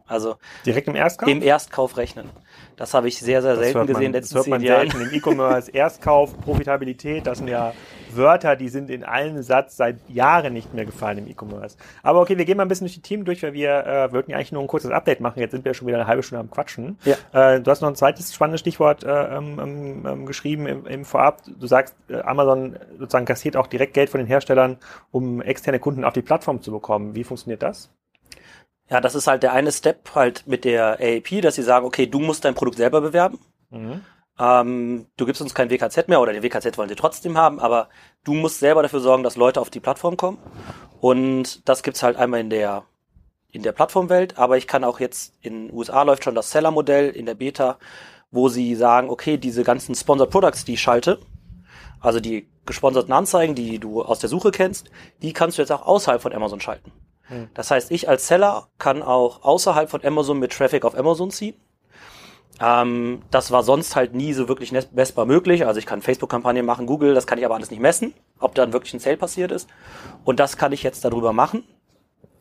Also 0.06 0.36
direkt 0.66 0.88
im 0.88 0.96
Erstkauf? 0.96 1.30
Im 1.30 1.42
Erstkauf 1.42 1.98
rechnen. 1.98 2.30
Das 2.76 2.94
habe 2.94 3.08
ich 3.08 3.18
sehr, 3.20 3.42
sehr 3.42 3.56
selten 3.56 3.78
man, 3.78 3.88
gesehen. 3.88 4.14
Das 4.14 4.34
hört 4.34 4.48
man 4.48 4.62
selten 4.62 5.02
im 5.02 5.14
E-Commerce. 5.14 5.72
Erstkauf, 5.74 6.40
Profitabilität, 6.42 7.28
das 7.28 7.38
sind 7.38 7.48
ja 7.48 7.74
Wörter, 8.16 8.56
die 8.56 8.70
sind 8.70 8.90
in 8.90 9.04
allen 9.04 9.42
Satz 9.44 9.78
seit 9.78 9.98
Jahren 10.10 10.54
nicht 10.54 10.74
mehr 10.74 10.86
gefallen 10.86 11.20
im 11.20 11.28
E-Commerce. 11.28 11.78
Aber 12.02 12.22
okay, 12.22 12.38
wir 12.38 12.46
gehen 12.46 12.58
mal 12.58 12.64
ein 12.64 12.68
bisschen 12.68 12.86
durch 12.86 12.96
die 12.96 13.02
Themen 13.02 13.26
durch, 13.26 13.44
weil 13.44 13.54
wir 13.54 13.86
äh, 13.86 14.12
wollten 14.12 14.32
ja 14.32 14.38
eigentlich 14.38 14.52
nur 14.52 14.62
ein 14.62 14.68
kurzes 14.68 14.92
Update 14.92 15.20
machen. 15.20 15.40
Jetzt 15.40 15.52
sind 15.52 15.66
wir 15.66 15.74
schon 15.74 15.88
wieder 15.88 15.98
eine 15.98 16.08
halbe 16.08 16.24
Stunde 16.24 16.42
am 16.42 16.52
Quatschen. 16.52 16.98
Ja. 17.06 17.56
Äh, 17.56 17.62
du 17.62 17.72
hast 17.72 17.82
noch 17.82 17.90
ein 17.90 17.96
zweites 17.96 18.34
spannendes 18.34 18.62
Stichwort 18.62 19.04
äh, 19.04 19.38
ähm, 19.38 19.60
ähm, 19.60 20.06
ähm 20.06 20.26
geschrieben 20.26 20.68
im, 20.68 20.86
im 20.86 21.06
Vorab. 21.06 21.42
Du 21.46 21.68
sagst, 21.68 21.96
äh, 22.10 22.22
Amazon 22.22 22.78
sozusagen 22.98 23.26
kassiert 23.26 23.58
auch 23.58 23.68
direkt 23.68 23.94
Geld 23.94 24.10
von 24.10 24.20
den 24.20 24.28
Herstellern, 24.28 24.78
um 25.12 25.42
externe 25.42 25.80
Kunden 25.80 26.04
auf 26.04 26.14
die 26.14 26.22
Plattform 26.22 26.62
zu 26.62 26.72
bekommen. 26.72 27.16
Wie 27.16 27.24
funktioniert 27.24 27.64
das? 27.64 27.90
Ja, 28.90 29.02
das 29.02 29.16
ist 29.16 29.28
halt 29.28 29.44
der 29.44 29.54
eine 29.54 29.72
Step 29.72 30.12
halt 30.14 30.46
mit 30.46 30.66
der 30.66 31.00
AAP, 31.00 31.42
dass 31.42 31.56
sie 31.56 31.64
sagen, 31.64 31.86
okay, 31.86 32.06
du 32.06 32.20
musst 32.20 32.46
dein 32.46 32.56
Produkt 32.56 32.78
selber 32.78 33.02
bewerben. 33.02 33.40
Mhm. 33.70 34.02
Ähm, 34.40 35.08
du 35.16 35.26
gibst 35.26 35.42
uns 35.42 35.54
kein 35.54 35.70
WKZ 35.70 36.08
mehr 36.08 36.20
oder 36.20 36.34
den 36.34 36.44
WKZ 36.44 36.78
wollen 36.78 36.90
sie 36.90 36.96
trotzdem 36.96 37.38
haben, 37.38 37.60
aber 37.60 37.90
du 38.24 38.34
musst 38.34 38.60
selber 38.60 38.82
dafür 38.82 39.00
sorgen, 39.00 39.24
dass 39.24 39.36
Leute 39.36 39.62
auf 39.62 39.70
die 39.70 39.80
Plattform 39.80 40.18
kommen. 40.18 40.40
Und 41.00 41.68
das 41.70 41.84
gibt's 41.84 42.04
halt 42.04 42.18
einmal 42.18 42.40
in 42.40 42.50
der 42.50 42.84
in 43.52 43.62
der 43.62 43.72
Plattformwelt, 43.72 44.40
aber 44.40 44.58
ich 44.58 44.66
kann 44.66 44.84
auch 44.84 45.00
jetzt 45.00 45.36
in 45.42 45.68
den 45.68 45.78
USA 45.78 46.02
läuft 46.02 46.24
schon 46.24 46.34
das 46.34 46.50
Seller-Modell 46.50 47.12
in 47.12 47.28
der 47.28 47.36
Beta, 47.36 47.78
wo 48.32 48.50
sie 48.50 48.74
sagen, 48.74 49.12
okay, 49.12 49.38
diese 49.38 49.64
ganzen 49.64 49.94
Sponsored 49.94 50.32
Products, 50.32 50.66
die 50.66 50.74
ich 50.74 50.82
schalte, 50.82 51.20
also 52.00 52.20
die 52.20 52.50
gesponserten 52.66 53.14
Anzeigen, 53.14 53.54
die 53.54 53.78
du 53.78 54.02
aus 54.02 54.18
der 54.18 54.30
Suche 54.30 54.50
kennst, 54.50 54.90
die 55.22 55.34
kannst 55.34 55.58
du 55.58 55.62
jetzt 55.62 55.72
auch 55.72 55.86
außerhalb 55.86 56.20
von 56.20 56.34
Amazon 56.34 56.62
schalten. 56.62 56.92
Hm. 57.28 57.50
Das 57.54 57.72
heißt, 57.72 57.92
ich 57.92 58.10
als 58.10 58.28
Seller 58.28 58.68
kann 58.78 59.02
auch 59.02 59.44
außerhalb 59.44 59.90
von 59.90 60.04
Amazon 60.04 60.40
mit 60.40 60.52
Traffic 60.52 60.86
auf 60.86 60.98
Amazon 60.98 61.32
ziehen. 61.32 61.56
Ähm, 62.60 63.22
das 63.32 63.52
war 63.52 63.64
sonst 63.64 63.96
halt 63.96 64.14
nie 64.14 64.34
so 64.34 64.48
wirklich 64.48 64.72
messbar 64.72 65.26
möglich. 65.26 65.66
Also 65.66 65.80
ich 65.80 65.86
kann 65.86 66.02
Facebook-Kampagnen 66.02 66.66
machen, 66.66 66.86
Google, 66.86 67.14
das 67.14 67.28
kann 67.28 67.38
ich 67.38 67.46
aber 67.46 67.56
alles 67.56 67.72
nicht 67.72 67.80
messen, 67.80 68.14
ob 68.40 68.56
dann 68.56 68.74
wirklich 68.74 68.94
ein 68.94 69.00
Sale 69.00 69.18
passiert 69.18 69.52
ist. 69.52 69.70
Und 70.24 70.40
das 70.40 70.58
kann 70.58 70.72
ich 70.72 70.84
jetzt 70.84 71.04
darüber 71.06 71.34
machen. 71.34 71.64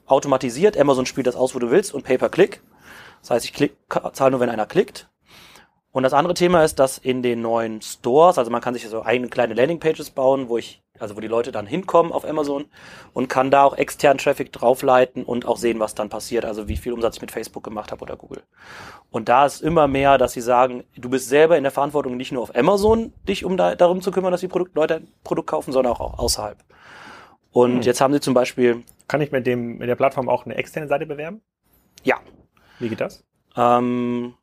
Automatisiert, 0.06 0.76
Amazon 0.76 1.06
spielt 1.06 1.26
das 1.26 1.36
aus, 1.36 1.54
wo 1.54 1.58
du 1.58 1.70
willst 1.70 1.94
und 1.94 2.04
Pay-per-Click. 2.04 2.62
Das 3.22 3.30
heißt, 3.30 3.44
ich 3.44 3.52
klick, 3.52 3.76
zahle 4.12 4.32
nur, 4.32 4.40
wenn 4.40 4.50
einer 4.50 4.66
klickt. 4.66 5.08
Und 5.92 6.02
das 6.02 6.14
andere 6.14 6.34
Thema 6.34 6.64
ist, 6.64 6.78
dass 6.78 6.98
in 6.98 7.22
den 7.22 7.42
neuen 7.42 7.82
Stores, 7.82 8.38
also 8.38 8.50
man 8.50 8.62
kann 8.62 8.74
sich 8.74 8.88
so 8.88 9.04
eigene 9.04 9.28
kleine 9.28 9.54
Landingpages 9.54 10.10
bauen, 10.10 10.48
wo 10.48 10.58
ich 10.58 10.82
also 10.98 11.16
wo 11.16 11.20
die 11.20 11.28
Leute 11.28 11.52
dann 11.52 11.66
hinkommen 11.66 12.12
auf 12.12 12.24
Amazon 12.24 12.66
und 13.12 13.28
kann 13.28 13.50
da 13.50 13.64
auch 13.64 13.76
externen 13.76 14.18
Traffic 14.18 14.52
draufleiten 14.52 15.24
und 15.24 15.46
auch 15.46 15.56
sehen, 15.56 15.80
was 15.80 15.94
dann 15.94 16.08
passiert, 16.08 16.44
also 16.44 16.68
wie 16.68 16.76
viel 16.76 16.92
Umsatz 16.92 17.16
ich 17.16 17.22
mit 17.22 17.32
Facebook 17.32 17.64
gemacht 17.64 17.90
habe 17.90 18.02
oder 18.02 18.16
Google. 18.16 18.42
Und 19.10 19.28
da 19.28 19.44
ist 19.44 19.62
immer 19.62 19.88
mehr, 19.88 20.16
dass 20.16 20.32
sie 20.32 20.40
sagen, 20.40 20.84
du 20.96 21.10
bist 21.10 21.28
selber 21.28 21.56
in 21.56 21.64
der 21.64 21.72
Verantwortung, 21.72 22.16
nicht 22.16 22.30
nur 22.30 22.42
auf 22.42 22.54
Amazon 22.54 23.12
dich 23.26 23.44
um 23.44 23.56
da, 23.56 23.74
darum 23.74 24.00
zu 24.00 24.12
kümmern, 24.12 24.30
dass 24.30 24.42
die 24.42 24.48
Produkt, 24.48 24.76
Leute 24.76 24.96
ein 24.96 25.08
Produkt 25.24 25.50
kaufen, 25.50 25.72
sondern 25.72 25.92
auch 25.92 26.18
außerhalb. 26.18 26.58
Und 27.50 27.76
hm. 27.76 27.82
jetzt 27.82 28.00
haben 28.00 28.14
sie 28.14 28.20
zum 28.20 28.34
Beispiel. 28.34 28.84
Kann 29.08 29.20
ich 29.20 29.32
mit 29.32 29.46
dem 29.46 29.78
mit 29.78 29.88
der 29.88 29.96
Plattform 29.96 30.28
auch 30.28 30.46
eine 30.46 30.54
externe 30.54 30.88
Seite 30.88 31.04
bewerben? 31.04 31.42
Ja. 32.02 32.20
Wie 32.78 32.88
geht 32.88 33.00
das? 33.00 33.24
Ähm, 33.56 34.34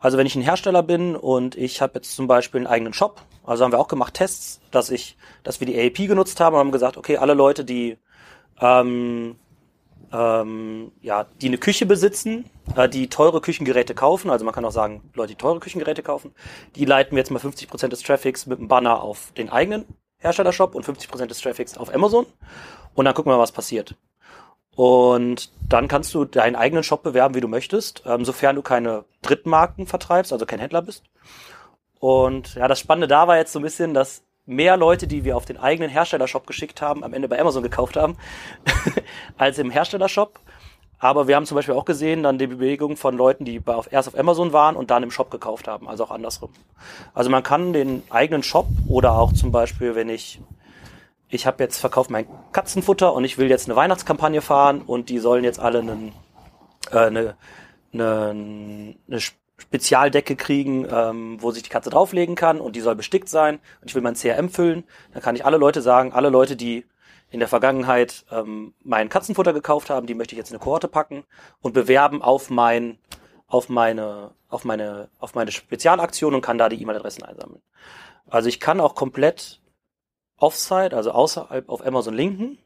also 0.00 0.16
wenn 0.16 0.26
ich 0.26 0.34
ein 0.34 0.42
Hersteller 0.42 0.82
bin 0.82 1.14
und 1.14 1.56
ich 1.56 1.82
habe 1.82 1.92
jetzt 1.96 2.16
zum 2.16 2.26
Beispiel 2.26 2.60
einen 2.60 2.66
eigenen 2.66 2.94
Shop, 2.94 3.20
also 3.44 3.64
haben 3.64 3.72
wir 3.72 3.78
auch 3.78 3.88
gemacht 3.88 4.14
Tests, 4.14 4.60
dass 4.70 4.90
ich, 4.90 5.16
dass 5.42 5.60
wir 5.60 5.66
die 5.66 5.78
AAP 5.78 6.08
genutzt 6.08 6.40
haben 6.40 6.54
und 6.54 6.60
haben 6.60 6.72
gesagt, 6.72 6.96
okay, 6.96 7.18
alle 7.18 7.34
Leute, 7.34 7.64
die 7.64 7.98
ähm, 8.60 9.36
ähm, 10.12 10.92
ja, 11.02 11.26
die 11.40 11.48
eine 11.48 11.58
Küche 11.58 11.86
besitzen, 11.86 12.48
äh, 12.76 12.88
die 12.88 13.08
teure 13.08 13.40
Küchengeräte 13.40 13.94
kaufen, 13.94 14.30
also 14.30 14.44
man 14.44 14.54
kann 14.54 14.64
auch 14.64 14.72
sagen, 14.72 15.02
Leute, 15.14 15.34
die 15.34 15.38
teure 15.38 15.60
Küchengeräte 15.60 16.02
kaufen, 16.02 16.34
die 16.76 16.86
leiten 16.86 17.12
wir 17.12 17.18
jetzt 17.18 17.30
mal 17.30 17.38
50% 17.38 17.88
des 17.88 18.02
Traffics 18.02 18.46
mit 18.46 18.58
einem 18.58 18.68
Banner 18.68 19.02
auf 19.02 19.32
den 19.36 19.50
eigenen 19.50 19.84
Herstellershop 20.18 20.74
und 20.74 20.84
50% 20.84 21.26
des 21.26 21.40
Traffics 21.40 21.76
auf 21.76 21.94
Amazon 21.94 22.26
und 22.94 23.04
dann 23.04 23.14
gucken 23.14 23.30
wir 23.30 23.36
mal, 23.36 23.42
was 23.42 23.52
passiert. 23.52 23.94
Und 24.76 25.50
dann 25.68 25.88
kannst 25.88 26.14
du 26.14 26.24
deinen 26.24 26.56
eigenen 26.56 26.82
Shop 26.82 27.02
bewerben, 27.02 27.34
wie 27.34 27.40
du 27.40 27.48
möchtest, 27.48 28.02
ähm, 28.06 28.24
sofern 28.24 28.56
du 28.56 28.62
keine 28.62 29.04
Drittmarken 29.22 29.86
vertreibst, 29.86 30.32
also 30.32 30.46
kein 30.46 30.60
Händler 30.60 30.82
bist. 30.82 31.04
Und 31.98 32.54
ja, 32.54 32.66
das 32.66 32.80
Spannende 32.80 33.08
da 33.08 33.28
war 33.28 33.36
jetzt 33.36 33.52
so 33.52 33.58
ein 33.58 33.62
bisschen, 33.62 33.94
dass 33.94 34.22
mehr 34.46 34.76
Leute, 34.76 35.06
die 35.06 35.24
wir 35.24 35.36
auf 35.36 35.44
den 35.44 35.58
eigenen 35.58 35.90
Herstellershop 35.90 36.46
geschickt 36.46 36.82
haben, 36.82 37.04
am 37.04 37.12
Ende 37.12 37.28
bei 37.28 37.38
Amazon 37.38 37.62
gekauft 37.62 37.96
haben, 37.96 38.16
als 39.38 39.58
im 39.58 39.70
Herstellershop. 39.70 40.40
Aber 40.98 41.28
wir 41.28 41.36
haben 41.36 41.46
zum 41.46 41.54
Beispiel 41.54 41.74
auch 41.74 41.86
gesehen, 41.86 42.22
dann 42.22 42.36
die 42.36 42.46
Bewegung 42.46 42.96
von 42.96 43.16
Leuten, 43.16 43.46
die 43.46 43.62
auf, 43.64 43.90
erst 43.90 44.08
auf 44.08 44.18
Amazon 44.18 44.52
waren 44.52 44.76
und 44.76 44.90
dann 44.90 45.02
im 45.02 45.10
Shop 45.10 45.30
gekauft 45.30 45.66
haben, 45.66 45.88
also 45.88 46.04
auch 46.04 46.10
andersrum. 46.10 46.50
Also 47.14 47.30
man 47.30 47.42
kann 47.42 47.72
den 47.72 48.02
eigenen 48.10 48.42
Shop 48.42 48.66
oder 48.86 49.12
auch 49.12 49.32
zum 49.32 49.50
Beispiel, 49.50 49.94
wenn 49.94 50.10
ich 50.10 50.40
ich 51.30 51.46
habe 51.46 51.62
jetzt 51.62 51.78
verkauft 51.78 52.10
mein 52.10 52.26
Katzenfutter 52.52 53.12
und 53.12 53.24
ich 53.24 53.38
will 53.38 53.48
jetzt 53.48 53.66
eine 53.66 53.76
Weihnachtskampagne 53.76 54.42
fahren 54.42 54.82
und 54.82 55.08
die 55.08 55.18
sollen 55.18 55.44
jetzt 55.44 55.60
alle 55.60 55.78
einen, 55.78 56.12
äh, 56.90 56.98
eine, 56.98 57.36
eine, 57.92 58.96
eine 59.08 59.20
Spezialdecke 59.56 60.36
kriegen, 60.36 60.86
ähm, 60.90 61.36
wo 61.40 61.52
sich 61.52 61.62
die 61.62 61.68
Katze 61.68 61.90
drauflegen 61.90 62.34
kann 62.34 62.60
und 62.60 62.74
die 62.76 62.80
soll 62.80 62.96
bestickt 62.96 63.28
sein 63.28 63.60
und 63.80 63.88
ich 63.88 63.94
will 63.94 64.02
mein 64.02 64.14
CRM 64.14 64.48
füllen, 64.48 64.84
dann 65.12 65.22
kann 65.22 65.36
ich 65.36 65.44
alle 65.44 65.56
Leute 65.56 65.82
sagen, 65.82 66.12
alle 66.12 66.30
Leute, 66.30 66.56
die 66.56 66.84
in 67.30 67.38
der 67.38 67.48
Vergangenheit 67.48 68.24
ähm, 68.32 68.74
mein 68.82 69.08
Katzenfutter 69.08 69.52
gekauft 69.52 69.88
haben, 69.88 70.06
die 70.06 70.14
möchte 70.14 70.34
ich 70.34 70.38
jetzt 70.38 70.50
in 70.50 70.56
eine 70.56 70.64
Kohorte 70.64 70.88
packen 70.88 71.24
und 71.60 71.72
bewerben 71.72 72.22
auf 72.22 72.50
mein 72.50 72.98
auf 73.46 73.68
meine 73.68 74.32
auf 74.48 74.64
meine 74.64 75.08
auf 75.20 75.34
meine 75.34 75.52
Spezialaktion 75.52 76.34
und 76.34 76.40
kann 76.40 76.58
da 76.58 76.68
die 76.68 76.82
E-Mail-Adressen 76.82 77.22
einsammeln. 77.22 77.62
Also 78.28 78.48
ich 78.48 78.58
kann 78.58 78.80
auch 78.80 78.96
komplett 78.96 79.60
Offsite, 80.40 80.96
also 80.96 81.12
außerhalb 81.12 81.68
auf 81.68 81.86
Amazon 81.86 82.14
linken, 82.14 82.58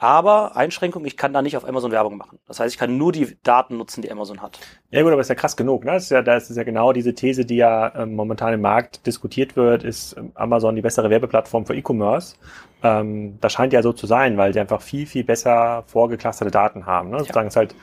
aber 0.00 0.56
Einschränkung, 0.56 1.04
ich 1.04 1.18
kann 1.18 1.34
da 1.34 1.42
nicht 1.42 1.58
auf 1.58 1.68
Amazon 1.68 1.90
Werbung 1.92 2.16
machen. 2.16 2.38
Das 2.48 2.58
heißt, 2.58 2.72
ich 2.72 2.78
kann 2.78 2.96
nur 2.96 3.12
die 3.12 3.36
Daten 3.42 3.76
nutzen, 3.76 4.00
die 4.00 4.10
Amazon 4.10 4.40
hat. 4.40 4.58
Ja 4.90 5.02
gut, 5.02 5.12
aber 5.12 5.20
ist 5.20 5.28
ja 5.28 5.34
krass 5.34 5.58
genug. 5.58 5.84
Ne? 5.84 5.92
Das 5.92 6.04
ist 6.04 6.10
ja, 6.10 6.22
das 6.22 6.48
ist 6.48 6.56
ja 6.56 6.62
genau 6.62 6.94
diese 6.94 7.14
These, 7.14 7.44
die 7.44 7.56
ja 7.56 7.94
ähm, 7.94 8.14
momentan 8.14 8.54
im 8.54 8.62
Markt 8.62 9.06
diskutiert 9.06 9.56
wird, 9.56 9.84
ist 9.84 10.16
ähm, 10.16 10.32
Amazon 10.36 10.74
die 10.74 10.80
bessere 10.80 11.10
Werbeplattform 11.10 11.66
für 11.66 11.74
E-Commerce. 11.74 12.36
Ähm, 12.82 13.36
das 13.42 13.52
scheint 13.52 13.74
ja 13.74 13.82
so 13.82 13.92
zu 13.92 14.06
sein, 14.06 14.38
weil 14.38 14.54
sie 14.54 14.60
einfach 14.60 14.80
viel, 14.80 15.04
viel 15.04 15.22
besser 15.22 15.84
vorgeklusterte 15.86 16.50
Daten 16.50 16.86
haben. 16.86 17.10
Ne? 17.10 17.16
Ja. 17.16 17.20
Sozusagen 17.24 17.48
ist 17.48 17.56
halt, 17.56 17.74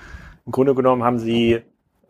im 0.48 0.52
Grunde 0.52 0.74
genommen 0.74 1.04
haben 1.04 1.20
sie 1.20 1.62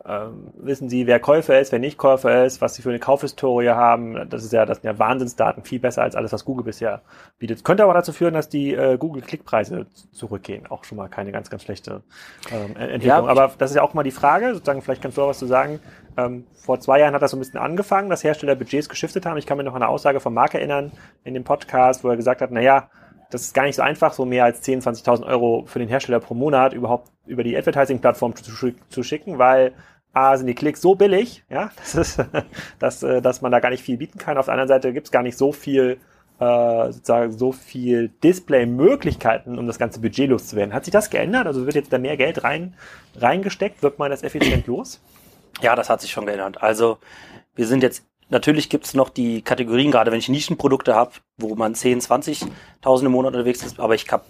ähm, 0.08 0.52
wissen 0.56 0.88
Sie, 0.88 1.06
wer 1.06 1.20
Käufer 1.20 1.60
ist, 1.60 1.70
wer 1.70 1.78
nicht 1.78 1.98
Käufer 1.98 2.46
ist, 2.46 2.62
was 2.62 2.74
Sie 2.74 2.82
für 2.82 2.88
eine 2.88 2.98
Kaufhistorie 2.98 3.68
haben. 3.68 4.28
Das 4.30 4.42
ist 4.42 4.52
ja, 4.52 4.64
das 4.64 4.78
sind 4.80 4.90
ja 4.90 4.98
Wahnsinnsdaten, 4.98 5.64
viel 5.64 5.80
besser 5.80 6.02
als 6.02 6.14
alles, 6.14 6.32
was 6.32 6.46
Google 6.46 6.64
bisher 6.64 7.02
bietet. 7.38 7.62
Könnte 7.62 7.84
aber 7.84 7.92
dazu 7.92 8.12
führen, 8.12 8.32
dass 8.32 8.48
die 8.48 8.72
äh, 8.72 8.96
Google-Klickpreise 8.96 9.86
zurückgehen. 10.12 10.66
Auch 10.70 10.84
schon 10.84 10.96
mal 10.96 11.08
keine 11.08 11.30
ganz, 11.30 11.50
ganz 11.50 11.62
schlechte 11.62 12.02
ähm, 12.50 12.74
Entwicklung. 12.76 13.26
Ja. 13.26 13.30
Aber 13.30 13.52
das 13.58 13.70
ist 13.70 13.76
ja 13.76 13.82
auch 13.82 13.92
mal 13.92 14.02
die 14.02 14.10
Frage, 14.10 14.54
sozusagen, 14.54 14.80
vielleicht 14.80 15.02
kannst 15.02 15.18
du 15.18 15.22
auch 15.22 15.28
was 15.28 15.38
zu 15.38 15.46
sagen. 15.46 15.80
Ähm, 16.16 16.46
vor 16.54 16.80
zwei 16.80 17.00
Jahren 17.00 17.14
hat 17.14 17.20
das 17.20 17.32
so 17.32 17.36
ein 17.36 17.40
bisschen 17.40 17.60
angefangen, 17.60 18.08
dass 18.08 18.24
Hersteller 18.24 18.54
Budgets 18.54 18.88
geschiftet 18.88 19.26
haben. 19.26 19.36
Ich 19.36 19.46
kann 19.46 19.58
mir 19.58 19.64
noch 19.64 19.74
an 19.74 19.82
eine 19.82 19.90
Aussage 19.90 20.20
von 20.20 20.32
Mark 20.32 20.54
erinnern 20.54 20.90
in 21.24 21.34
dem 21.34 21.44
Podcast, 21.44 22.02
wo 22.02 22.08
er 22.08 22.16
gesagt 22.16 22.40
hat, 22.40 22.50
na 22.50 22.60
ja, 22.60 22.88
das 23.30 23.42
ist 23.42 23.54
gar 23.54 23.64
nicht 23.64 23.76
so 23.76 23.82
einfach, 23.82 24.12
so 24.12 24.24
mehr 24.24 24.44
als 24.44 24.62
10.000, 24.62 25.04
20.000 25.04 25.26
Euro 25.26 25.64
für 25.66 25.78
den 25.78 25.88
Hersteller 25.88 26.20
pro 26.20 26.34
Monat 26.34 26.72
überhaupt 26.72 27.10
über 27.26 27.44
die 27.44 27.56
Advertising-Plattform 27.56 28.34
zu, 28.36 28.72
zu, 28.88 29.02
schicken, 29.02 29.38
weil 29.38 29.72
A, 30.12 30.36
sind 30.36 30.46
die 30.46 30.54
Klicks 30.54 30.80
so 30.80 30.94
billig, 30.94 31.44
ja, 31.48 31.70
das 31.76 31.94
ist, 31.94 32.24
dass, 32.78 33.02
äh, 33.02 33.20
dass 33.20 33.42
man 33.42 33.52
da 33.52 33.60
gar 33.60 33.70
nicht 33.70 33.82
viel 33.82 33.96
bieten 33.96 34.18
kann. 34.18 34.38
Auf 34.38 34.46
der 34.46 34.54
anderen 34.54 34.68
Seite 34.68 34.92
gibt 34.92 35.06
es 35.06 35.12
gar 35.12 35.22
nicht 35.22 35.38
so 35.38 35.52
viel, 35.52 35.98
äh, 36.40 36.92
sozusagen 36.92 37.32
so 37.32 37.52
viel 37.52 38.08
Display-Möglichkeiten, 38.22 39.58
um 39.58 39.66
das 39.66 39.78
ganze 39.78 40.00
Budget 40.00 40.30
loszuwerden. 40.30 40.74
Hat 40.74 40.84
sich 40.84 40.92
das 40.92 41.10
geändert? 41.10 41.46
Also 41.46 41.66
wird 41.66 41.74
jetzt 41.74 41.92
da 41.92 41.98
mehr 41.98 42.16
Geld 42.16 42.44
rein, 42.44 42.74
reingesteckt? 43.16 43.82
Wird 43.82 43.98
man 43.98 44.10
das 44.10 44.22
effizient 44.22 44.66
los? 44.66 45.00
Ja, 45.60 45.74
das 45.76 45.90
hat 45.90 46.00
sich 46.00 46.10
schon 46.10 46.26
geändert. 46.26 46.62
Also 46.62 46.98
wir 47.54 47.66
sind 47.66 47.82
jetzt, 47.82 48.04
natürlich 48.28 48.68
gibt's 48.68 48.94
noch 48.94 49.10
die 49.10 49.42
Kategorien, 49.42 49.90
gerade 49.90 50.10
wenn 50.10 50.18
ich 50.18 50.28
Nischenprodukte 50.28 50.94
habe, 50.94 51.12
wo 51.36 51.54
man 51.54 51.74
10, 51.74 52.00
20.000 52.00 53.06
im 53.06 53.12
Monat 53.12 53.34
unterwegs 53.34 53.64
ist, 53.64 53.80
aber 53.80 53.94
ich 53.94 54.10
habe 54.10 54.24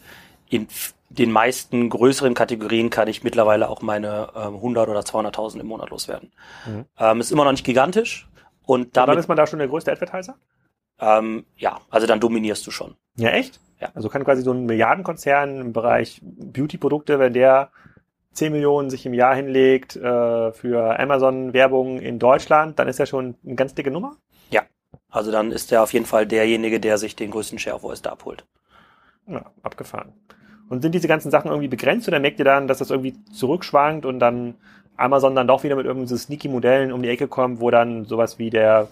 in 0.49 0.67
den 1.11 1.33
meisten 1.33 1.88
größeren 1.88 2.35
Kategorien 2.35 2.90
kann 2.90 3.09
ich 3.09 3.25
mittlerweile 3.25 3.68
auch 3.68 3.83
meine 3.83 4.29
ähm, 4.37 4.57
100 4.57 4.88
oder 4.88 5.01
200.000 5.01 5.61
im 5.61 5.66
Monat 5.66 5.90
loswerden. 5.90 6.33
Mhm. 6.66 6.85
Ähm, 6.99 7.21
ist 7.21 7.33
immer 7.33 7.44
noch 7.44 7.53
nicht 7.53 7.64
gigantisch. 7.64 8.29
Und, 8.66 8.97
damit, 8.97 9.09
und 9.09 9.14
dann 9.14 9.18
ist 9.18 9.29
man 9.29 9.37
da 9.37 9.47
schon 9.47 9.59
der 9.59 9.68
größte 9.68 9.90
Advertiser? 9.90 10.37
Ähm, 11.01 11.47
ja, 11.57 11.81
also 11.90 12.07
dann 12.07 12.21
dominierst 12.21 12.66
du 12.66 12.71
schon. 12.71 12.97
Ja, 13.16 13.31
echt? 13.31 13.61
Ja. 13.81 13.90
Also 13.94 14.09
kann 14.09 14.25
quasi 14.25 14.42
so 14.42 14.53
ein 14.53 14.66
Milliardenkonzern 14.66 15.61
im 15.61 15.73
Bereich 15.73 16.21
Beauty-Produkte, 16.23 17.18
wenn 17.18 17.33
der 17.33 17.71
10 18.33 18.53
Millionen 18.53 18.90
sich 18.90 19.07
im 19.07 19.14
Jahr 19.14 19.35
hinlegt 19.35 19.97
äh, 19.97 20.53
für 20.53 20.99
Amazon-Werbung 20.99 22.01
in 22.01 22.18
Deutschland, 22.18 22.79
dann 22.79 22.88
ist 22.88 23.01
er 23.01 23.07
schon 23.07 23.37
eine 23.44 23.55
ganz 23.55 23.75
dicke 23.75 23.90
Nummer? 23.90 24.16
Ja, 24.51 24.62
also 25.09 25.33
dann 25.33 25.51
ist 25.51 25.73
er 25.73 25.83
auf 25.83 25.92
jeden 25.92 26.07
Fall 26.07 26.27
derjenige, 26.27 26.79
der 26.81 26.99
sich 26.99 27.16
den 27.16 27.31
größten 27.31 27.59
Share 27.59 27.77
of 27.77 27.83
Voice 27.83 28.03
da 28.03 28.11
abholt. 28.11 28.44
Ja, 29.27 29.51
abgefahren. 29.62 30.12
Und 30.68 30.83
sind 30.83 30.94
diese 30.94 31.09
ganzen 31.09 31.31
Sachen 31.31 31.48
irgendwie 31.50 31.68
begrenzt 31.68 32.09
oder 32.09 32.20
merkt 32.20 32.38
ihr 32.38 32.44
dann, 32.44 32.68
dass 32.68 32.78
das 32.78 32.90
irgendwie 32.90 33.16
zurückschwankt 33.33 34.04
und 34.04 34.18
dann 34.18 34.54
Amazon 34.96 35.35
dann 35.35 35.46
doch 35.46 35.62
wieder 35.62 35.76
mit 35.76 35.87
irgendwie 35.87 36.09
so 36.09 36.16
sneaky 36.16 36.48
Modellen 36.48 36.92
um 36.92 37.02
die 37.02 37.09
Ecke 37.09 37.28
kommt, 37.28 37.61
wo 37.61 37.70
dann 37.70 38.04
sowas 38.04 38.38
wie 38.38 38.50
der 38.50 38.88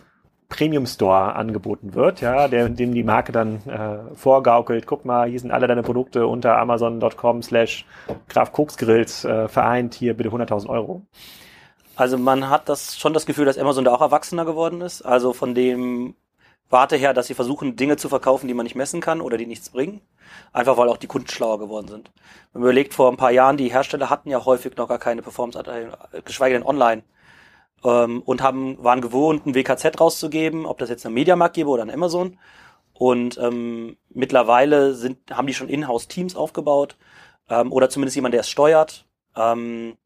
Premium 0.48 0.86
Store 0.86 1.34
angeboten 1.34 1.94
wird, 1.94 2.20
ja, 2.20 2.46
der, 2.46 2.68
dem 2.68 2.94
die 2.94 3.02
Marke 3.02 3.32
dann 3.32 3.56
äh, 3.66 4.14
vorgaukelt, 4.14 4.86
guck 4.86 5.04
mal, 5.04 5.28
hier 5.28 5.40
sind 5.40 5.50
alle 5.50 5.66
deine 5.66 5.82
Produkte 5.82 6.26
unter 6.28 6.58
amazon.com 6.58 7.42
slash 7.42 7.84
Graf 8.28 8.52
Koks 8.52 8.80
äh, 8.80 9.48
vereint, 9.48 9.94
hier 9.94 10.14
bitte 10.14 10.30
100.000 10.30 10.68
Euro. 10.68 11.02
Also 11.96 12.18
man 12.18 12.48
hat 12.48 12.68
das 12.68 12.96
schon 12.96 13.12
das 13.12 13.26
Gefühl, 13.26 13.46
dass 13.46 13.58
Amazon 13.58 13.84
da 13.84 13.92
auch 13.92 14.02
erwachsener 14.02 14.44
geworden 14.44 14.82
ist. 14.82 15.02
Also 15.02 15.32
von 15.32 15.54
dem 15.54 16.14
Warte 16.68 16.96
her, 16.96 17.14
dass 17.14 17.28
sie 17.28 17.34
versuchen, 17.34 17.76
Dinge 17.76 17.96
zu 17.96 18.08
verkaufen, 18.08 18.48
die 18.48 18.54
man 18.54 18.64
nicht 18.64 18.74
messen 18.74 19.00
kann 19.00 19.20
oder 19.20 19.36
die 19.36 19.46
nichts 19.46 19.70
bringen. 19.70 20.00
Einfach 20.52 20.76
weil 20.76 20.88
auch 20.88 20.96
die 20.96 21.06
Kunden 21.06 21.28
schlauer 21.28 21.60
geworden 21.60 21.86
sind. 21.86 22.10
Wenn 22.52 22.62
man 22.62 22.70
überlegt, 22.70 22.92
vor 22.92 23.10
ein 23.10 23.16
paar 23.16 23.30
Jahren, 23.30 23.56
die 23.56 23.70
Hersteller 23.70 24.10
hatten 24.10 24.30
ja 24.30 24.44
häufig 24.44 24.76
noch 24.76 24.88
gar 24.88 24.98
keine 24.98 25.22
Performance, 25.22 25.62
geschweige 26.24 26.54
denn 26.54 26.66
online. 26.66 27.04
Ähm, 27.84 28.22
und 28.22 28.42
haben, 28.42 28.82
waren 28.82 29.00
gewohnt, 29.00 29.46
ein 29.46 29.54
WKZ 29.54 30.00
rauszugeben, 30.00 30.66
ob 30.66 30.78
das 30.78 30.90
jetzt 30.90 31.06
ein 31.06 31.14
Mediamarkt 31.14 31.54
gäbe 31.54 31.70
oder 31.70 31.82
ein 31.82 31.90
Amazon. 31.90 32.38
Und 32.94 33.38
ähm, 33.38 33.96
mittlerweile 34.08 34.94
sind, 34.94 35.18
haben 35.30 35.46
die 35.46 35.54
schon 35.54 35.68
Inhouse-Teams 35.68 36.34
aufgebaut 36.34 36.96
ähm, 37.48 37.72
oder 37.72 37.90
zumindest 37.90 38.16
jemand, 38.16 38.34
der 38.34 38.40
es 38.40 38.48
steuert. 38.50 39.06
Ähm, 39.36 39.96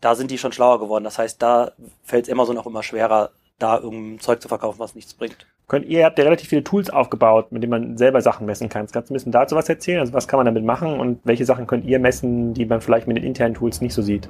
da 0.00 0.14
sind 0.16 0.30
die 0.30 0.38
schon 0.38 0.52
schlauer 0.52 0.80
geworden. 0.80 1.04
Das 1.04 1.18
heißt, 1.18 1.40
da 1.40 1.72
fällt 2.02 2.26
es 2.26 2.32
Amazon 2.32 2.58
auch 2.58 2.66
immer 2.66 2.82
schwerer, 2.82 3.30
da 3.58 3.78
irgendein 3.78 4.20
Zeug 4.20 4.42
zu 4.42 4.48
verkaufen, 4.48 4.80
was 4.80 4.94
nichts 4.94 5.14
bringt 5.14 5.46
könnt 5.66 5.86
ihr 5.86 6.04
habt 6.04 6.18
ja 6.18 6.24
relativ 6.24 6.48
viele 6.48 6.64
Tools 6.64 6.90
aufgebaut, 6.90 7.50
mit 7.52 7.62
denen 7.62 7.70
man 7.70 7.96
selber 7.96 8.20
Sachen 8.20 8.46
messen 8.46 8.68
kann. 8.68 8.86
Kannst 8.86 9.10
du 9.10 9.14
ein 9.14 9.16
bisschen 9.16 9.32
dazu 9.32 9.56
was 9.56 9.68
erzählen? 9.68 10.00
Also 10.00 10.12
was 10.12 10.28
kann 10.28 10.38
man 10.38 10.46
damit 10.46 10.64
machen 10.64 11.00
und 11.00 11.20
welche 11.24 11.44
Sachen 11.44 11.66
könnt 11.66 11.84
ihr 11.84 11.98
messen, 11.98 12.54
die 12.54 12.66
man 12.66 12.80
vielleicht 12.80 13.06
mit 13.06 13.16
den 13.16 13.24
internen 13.24 13.54
Tools 13.54 13.80
nicht 13.80 13.94
so 13.94 14.02
sieht? 14.02 14.28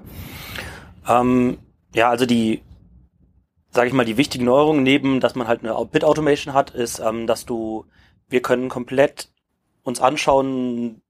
Ähm, 1.08 1.58
ja, 1.94 2.08
also 2.08 2.26
die, 2.26 2.62
sage 3.70 3.88
ich 3.88 3.94
mal, 3.94 4.04
die 4.04 4.16
wichtigen 4.16 4.44
Neuerungen 4.44 4.82
neben, 4.82 5.20
dass 5.20 5.34
man 5.34 5.48
halt 5.48 5.64
eine 5.64 5.76
Bit 5.86 6.04
Automation 6.04 6.54
hat, 6.54 6.70
ist, 6.70 7.00
ähm, 7.00 7.26
dass 7.26 7.46
du, 7.46 7.84
wir 8.28 8.40
können 8.40 8.68
komplett 8.68 9.28
uns 9.82 10.00
anschauen, 10.00 11.02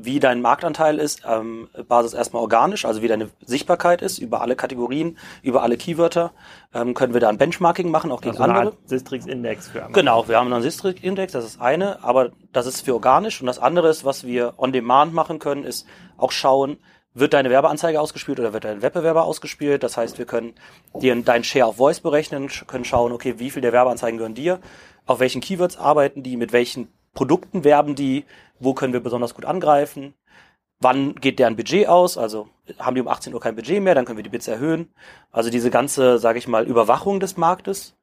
wie 0.00 0.20
dein 0.20 0.40
Marktanteil 0.40 0.98
ist, 0.98 1.22
ähm, 1.26 1.68
Basis 1.88 2.14
erstmal 2.14 2.42
organisch, 2.42 2.84
also 2.84 3.02
wie 3.02 3.08
deine 3.08 3.30
Sichtbarkeit 3.44 4.00
ist 4.00 4.18
über 4.18 4.40
alle 4.40 4.56
Kategorien, 4.56 5.18
über 5.42 5.62
alle 5.62 5.76
Keywörter, 5.76 6.32
ähm, 6.72 6.94
können 6.94 7.12
wir 7.12 7.20
da 7.20 7.28
ein 7.28 7.38
Benchmarking 7.38 7.90
machen, 7.90 8.12
auch 8.12 8.20
gegen 8.20 8.38
also 8.38 8.52
andere. 8.52 8.76
Sistrix-Index 8.86 9.68
für 9.68 9.80
Amazon. 9.80 9.92
Genau, 9.94 10.28
wir 10.28 10.38
haben 10.38 10.52
einen 10.52 10.62
Sistrix-Index, 10.62 11.32
das 11.32 11.44
ist 11.44 11.60
eine, 11.60 12.02
aber 12.04 12.30
das 12.52 12.66
ist 12.66 12.82
für 12.82 12.94
organisch 12.94 13.40
und 13.40 13.46
das 13.46 13.58
andere 13.58 13.88
ist, 13.88 14.04
was 14.04 14.24
wir 14.24 14.54
on 14.56 14.72
demand 14.72 15.12
machen 15.12 15.38
können, 15.38 15.64
ist 15.64 15.86
auch 16.16 16.32
schauen, 16.32 16.78
wird 17.14 17.34
deine 17.34 17.50
Werbeanzeige 17.50 18.00
ausgespielt 18.00 18.38
oder 18.38 18.52
wird 18.52 18.64
dein 18.64 18.82
Wettbewerber 18.82 19.24
ausgespielt? 19.24 19.82
Das 19.82 19.96
heißt, 19.96 20.18
wir 20.18 20.26
können 20.26 20.54
dir 20.94 21.14
deinen 21.22 21.44
Share 21.44 21.68
of 21.68 21.76
Voice 21.76 22.00
berechnen, 22.00 22.48
können 22.66 22.84
schauen, 22.84 23.12
okay, 23.12 23.34
wie 23.38 23.50
viel 23.50 23.62
der 23.62 23.72
Werbeanzeigen 23.72 24.18
gehören 24.18 24.34
dir, 24.34 24.60
auf 25.06 25.20
welchen 25.20 25.40
Keywords 25.40 25.76
arbeiten 25.76 26.22
die, 26.22 26.36
mit 26.36 26.52
welchen 26.52 26.88
Produkten 27.14 27.64
werben 27.64 27.94
die, 27.94 28.24
wo 28.60 28.74
können 28.74 28.92
wir 28.92 29.00
besonders 29.00 29.34
gut 29.34 29.44
angreifen, 29.44 30.14
wann 30.80 31.14
geht 31.14 31.38
deren 31.38 31.56
Budget 31.56 31.88
aus, 31.88 32.18
also 32.18 32.48
haben 32.78 32.94
die 32.94 33.00
um 33.00 33.08
18 33.08 33.34
Uhr 33.34 33.40
kein 33.40 33.56
Budget 33.56 33.82
mehr, 33.82 33.94
dann 33.94 34.04
können 34.04 34.18
wir 34.18 34.22
die 34.22 34.30
Bits 34.30 34.48
erhöhen. 34.48 34.92
Also 35.32 35.50
diese 35.50 35.70
ganze, 35.70 36.18
sage 36.18 36.38
ich 36.38 36.48
mal, 36.48 36.66
Überwachung 36.66 37.20
des 37.20 37.36
Marktes 37.36 37.96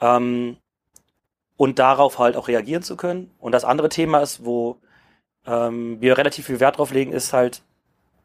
ähm, 0.00 0.56
und 1.56 1.78
darauf 1.78 2.18
halt 2.18 2.36
auch 2.36 2.48
reagieren 2.48 2.82
zu 2.82 2.96
können. 2.96 3.30
Und 3.38 3.52
das 3.52 3.64
andere 3.64 3.88
Thema 3.88 4.20
ist, 4.20 4.44
wo 4.44 4.78
ähm, 5.46 6.00
wir 6.00 6.18
relativ 6.18 6.46
viel 6.46 6.60
Wert 6.60 6.78
drauf 6.78 6.92
legen, 6.92 7.12
ist 7.12 7.32
halt 7.32 7.62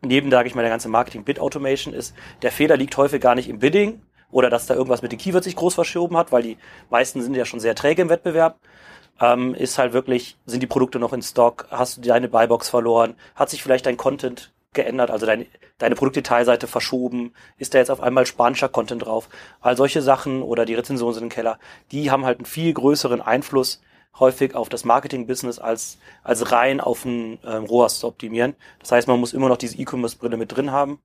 neben, 0.01 0.31
sage 0.31 0.47
ich 0.47 0.55
mal, 0.55 0.61
der 0.61 0.71
ganze 0.71 0.89
Marketing-Bid-Automation 0.89 1.93
ist, 1.93 2.15
der 2.41 2.51
Fehler 2.51 2.77
liegt 2.77 2.95
häufig 2.97 3.21
gar 3.21 3.35
nicht 3.35 3.49
im 3.49 3.59
Bidding 3.59 4.01
oder 4.31 4.49
dass 4.49 4.65
da 4.65 4.73
irgendwas 4.73 5.01
mit 5.01 5.11
den 5.11 5.19
Keywords 5.19 5.45
sich 5.45 5.55
groß 5.55 5.75
verschoben 5.75 6.15
hat, 6.17 6.31
weil 6.31 6.43
die 6.43 6.57
meisten 6.89 7.21
sind 7.21 7.35
ja 7.35 7.45
schon 7.45 7.59
sehr 7.59 7.75
träge 7.75 8.01
im 8.01 8.09
Wettbewerb, 8.09 8.59
ähm, 9.19 9.53
ist 9.53 9.77
halt 9.77 9.93
wirklich, 9.93 10.37
sind 10.45 10.63
die 10.63 10.67
Produkte 10.67 10.99
noch 10.99 11.13
in 11.13 11.21
Stock, 11.21 11.67
hast 11.71 11.97
du 11.97 12.01
deine 12.01 12.29
Buybox 12.29 12.69
verloren, 12.69 13.15
hat 13.35 13.49
sich 13.49 13.61
vielleicht 13.61 13.85
dein 13.85 13.97
Content 13.97 14.51
geändert, 14.73 15.11
also 15.11 15.25
deine, 15.25 15.47
deine 15.77 15.95
Produktdetailseite 15.95 16.67
verschoben, 16.67 17.33
ist 17.57 17.73
da 17.73 17.79
jetzt 17.79 17.91
auf 17.91 18.01
einmal 18.01 18.25
spanischer 18.25 18.69
Content 18.69 19.05
drauf. 19.05 19.29
All 19.61 19.75
solche 19.75 20.01
Sachen 20.01 20.41
oder 20.41 20.65
die 20.65 20.75
Rezensionen 20.75 21.13
sind 21.13 21.23
im 21.23 21.29
Keller, 21.29 21.59
die 21.91 22.11
haben 22.11 22.25
halt 22.25 22.39
einen 22.39 22.45
viel 22.45 22.73
größeren 22.73 23.21
Einfluss 23.21 23.81
häufig 24.19 24.55
auf 24.55 24.69
das 24.69 24.85
Marketing-Business 24.85 25.59
als, 25.59 25.97
als 26.23 26.51
rein 26.51 26.81
auf 26.81 27.05
ein 27.05 27.39
ähm, 27.45 27.65
ROAS 27.65 27.99
zu 27.99 28.07
optimieren. 28.07 28.55
Das 28.79 28.91
heißt, 28.91 29.07
man 29.07 29.19
muss 29.19 29.33
immer 29.33 29.49
noch 29.49 29.57
diese 29.57 29.77
E-Commerce-Brille 29.77 30.37
mit 30.37 30.55
drin 30.55 30.71
haben 30.71 30.99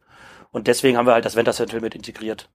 und 0.53 0.67
deswegen 0.67 0.97
haben 0.97 1.07
wir 1.07 1.15
halt 1.15 1.25
das 1.25 1.37
Vendor 1.37 1.55
Central 1.55 1.81
mit 1.81 1.95
integriert 1.95 2.49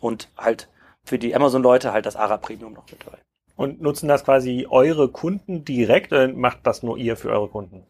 und 0.00 0.28
halt 0.36 0.68
für 1.04 1.18
die 1.18 1.34
Amazon-Leute 1.34 1.92
halt 1.92 2.06
das 2.06 2.16
ARA 2.16 2.36
Premium 2.38 2.72
noch 2.72 2.90
mit 2.90 3.04
dabei. 3.04 3.18
Und 3.56 3.80
nutzen 3.80 4.08
das 4.08 4.24
quasi 4.24 4.66
eure 4.68 5.08
Kunden 5.10 5.64
direkt 5.64 6.12
oder 6.12 6.28
macht 6.28 6.60
das 6.64 6.82
nur 6.82 6.98
ihr 6.98 7.16
für 7.16 7.30
eure 7.30 7.48
Kunden? 7.48 7.84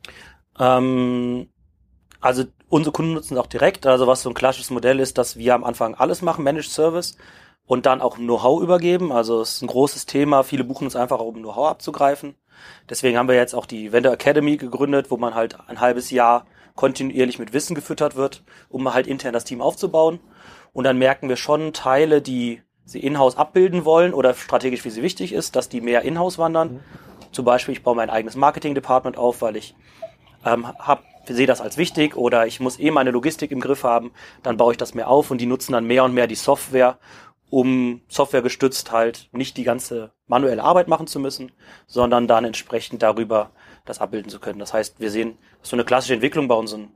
Ähm, 0.58 1.48
also 2.20 2.44
unsere 2.68 2.92
Kunden 2.92 3.14
nutzen 3.14 3.34
es 3.34 3.40
auch 3.40 3.46
direkt. 3.46 3.86
Also 3.86 4.06
was 4.06 4.22
so 4.22 4.28
ein 4.28 4.34
klassisches 4.34 4.70
Modell 4.70 5.00
ist, 5.00 5.16
dass 5.16 5.36
wir 5.36 5.54
am 5.54 5.64
Anfang 5.64 5.94
alles 5.94 6.22
machen, 6.22 6.44
Managed 6.44 6.70
Service, 6.70 7.16
und 7.66 7.86
dann 7.86 8.00
auch 8.00 8.16
Know-how 8.16 8.62
übergeben. 8.62 9.12
Also 9.12 9.40
es 9.40 9.56
ist 9.56 9.62
ein 9.62 9.68
großes 9.68 10.06
Thema. 10.06 10.42
Viele 10.42 10.64
buchen 10.64 10.84
uns 10.84 10.96
einfach, 10.96 11.20
um 11.20 11.36
Know-how 11.36 11.68
abzugreifen. 11.68 12.34
Deswegen 12.88 13.16
haben 13.16 13.28
wir 13.28 13.36
jetzt 13.36 13.54
auch 13.54 13.66
die 13.66 13.92
Vendor 13.92 14.12
Academy 14.12 14.56
gegründet, 14.56 15.10
wo 15.10 15.16
man 15.16 15.34
halt 15.34 15.58
ein 15.68 15.80
halbes 15.80 16.10
Jahr 16.10 16.46
kontinuierlich 16.74 17.38
mit 17.38 17.52
Wissen 17.52 17.74
gefüttert 17.74 18.16
wird, 18.16 18.42
um 18.68 18.92
halt 18.92 19.06
intern 19.06 19.32
das 19.32 19.44
Team 19.44 19.60
aufzubauen. 19.60 20.20
Und 20.72 20.84
dann 20.84 20.98
merken 20.98 21.28
wir 21.28 21.36
schon 21.36 21.72
Teile, 21.72 22.20
die 22.20 22.62
sie 22.84 23.00
in-house 23.00 23.36
abbilden 23.36 23.84
wollen 23.84 24.14
oder 24.14 24.34
strategisch 24.34 24.82
für 24.82 24.90
sie 24.90 25.02
wichtig 25.02 25.32
ist, 25.32 25.56
dass 25.56 25.68
die 25.68 25.80
mehr 25.80 26.02
in-house 26.02 26.38
wandern. 26.38 26.74
Mhm. 26.74 26.80
Zum 27.32 27.44
Beispiel, 27.44 27.72
ich 27.72 27.82
baue 27.82 27.96
mein 27.96 28.10
eigenes 28.10 28.36
Marketing-Department 28.36 29.16
auf, 29.16 29.42
weil 29.42 29.56
ich 29.56 29.74
ähm, 30.44 30.66
hab, 30.66 31.02
sehe 31.26 31.46
das 31.46 31.60
als 31.60 31.78
wichtig 31.78 32.16
oder 32.16 32.46
ich 32.46 32.60
muss 32.60 32.78
eh 32.78 32.90
meine 32.90 33.10
Logistik 33.10 33.50
im 33.50 33.60
Griff 33.60 33.82
haben, 33.82 34.12
dann 34.42 34.56
baue 34.56 34.72
ich 34.72 34.78
das 34.78 34.94
mehr 34.94 35.08
auf 35.08 35.30
und 35.30 35.40
die 35.40 35.46
nutzen 35.46 35.72
dann 35.72 35.86
mehr 35.86 36.04
und 36.04 36.14
mehr 36.14 36.26
die 36.26 36.34
Software, 36.34 36.98
um 37.50 38.02
Software 38.08 38.42
gestützt 38.42 38.92
halt 38.92 39.28
nicht 39.32 39.56
die 39.56 39.64
ganze 39.64 40.12
manuelle 40.26 40.62
Arbeit 40.62 40.88
machen 40.88 41.06
zu 41.06 41.20
müssen, 41.20 41.52
sondern 41.86 42.26
dann 42.26 42.44
entsprechend 42.44 43.02
darüber 43.02 43.50
das 43.84 44.00
abbilden 44.00 44.30
zu 44.30 44.40
können. 44.40 44.58
Das 44.58 44.74
heißt, 44.74 45.00
wir 45.00 45.10
sehen 45.10 45.38
so 45.62 45.76
eine 45.76 45.84
klassische 45.84 46.14
Entwicklung 46.14 46.48
bei 46.48 46.54
unseren 46.54 46.90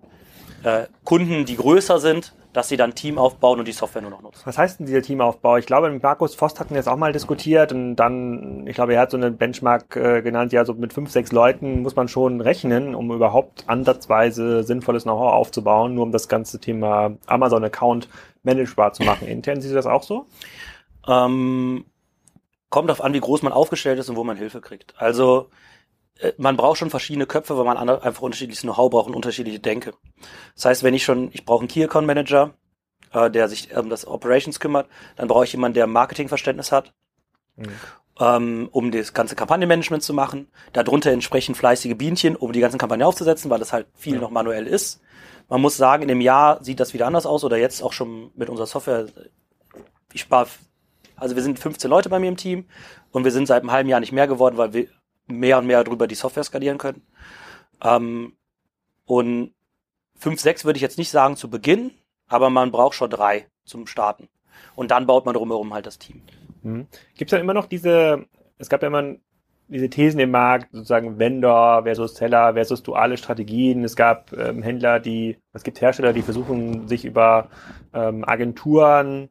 äh, 0.63 0.87
Kunden, 1.05 1.45
die 1.45 1.57
größer 1.57 1.99
sind, 1.99 2.35
dass 2.53 2.69
sie 2.69 2.77
dann 2.77 2.95
Team 2.95 3.19
aufbauen 3.19 3.59
und 3.59 3.69
die 3.69 3.73
Software 3.73 4.03
nur 4.03 4.11
noch 4.11 4.23
nutzen. 4.23 4.41
Was 4.45 4.59
heißt 4.59 4.81
denn 4.81 4.87
dieser 4.87 5.03
Teamaufbau? 5.03 5.59
Ich 5.59 5.67
glaube, 5.67 5.91
mit 5.91 6.03
Markus 6.03 6.35
Vost 6.35 6.59
hatten 6.59 6.71
wir 6.71 6.79
jetzt 6.79 6.89
auch 6.89 6.97
mal 6.97 7.13
diskutiert 7.13 7.73
und 7.73 7.97
dann, 7.97 8.67
ich 8.67 8.75
glaube, 8.75 8.95
er 8.95 9.03
hat 9.03 9.11
so 9.11 9.17
eine 9.17 9.31
Benchmark 9.31 9.95
äh, 9.97 10.23
genannt, 10.23 10.53
ja, 10.53 10.65
so 10.65 10.75
mit 10.75 10.93
fünf, 10.93 11.11
sechs 11.11 11.31
Leuten 11.31 11.83
muss 11.83 11.95
man 11.95 12.09
schon 12.09 12.41
rechnen, 12.41 12.95
um 12.95 13.13
überhaupt 13.13 13.65
ansatzweise 13.69 14.63
sinnvolles 14.63 15.05
Know-how 15.05 15.33
aufzubauen, 15.33 15.95
nur 15.95 16.05
um 16.05 16.13
das 16.13 16.29
ganze 16.29 16.59
Thema 16.59 17.13
Amazon-Account 17.27 18.09
managebar 18.43 18.93
zu 18.93 19.05
machen. 19.05 19.29
Intern 19.29 19.61
siehst 19.61 19.73
du 19.73 19.77
das 19.77 19.87
auch 19.87 20.03
so? 20.03 20.27
Ähm, 21.07 21.85
kommt 22.71 22.89
darauf 22.89 23.05
an, 23.05 23.15
wie 23.15 23.21
groß 23.21 23.43
man 23.43 23.53
aufgestellt 23.53 23.99
ist 23.99 24.09
und 24.09 24.17
wo 24.17 24.25
man 24.25 24.37
Hilfe 24.37 24.61
kriegt. 24.61 24.95
Also 24.99 25.51
man 26.37 26.57
braucht 26.57 26.79
schon 26.79 26.91
verschiedene 26.91 27.27
Köpfe, 27.27 27.57
weil 27.57 27.65
man 27.65 27.77
einfach 27.77 28.23
unterschiedliches 28.23 28.63
Know-how 28.63 28.91
braucht 28.91 29.09
und 29.09 29.15
unterschiedliche 29.15 29.61
Denke. 29.61 29.93
Das 30.55 30.65
heißt, 30.65 30.83
wenn 30.83 30.95
ich 30.95 31.05
schon, 31.05 31.31
ich 31.33 31.45
brauche 31.45 31.61
einen 31.61 31.69
Key 31.69 31.85
Account 31.85 32.07
Manager, 32.07 32.55
äh, 33.13 33.31
der 33.31 33.49
sich 33.49 33.77
um 33.77 33.89
das 33.89 34.07
Operations 34.07 34.61
kümmert, 34.61 34.89
dann 35.17 35.29
brauche 35.29 35.45
ich 35.45 35.53
jemanden, 35.53 35.75
der 35.75 35.87
Marketingverständnis 35.87 36.73
hat, 36.73 36.93
mhm. 37.57 37.69
ähm, 38.19 38.69
um 38.73 38.91
das 38.91 39.15
ganze 39.15 39.37
Kampagnenmanagement 39.37 40.03
zu 40.03 40.13
machen. 40.13 40.49
Darunter 40.73 41.13
entsprechend 41.13 41.57
fleißige 41.57 41.97
Bienchen, 41.97 42.37
um 42.37 42.53
die 42.53 42.61
ganzen 42.61 42.79
Kampagnen 42.79 43.07
aufzusetzen, 43.07 43.51
weil 43.51 43.61
das 43.61 43.73
halt 43.73 43.87
viel 43.95 44.15
ja. 44.15 44.21
noch 44.21 44.31
manuell 44.31 44.67
ist. 44.67 45.01
Man 45.49 45.63
muss 45.63 45.77
sagen, 45.77 46.03
in 46.03 46.09
dem 46.09 46.21
Jahr 46.21 46.63
sieht 46.63 46.81
das 46.81 46.93
wieder 46.93 47.07
anders 47.07 47.27
aus 47.27 47.45
oder 47.45 47.57
jetzt 47.57 47.83
auch 47.83 47.93
schon 47.93 48.31
mit 48.35 48.51
unserer 48.51 48.67
Software. 48.67 49.07
Ich 50.13 50.23
spare, 50.23 50.49
also 51.17 51.37
wir 51.37 51.43
sind 51.43 51.59
15 51.59 51.89
Leute 51.89 52.09
bei 52.11 52.19
mir 52.19 52.29
im 52.29 52.37
Team 52.37 52.67
und 53.13 53.25
wir 53.25 53.31
sind 53.31 53.47
seit 53.47 53.63
einem 53.63 53.73
halben 53.73 53.89
Jahr 53.89 54.01
nicht 54.01 54.13
mehr 54.13 54.27
geworden, 54.27 54.59
weil 54.59 54.75
wir 54.75 54.89
mehr 55.29 55.59
und 55.59 55.67
mehr 55.67 55.85
darüber 55.85 56.07
die 56.07 56.15
Software 56.15 56.45
skalieren 56.45 56.79
können. 56.79 57.03
Ähm, 57.83 58.35
und 59.05 59.55
5, 60.17 60.41
6 60.41 60.65
würde 60.65 60.77
ich 60.77 60.83
jetzt 60.83 60.99
nicht 60.99 61.11
sagen 61.11 61.37
zu 61.37 61.49
Beginn, 61.49 61.93
aber 62.27 62.51
man 62.51 62.71
braucht 62.71 62.95
schon 62.95 63.11
drei 63.11 63.47
zum 63.65 63.87
Starten. 63.87 64.29
Und 64.75 64.91
dann 64.91 65.07
baut 65.07 65.25
man 65.25 65.35
drumherum 65.35 65.73
halt 65.73 65.87
das 65.87 65.99
Team. 65.99 66.23
Mhm. 66.63 66.87
Gibt 67.17 67.31
es 67.31 67.37
dann 67.37 67.41
immer 67.41 67.55
noch 67.55 67.67
diese, 67.67 68.27
es 68.59 68.69
gab 68.69 68.83
ja 68.83 68.89
immer 68.89 69.17
diese 69.69 69.91
Thesen 69.91 70.19
im 70.19 70.31
Markt, 70.31 70.69
sozusagen 70.73 71.19
Vendor 71.19 71.83
versus 71.83 72.15
Seller 72.15 72.55
versus 72.55 72.83
duale 72.83 73.17
Strategien. 73.17 73.85
Es 73.85 73.97
gab 73.97 74.33
ähm, 74.33 74.63
Händler, 74.63 74.99
die, 74.99 75.37
es 75.53 75.63
gibt 75.63 75.81
Hersteller, 75.81 76.13
die 76.13 76.23
versuchen, 76.23 76.89
sich 76.89 77.05
über 77.05 77.49
ähm, 77.93 78.25
Agenturen 78.25 79.29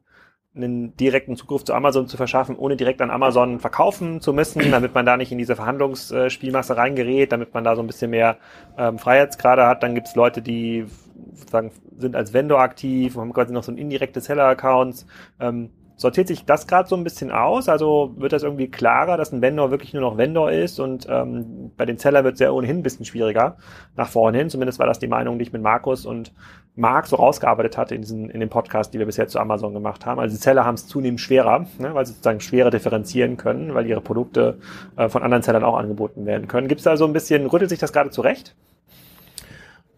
einen 0.58 0.96
direkten 0.96 1.36
Zugriff 1.36 1.64
zu 1.64 1.74
Amazon 1.74 2.08
zu 2.08 2.16
verschaffen, 2.16 2.56
ohne 2.56 2.76
direkt 2.76 3.00
an 3.00 3.10
Amazon 3.10 3.60
verkaufen 3.60 4.20
zu 4.20 4.32
müssen, 4.32 4.70
damit 4.70 4.94
man 4.94 5.06
da 5.06 5.16
nicht 5.16 5.32
in 5.32 5.38
diese 5.38 5.56
Verhandlungsspielmasse 5.56 6.76
reingerät, 6.76 7.32
damit 7.32 7.54
man 7.54 7.64
da 7.64 7.76
so 7.76 7.82
ein 7.82 7.86
bisschen 7.86 8.10
mehr 8.10 8.36
ähm, 8.76 8.98
Freiheitsgrade 8.98 9.66
hat. 9.66 9.82
Dann 9.82 9.94
gibt 9.94 10.08
es 10.08 10.14
Leute, 10.14 10.42
die 10.42 10.86
sozusagen 11.32 11.72
sind 11.98 12.14
als 12.14 12.32
Vendor 12.32 12.60
aktiv 12.60 13.16
haben 13.16 13.32
quasi 13.32 13.52
noch 13.52 13.64
so 13.64 13.72
ein 13.72 13.78
indirektes 13.78 14.26
Seller-Accounts. 14.26 15.06
Ähm, 15.40 15.70
sortiert 15.98 16.28
sich 16.28 16.44
das 16.44 16.66
gerade 16.66 16.88
so 16.88 16.96
ein 16.96 17.02
bisschen 17.04 17.30
aus? 17.30 17.68
Also 17.68 18.14
wird 18.16 18.32
das 18.32 18.44
irgendwie 18.44 18.70
klarer, 18.70 19.16
dass 19.16 19.32
ein 19.32 19.42
Vendor 19.42 19.72
wirklich 19.72 19.92
nur 19.92 20.02
noch 20.02 20.16
Vendor 20.16 20.50
ist 20.50 20.78
und 20.78 21.06
ähm, 21.10 21.72
bei 21.76 21.84
den 21.84 21.98
Seller 21.98 22.22
wird 22.22 22.34
es 22.34 22.40
ja 22.40 22.52
ohnehin 22.52 22.78
ein 22.78 22.82
bisschen 22.84 23.04
schwieriger 23.04 23.56
nach 23.96 24.08
vorne 24.08 24.38
hin. 24.38 24.48
Zumindest 24.48 24.78
war 24.78 24.86
das 24.86 25.00
die 25.00 25.08
Meinung, 25.08 25.38
die 25.38 25.42
ich 25.42 25.52
mit 25.52 25.60
Markus 25.60 26.06
und 26.06 26.32
Marc 26.76 27.08
so 27.08 27.16
rausgearbeitet 27.16 27.76
hatte 27.76 27.96
in, 27.96 28.02
diesen, 28.02 28.30
in 28.30 28.38
dem 28.38 28.48
Podcast, 28.48 28.94
die 28.94 29.00
wir 29.00 29.06
bisher 29.06 29.26
zu 29.26 29.40
Amazon 29.40 29.74
gemacht 29.74 30.06
haben. 30.06 30.20
Also 30.20 30.36
die 30.36 30.40
Seller 30.40 30.64
haben 30.64 30.76
es 30.76 30.86
zunehmend 30.86 31.20
schwerer, 31.20 31.66
ne, 31.78 31.92
weil 31.94 32.06
sie 32.06 32.12
sozusagen 32.12 32.40
schwerer 32.40 32.70
differenzieren 32.70 33.36
können, 33.36 33.74
weil 33.74 33.86
ihre 33.86 34.00
Produkte 34.00 34.58
äh, 34.96 35.08
von 35.08 35.24
anderen 35.24 35.42
Sellern 35.42 35.64
auch 35.64 35.76
angeboten 35.76 36.24
werden 36.24 36.46
können. 36.46 36.68
Gibt 36.68 36.78
es 36.78 36.84
da 36.84 36.96
so 36.96 37.06
ein 37.06 37.12
bisschen, 37.12 37.46
rüttelt 37.46 37.70
sich 37.70 37.80
das 37.80 37.92
gerade 37.92 38.10
zurecht? 38.10 38.54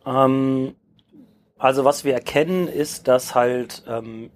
Ähm, 0.07 0.75
also 1.59 1.85
was 1.85 2.05
wir 2.05 2.15
erkennen, 2.15 2.69
ist, 2.69 3.07
dass 3.07 3.35
halt 3.35 3.85
ähm, 3.87 4.31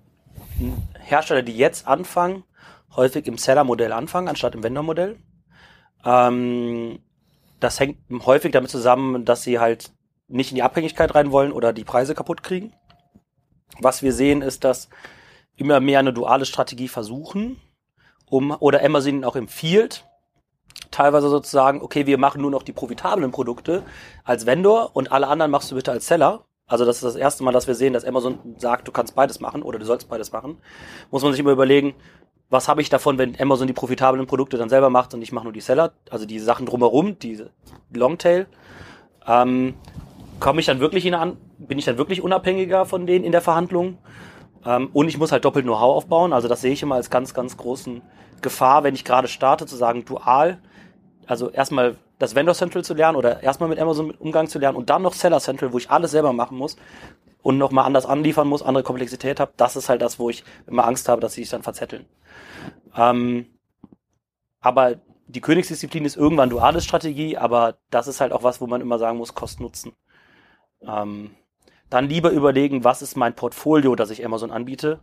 Hersteller, 0.98 1.42
die 1.42 1.56
jetzt 1.56 1.86
anfangen, 1.86 2.44
häufig 2.96 3.26
im 3.26 3.38
Seller-Modell 3.38 3.92
anfangen, 3.92 4.28
anstatt 4.28 4.54
im 4.54 4.62
Vendor-Modell. 4.62 5.18
Ähm, 6.04 7.00
das 7.60 7.80
hängt 7.80 7.98
häufig 8.26 8.52
damit 8.52 8.70
zusammen, 8.70 9.24
dass 9.24 9.42
sie 9.42 9.58
halt 9.58 9.92
nicht 10.28 10.50
in 10.50 10.56
die 10.56 10.62
Abhängigkeit 10.62 11.14
rein 11.14 11.32
wollen 11.32 11.52
oder 11.52 11.72
die 11.72 11.84
Preise 11.84 12.14
kaputt 12.14 12.42
kriegen. 12.42 12.72
Was 13.80 14.02
wir 14.02 14.12
sehen, 14.12 14.42
ist, 14.42 14.64
dass 14.64 14.88
immer 15.56 15.80
mehr 15.80 15.98
eine 15.98 16.12
duale 16.12 16.46
Strategie 16.46 16.88
versuchen, 16.88 17.60
um, 18.26 18.56
oder 18.58 18.84
Amazon 18.84 19.24
auch 19.24 19.36
empfiehlt, 19.36 20.06
teilweise 20.90 21.28
sozusagen, 21.28 21.82
okay, 21.82 22.06
wir 22.06 22.18
machen 22.18 22.40
nur 22.40 22.50
noch 22.50 22.62
die 22.62 22.72
profitablen 22.72 23.30
Produkte 23.30 23.82
als 24.24 24.46
Vendor 24.46 24.94
und 24.94 25.12
alle 25.12 25.28
anderen 25.28 25.50
machst 25.50 25.70
du 25.70 25.74
bitte 25.74 25.92
als 25.92 26.06
Seller. 26.06 26.46
Also 26.66 26.84
das 26.84 26.96
ist 26.96 27.04
das 27.04 27.16
erste 27.16 27.44
Mal, 27.44 27.52
dass 27.52 27.66
wir 27.66 27.74
sehen, 27.74 27.92
dass 27.92 28.04
Amazon 28.04 28.38
sagt, 28.56 28.88
du 28.88 28.92
kannst 28.92 29.14
beides 29.14 29.40
machen 29.40 29.62
oder 29.62 29.78
du 29.78 29.84
sollst 29.84 30.08
beides 30.08 30.32
machen. 30.32 30.58
Muss 31.10 31.22
man 31.22 31.32
sich 31.32 31.40
immer 31.40 31.52
überlegen, 31.52 31.94
was 32.48 32.68
habe 32.68 32.80
ich 32.80 32.88
davon, 32.88 33.18
wenn 33.18 33.38
Amazon 33.40 33.66
die 33.66 33.72
profitablen 33.72 34.26
Produkte 34.26 34.56
dann 34.56 34.68
selber 34.68 34.90
macht 34.90 35.12
und 35.12 35.22
ich 35.22 35.32
mache 35.32 35.44
nur 35.44 35.52
die 35.52 35.60
Seller, 35.60 35.92
also 36.10 36.24
die 36.24 36.38
Sachen 36.38 36.66
drumherum, 36.66 37.18
die 37.18 37.42
Longtail. 37.92 38.46
Ähm, 39.26 39.74
komme 40.40 40.60
ich 40.60 40.66
dann 40.66 40.80
wirklich 40.80 41.06
in 41.06 41.14
an, 41.14 41.36
bin 41.58 41.78
ich 41.78 41.84
dann 41.84 41.98
wirklich 41.98 42.22
unabhängiger 42.22 42.86
von 42.86 43.06
denen 43.06 43.24
in 43.24 43.32
der 43.32 43.40
Verhandlung? 43.40 43.98
Ähm, 44.64 44.90
und 44.92 45.08
ich 45.08 45.18
muss 45.18 45.32
halt 45.32 45.44
doppelt 45.44 45.64
Know-how 45.64 45.96
aufbauen. 45.96 46.32
Also 46.32 46.48
das 46.48 46.60
sehe 46.60 46.72
ich 46.72 46.82
immer 46.82 46.94
als 46.96 47.10
ganz, 47.10 47.34
ganz 47.34 47.56
großen 47.56 48.02
Gefahr, 48.40 48.84
wenn 48.84 48.94
ich 48.94 49.04
gerade 49.04 49.28
starte, 49.28 49.66
zu 49.66 49.76
sagen, 49.76 50.04
dual. 50.04 50.58
Also 51.26 51.50
erstmal 51.50 51.96
das 52.18 52.34
Vendor 52.34 52.54
Central 52.54 52.84
zu 52.84 52.94
lernen 52.94 53.16
oder 53.16 53.42
erstmal 53.42 53.68
mit 53.68 53.78
Amazon 53.78 54.12
Umgang 54.12 54.48
zu 54.48 54.58
lernen 54.58 54.76
und 54.76 54.90
dann 54.90 55.02
noch 55.02 55.14
Seller 55.14 55.40
Central, 55.40 55.72
wo 55.72 55.78
ich 55.78 55.90
alles 55.90 56.12
selber 56.12 56.32
machen 56.32 56.56
muss 56.56 56.76
und 57.42 57.58
nochmal 57.58 57.84
anders 57.84 58.06
anliefern 58.06 58.48
muss, 58.48 58.62
andere 58.62 58.84
Komplexität 58.84 59.40
habe. 59.40 59.52
Das 59.56 59.76
ist 59.76 59.88
halt 59.88 60.02
das, 60.02 60.18
wo 60.18 60.30
ich 60.30 60.44
immer 60.66 60.86
Angst 60.86 61.08
habe, 61.08 61.20
dass 61.20 61.34
sie 61.34 61.42
sich 61.42 61.50
dann 61.50 61.62
verzetteln. 61.62 62.06
Ähm, 62.96 63.46
aber 64.60 64.96
die 65.26 65.40
Königsdisziplin 65.40 66.04
ist 66.04 66.16
irgendwann 66.16 66.50
duales 66.50 66.84
Strategie, 66.84 67.36
aber 67.36 67.78
das 67.90 68.08
ist 68.08 68.20
halt 68.20 68.32
auch 68.32 68.42
was, 68.42 68.60
wo 68.60 68.66
man 68.66 68.80
immer 68.80 68.98
sagen 68.98 69.18
muss, 69.18 69.34
Kosten-Nutzen. 69.34 69.92
Ähm, 70.82 71.34
dann 71.90 72.08
lieber 72.08 72.30
überlegen, 72.30 72.84
was 72.84 73.02
ist 73.02 73.16
mein 73.16 73.34
Portfolio, 73.34 73.94
das 73.94 74.10
ich 74.10 74.24
Amazon 74.24 74.50
anbiete, 74.50 75.00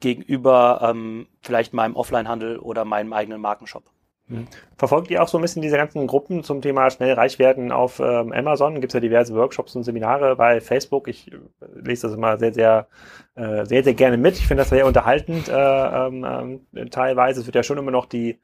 gegenüber 0.00 0.80
ähm, 0.82 1.28
vielleicht 1.40 1.72
meinem 1.72 1.94
Offline-Handel 1.94 2.58
oder 2.58 2.84
meinem 2.84 3.12
eigenen 3.12 3.40
Markenshop. 3.40 3.84
Mhm. 4.30 4.46
Verfolgt 4.76 5.10
ihr 5.10 5.22
auch 5.22 5.28
so 5.28 5.38
ein 5.38 5.42
bisschen 5.42 5.60
diese 5.60 5.76
ganzen 5.76 6.06
Gruppen 6.06 6.44
zum 6.44 6.62
Thema 6.62 6.88
schnell 6.90 7.14
reich 7.14 7.38
werden 7.38 7.72
auf 7.72 8.00
ähm, 8.00 8.32
Amazon? 8.32 8.80
Gibt 8.80 8.92
es 8.92 8.94
ja 8.94 9.00
diverse 9.00 9.34
Workshops 9.34 9.74
und 9.74 9.82
Seminare 9.82 10.36
bei 10.36 10.60
Facebook. 10.60 11.08
Ich 11.08 11.30
äh, 11.32 11.36
lese 11.74 12.06
das 12.06 12.16
immer 12.16 12.38
sehr, 12.38 12.54
sehr, 12.54 12.86
äh, 13.34 13.66
sehr, 13.66 13.82
sehr 13.82 13.94
gerne 13.94 14.16
mit. 14.16 14.38
Ich 14.38 14.46
finde 14.46 14.62
das 14.62 14.70
sehr 14.70 14.86
unterhaltend 14.86 15.48
äh, 15.48 15.52
ähm, 15.52 16.60
ähm, 16.74 16.90
teilweise. 16.90 17.40
Es 17.40 17.46
wird 17.46 17.56
ja 17.56 17.64
schon 17.64 17.78
immer 17.78 17.90
noch 17.90 18.06
die 18.06 18.38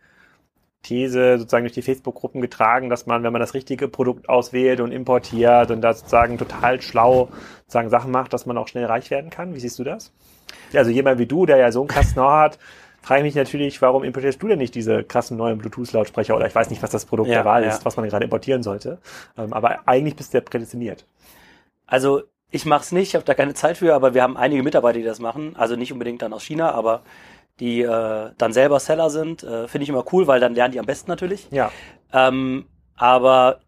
These 0.83 1.39
sozusagen 1.39 1.65
durch 1.65 1.75
die 1.75 1.83
Facebook-Gruppen 1.83 2.41
getragen, 2.41 2.91
dass 2.91 3.07
man, 3.07 3.23
wenn 3.23 3.33
man 3.33 3.41
das 3.41 3.55
richtige 3.55 3.89
Produkt 3.89 4.29
auswählt 4.29 4.81
und 4.81 4.93
importiert 4.93 5.71
und 5.71 5.81
da 5.83 5.95
sozusagen 5.95 6.37
total 6.37 6.81
schlau 6.81 7.29
sozusagen 7.61 7.91
Sachen 7.91 8.11
macht, 8.11 8.33
dass 8.33 8.47
man 8.47 8.59
auch 8.59 8.69
schnell 8.69 8.87
reich 8.87 9.11
werden 9.11 9.31
kann. 9.31 9.55
Wie 9.55 9.61
siehst 9.61 9.79
du 9.79 9.85
das? 9.85 10.13
Also 10.75 10.91
jemand 10.91 11.19
wie 11.19 11.27
du, 11.27 11.47
der 11.47 11.57
ja 11.59 11.73
so 11.73 11.87
einen 11.89 12.07
Know 12.13 12.31
hat, 12.31 12.59
frage 13.07 13.21
ich 13.21 13.25
mich 13.27 13.35
natürlich, 13.37 13.81
warum 13.83 14.03
importierst 14.03 14.43
du 14.43 14.49
denn 14.49 14.59
nicht 14.59 14.75
diese 14.75 15.05
krassen 15.05 15.37
neuen 15.37 15.59
Bluetooth-Lautsprecher 15.59 16.35
oder 16.35 16.49
ich 16.49 16.55
weiß 16.57 16.71
nicht, 16.71 16.83
was 16.83 16.91
das 16.91 17.05
Produkt 17.05 17.29
ja, 17.29 17.37
der 17.37 17.45
Wahl 17.45 17.63
ja. 17.63 17.69
ist, 17.69 17.85
was 17.85 17.97
man 17.97 18.09
gerade 18.09 18.25
importieren 18.25 18.65
sollte. 18.65 18.99
Ähm, 19.39 19.53
aber 19.53 19.87
eigentlich 19.87 20.17
bist 20.17 20.35
du 20.35 20.39
ja 20.39 20.43
prädestiniert. 20.43 21.07
Also 21.87 22.23
ich 22.51 22.67
mache 22.67 22.83
es 22.83 22.91
nicht, 22.91 23.11
ich 23.11 23.15
habe 23.15 23.25
da 23.25 23.35
keine 23.35 23.55
Zeit 23.55 23.77
für, 23.77 23.95
aber 23.95 24.15
wir 24.15 24.25
haben 24.25 24.37
einige 24.37 24.65
Mitarbeiter, 24.65 24.99
die 24.99 25.05
das 25.05 25.21
machen. 25.21 25.55
Also 25.57 25.77
nicht 25.77 25.93
unbedingt 25.93 26.21
dann 26.21 26.33
aus 26.33 26.43
China, 26.43 26.73
aber 26.73 27.03
die 27.61 27.83
äh, 27.83 28.31
dann 28.37 28.53
selber 28.53 28.81
Seller 28.81 29.09
sind, 29.09 29.45
äh, 29.45 29.69
finde 29.69 29.85
ich 29.85 29.89
immer 29.89 30.05
cool, 30.13 30.27
weil 30.27 30.41
dann 30.41 30.57
lernen 30.57 30.73
die 30.73 30.81
am 30.81 30.87
besten 30.87 31.09
natürlich. 31.09 31.47
Ja. 31.53 31.71
Ähm, 32.13 32.67
aber 32.97 33.61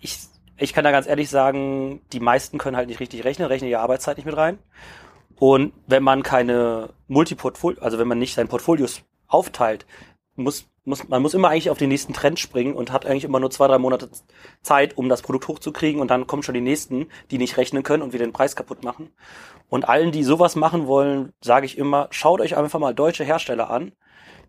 ich, 0.00 0.16
ich 0.58 0.72
kann 0.72 0.84
da 0.84 0.92
ganz 0.92 1.08
ehrlich 1.08 1.28
sagen, 1.28 2.02
die 2.12 2.20
meisten 2.20 2.56
können 2.58 2.76
halt 2.76 2.86
nicht 2.86 3.00
richtig 3.00 3.24
rechnen, 3.24 3.48
rechnen 3.48 3.68
ihre 3.68 3.80
Arbeitszeit 3.80 4.16
nicht 4.16 4.26
mit 4.26 4.36
rein. 4.36 4.60
Und 5.38 5.72
wenn 5.86 6.02
man 6.02 6.22
keine 6.22 6.90
Multiportfolio, 7.08 7.80
also 7.82 7.98
wenn 7.98 8.08
man 8.08 8.18
nicht 8.18 8.34
sein 8.34 8.48
Portfolios 8.48 9.02
aufteilt, 9.28 9.86
muss, 10.34 10.66
muss, 10.84 11.08
man 11.08 11.22
muss 11.22 11.34
immer 11.34 11.48
eigentlich 11.48 11.70
auf 11.70 11.78
den 11.78 11.88
nächsten 11.88 12.12
Trend 12.12 12.38
springen 12.38 12.74
und 12.74 12.92
hat 12.92 13.06
eigentlich 13.06 13.24
immer 13.24 13.40
nur 13.40 13.50
zwei, 13.50 13.66
drei 13.66 13.78
Monate 13.78 14.08
Zeit, 14.62 14.96
um 14.96 15.08
das 15.08 15.22
Produkt 15.22 15.48
hochzukriegen 15.48 16.00
und 16.00 16.10
dann 16.10 16.26
kommen 16.26 16.42
schon 16.42 16.54
die 16.54 16.60
nächsten, 16.60 17.06
die 17.30 17.38
nicht 17.38 17.56
rechnen 17.56 17.82
können 17.82 18.02
und 18.02 18.12
wieder 18.12 18.24
den 18.24 18.32
Preis 18.32 18.56
kaputt 18.56 18.84
machen. 18.84 19.10
Und 19.68 19.88
allen, 19.88 20.12
die 20.12 20.24
sowas 20.24 20.56
machen 20.56 20.86
wollen, 20.86 21.32
sage 21.42 21.66
ich 21.66 21.76
immer, 21.76 22.08
schaut 22.10 22.40
euch 22.40 22.56
einfach 22.56 22.78
mal 22.78 22.94
deutsche 22.94 23.24
Hersteller 23.24 23.70
an, 23.70 23.92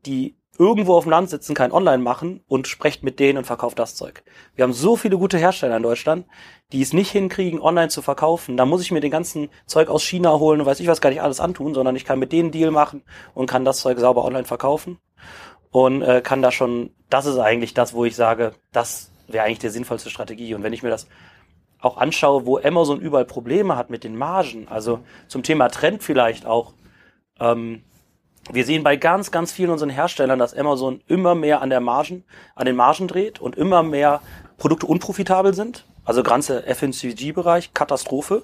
die 0.06 0.36
irgendwo 0.60 0.96
auf 0.96 1.04
dem 1.04 1.12
Land 1.12 1.30
sitzen, 1.30 1.56
kein 1.56 1.72
Online 1.72 2.02
machen 2.02 2.44
und 2.48 2.68
sprecht 2.68 3.04
mit 3.04 3.20
denen 3.20 3.40
und 3.40 3.46
verkauft 3.46 3.80
das 3.80 3.96
Zeug. 3.96 4.24
Wir 4.56 4.64
haben 4.64 4.74
so 4.74 4.96
viele 4.96 5.18
gute 5.18 5.38
Hersteller 5.38 5.78
in 5.78 5.84
Deutschland, 5.84 6.26
die 6.72 6.82
es 6.82 6.94
nicht 6.94 7.12
hinkriegen, 7.12 7.62
online 7.62 7.90
zu 7.90 8.02
verkaufen. 8.02 8.58
Da 8.58 8.66
muss 8.66 8.82
ich 8.82 8.92
mir 8.92 9.00
den 9.00 9.12
ganzen 9.12 9.50
Zeug 9.66 9.90
aus 9.90 10.04
China 10.04 10.40
holen 10.40 10.60
und 10.62 10.66
weiß 10.66 10.80
ich 10.80 10.88
was 10.88 11.02
gar 11.02 11.10
nicht 11.10 11.22
alles 11.22 11.40
antun, 11.40 11.74
sondern 11.74 11.96
ich 11.96 12.06
kann 12.06 12.20
mit 12.20 12.32
denen 12.32 12.52
Deal 12.52 12.72
machen 12.72 13.04
und 13.34 13.50
kann 13.50 13.66
das 13.66 13.80
Zeug 13.80 14.00
sauber 14.00 14.26
online 14.26 14.46
verkaufen 14.46 15.00
und 15.72 16.02
äh, 16.02 16.22
kann 16.22 16.42
da 16.42 16.52
schon, 16.52 16.92
das 17.10 17.26
ist 17.26 17.38
eigentlich 17.38 17.74
das, 17.74 17.94
wo 17.94 18.06
ich 18.06 18.16
sage, 18.16 18.54
das 18.72 19.12
wäre 19.28 19.46
eigentlich 19.46 19.60
die 19.60 19.70
sinnvollste 19.70 20.10
Strategie. 20.10 20.54
Und 20.56 20.64
wenn 20.64 20.74
ich 20.74 20.84
mir 20.84 20.90
das 20.90 21.08
auch 21.80 21.98
anschaue, 21.98 22.46
wo 22.46 22.58
Amazon 22.58 23.00
überall 23.00 23.26
Probleme 23.26 23.76
hat 23.76 23.90
mit 23.90 24.04
den 24.04 24.16
Margen, 24.16 24.68
also 24.68 25.00
zum 25.28 25.44
Thema 25.44 25.70
Trend 25.70 26.02
vielleicht 26.02 26.46
auch, 26.46 26.74
ähm, 27.40 27.84
wir 28.52 28.66
sehen 28.66 28.84
bei 28.84 28.96
ganz, 28.96 29.32
ganz 29.32 29.52
vielen 29.52 29.72
unseren 29.72 29.90
Herstellern, 29.90 30.40
dass 30.40 30.54
Amazon 30.54 31.02
immer 31.08 31.36
mehr 31.36 31.62
an 31.62 31.70
der 31.70 31.80
Margen, 31.80 32.24
an 32.56 32.66
den 32.66 32.76
Margen 32.76 33.08
dreht 33.08 33.40
und 33.40 33.56
immer 33.56 33.84
mehr 33.84 34.22
Produkte 34.58 34.86
unprofitabel 34.86 35.54
sind. 35.54 35.86
Also 36.06 36.24
ganze 36.24 36.64
FMCG-Bereich, 36.66 37.74
Katastrophe. 37.74 38.44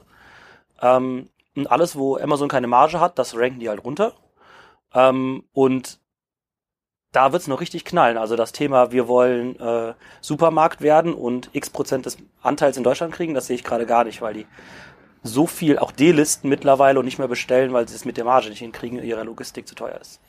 Ähm, 0.81 1.29
und 1.55 1.67
alles, 1.67 1.95
wo 1.95 2.17
Amazon 2.17 2.49
keine 2.49 2.67
Marge 2.67 2.99
hat, 2.99 3.17
das 3.17 3.35
ranken 3.35 3.59
die 3.59 3.69
halt 3.69 3.83
runter. 3.83 4.13
Ähm, 4.93 5.43
und 5.53 5.99
da 7.13 7.31
wird's 7.31 7.47
noch 7.47 7.61
richtig 7.61 7.85
knallen. 7.85 8.17
Also 8.17 8.35
das 8.35 8.51
Thema, 8.51 8.91
wir 8.91 9.07
wollen 9.07 9.57
äh, 9.59 9.93
Supermarkt 10.19 10.81
werden 10.81 11.13
und 11.13 11.49
x 11.53 11.69
Prozent 11.69 12.05
des 12.05 12.17
Anteils 12.41 12.75
in 12.75 12.83
Deutschland 12.83 13.13
kriegen, 13.13 13.33
das 13.33 13.47
sehe 13.47 13.55
ich 13.55 13.63
gerade 13.63 13.85
gar 13.85 14.03
nicht, 14.03 14.21
weil 14.21 14.33
die 14.33 14.47
so 15.23 15.47
viel 15.47 15.79
auch 15.79 15.91
D-Listen 15.91 16.49
mittlerweile 16.49 16.99
und 16.99 17.05
nicht 17.05 17.17
mehr 17.17 17.27
bestellen, 17.27 17.73
weil 17.73 17.87
sie 17.87 17.95
es 17.95 18.05
mit 18.05 18.17
der 18.17 18.25
Marge 18.25 18.49
nicht 18.49 18.59
hinkriegen, 18.59 19.01
ihre 19.01 19.23
Logistik 19.23 19.67
zu 19.67 19.75
teuer 19.75 19.99
ist. 19.99 20.19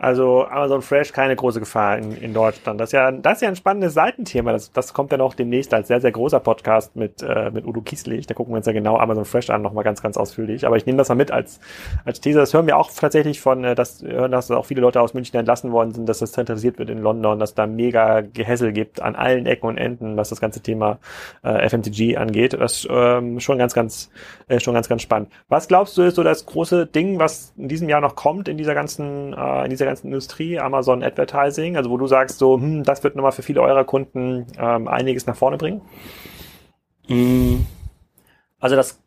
Also 0.00 0.46
Amazon 0.46 0.80
Fresh 0.80 1.12
keine 1.12 1.34
große 1.34 1.58
Gefahr 1.58 1.98
in, 1.98 2.16
in 2.16 2.32
Deutschland. 2.32 2.80
Das 2.80 2.90
ist 2.90 2.92
ja, 2.92 3.10
das 3.10 3.34
ist 3.34 3.42
ja 3.42 3.48
ein 3.48 3.56
spannendes 3.56 3.94
Seitenthema. 3.94 4.52
Das, 4.52 4.70
das 4.70 4.94
kommt 4.94 5.10
ja 5.10 5.18
noch 5.18 5.34
demnächst 5.34 5.74
als 5.74 5.88
sehr, 5.88 6.00
sehr 6.00 6.12
großer 6.12 6.38
Podcast 6.38 6.94
mit, 6.94 7.20
äh, 7.20 7.50
mit 7.50 7.66
Udo 7.66 7.80
Kieslich. 7.80 8.28
Da 8.28 8.34
gucken 8.34 8.54
wir 8.54 8.58
uns 8.58 8.66
ja 8.66 8.72
genau 8.72 8.96
Amazon 8.96 9.24
Fresh 9.24 9.50
an, 9.50 9.60
nochmal 9.60 9.82
ganz, 9.82 10.00
ganz 10.00 10.16
ausführlich. 10.16 10.64
Aber 10.66 10.76
ich 10.76 10.86
nehme 10.86 10.98
das 10.98 11.08
mal 11.08 11.16
mit 11.16 11.32
als, 11.32 11.58
als 12.04 12.20
Teaser. 12.20 12.38
Das 12.38 12.54
hören 12.54 12.68
wir 12.68 12.76
auch 12.76 12.92
tatsächlich 12.92 13.40
von, 13.40 13.64
äh, 13.64 13.74
dass, 13.74 14.00
hören, 14.00 14.30
dass 14.30 14.52
auch 14.52 14.66
viele 14.66 14.82
Leute 14.82 15.00
aus 15.00 15.14
München 15.14 15.36
entlassen 15.36 15.72
worden 15.72 15.92
sind, 15.92 16.08
dass 16.08 16.20
das 16.20 16.30
zentralisiert 16.30 16.78
wird 16.78 16.90
in 16.90 16.98
London, 16.98 17.40
dass 17.40 17.56
da 17.56 17.66
mega 17.66 18.20
Gehässel 18.20 18.72
gibt 18.72 19.02
an 19.02 19.16
allen 19.16 19.46
Ecken 19.46 19.66
und 19.66 19.78
Enden, 19.78 20.16
was 20.16 20.28
das 20.28 20.40
ganze 20.40 20.60
Thema 20.60 21.00
äh, 21.42 21.68
FMCG 21.68 22.16
angeht. 22.16 22.52
Das 22.52 22.84
ist 22.84 22.88
ähm, 22.88 23.40
schon 23.40 23.58
ganz, 23.58 23.74
ganz, 23.74 24.10
äh, 24.46 24.60
schon 24.60 24.74
ganz, 24.74 24.88
ganz 24.88 25.02
spannend. 25.02 25.32
Was 25.48 25.66
glaubst 25.66 25.98
du 25.98 26.02
ist 26.02 26.14
so 26.14 26.22
das 26.22 26.46
große 26.46 26.86
Ding, 26.86 27.18
was 27.18 27.52
in 27.56 27.66
diesem 27.66 27.88
Jahr 27.88 28.00
noch 28.00 28.14
kommt 28.14 28.46
in 28.46 28.56
dieser 28.56 28.74
ganzen, 28.74 29.32
äh, 29.32 29.64
in 29.64 29.70
dieser 29.70 29.87
ganzen 29.88 30.08
Industrie, 30.08 30.58
Amazon 30.58 31.02
Advertising, 31.02 31.76
also 31.76 31.90
wo 31.90 31.96
du 31.96 32.06
sagst, 32.06 32.38
so, 32.38 32.56
hm, 32.56 32.84
das 32.84 33.02
wird 33.04 33.16
nochmal 33.16 33.32
für 33.32 33.42
viele 33.42 33.60
eurer 33.60 33.84
Kunden 33.84 34.46
ähm, 34.58 34.88
einiges 34.88 35.26
nach 35.26 35.36
vorne 35.36 35.58
bringen? 35.58 35.82
Mm. 37.08 37.64
Also 38.60 38.76
das 38.76 39.00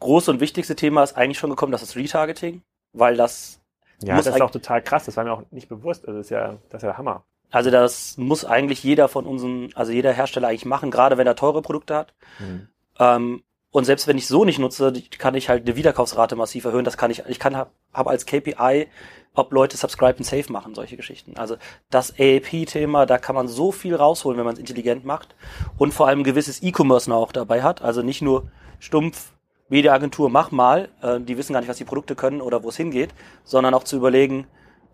große 0.00 0.30
und 0.30 0.40
wichtigste 0.40 0.76
Thema 0.76 1.02
ist 1.02 1.16
eigentlich 1.16 1.38
schon 1.38 1.50
gekommen, 1.50 1.72
das 1.72 1.82
ist 1.82 1.96
Retargeting, 1.96 2.62
weil 2.92 3.16
das 3.16 3.60
ja, 4.02 4.16
das 4.16 4.26
ist 4.26 4.40
auch 4.40 4.50
total 4.50 4.82
krass, 4.82 5.06
das 5.06 5.16
war 5.16 5.24
mir 5.24 5.32
auch 5.32 5.42
nicht 5.50 5.68
bewusst, 5.68 6.06
also 6.06 6.18
das 6.18 6.26
ist 6.26 6.30
ja, 6.30 6.56
das 6.68 6.82
ist 6.82 6.86
ja 6.86 6.98
Hammer. 6.98 7.24
Also 7.50 7.70
das 7.70 8.18
muss 8.18 8.44
eigentlich 8.44 8.82
jeder 8.82 9.08
von 9.08 9.24
unseren, 9.24 9.70
also 9.74 9.92
jeder 9.92 10.12
Hersteller 10.12 10.48
eigentlich 10.48 10.66
machen, 10.66 10.90
gerade 10.90 11.16
wenn 11.16 11.26
er 11.26 11.36
teure 11.36 11.62
Produkte 11.62 11.94
hat. 11.94 12.14
Hm. 12.38 12.68
Ähm, 12.98 13.42
und 13.76 13.84
selbst 13.84 14.06
wenn 14.06 14.16
ich 14.16 14.26
so 14.26 14.46
nicht 14.46 14.58
nutze, 14.58 14.90
kann 15.18 15.34
ich 15.34 15.50
halt 15.50 15.66
eine 15.66 15.76
Wiederkaufsrate 15.76 16.34
massiv 16.34 16.64
erhöhen. 16.64 16.86
Das 16.86 16.96
kann 16.96 17.10
ich, 17.10 17.24
ich 17.28 17.38
kann 17.38 17.54
habe 17.54 17.68
hab 17.92 18.06
als 18.06 18.24
KPI 18.24 18.86
ob 19.34 19.52
Leute 19.52 19.76
Subscribe 19.76 20.16
and 20.16 20.24
Save 20.24 20.50
machen, 20.50 20.74
solche 20.74 20.96
Geschichten. 20.96 21.36
Also 21.36 21.58
das 21.90 22.14
AAP-Thema, 22.18 23.04
da 23.04 23.18
kann 23.18 23.34
man 23.34 23.48
so 23.48 23.72
viel 23.72 23.94
rausholen, 23.94 24.38
wenn 24.38 24.46
man 24.46 24.54
es 24.54 24.58
intelligent 24.60 25.04
macht 25.04 25.34
und 25.76 25.92
vor 25.92 26.08
allem 26.08 26.20
ein 26.20 26.24
gewisses 26.24 26.62
E-Commerce 26.62 27.10
noch 27.10 27.18
auch 27.18 27.32
dabei 27.32 27.62
hat. 27.62 27.82
Also 27.82 28.00
nicht 28.00 28.22
nur 28.22 28.50
stumpf 28.78 29.34
Mediaagentur, 29.68 30.30
mach 30.30 30.52
mal, 30.52 30.88
äh, 31.02 31.20
die 31.20 31.36
wissen 31.36 31.52
gar 31.52 31.60
nicht, 31.60 31.68
was 31.68 31.76
die 31.76 31.84
Produkte 31.84 32.14
können 32.16 32.40
oder 32.40 32.62
wo 32.62 32.70
es 32.70 32.78
hingeht, 32.78 33.10
sondern 33.44 33.74
auch 33.74 33.84
zu 33.84 33.96
überlegen, 33.96 34.46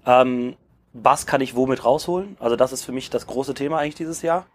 ähm, 0.06 0.56
was 0.92 1.26
kann 1.26 1.40
ich 1.40 1.54
womit 1.54 1.84
rausholen. 1.84 2.36
Also 2.40 2.56
das 2.56 2.72
ist 2.72 2.84
für 2.84 2.90
mich 2.90 3.10
das 3.10 3.28
große 3.28 3.54
Thema 3.54 3.78
eigentlich 3.78 3.94
dieses 3.94 4.22
Jahr. 4.22 4.46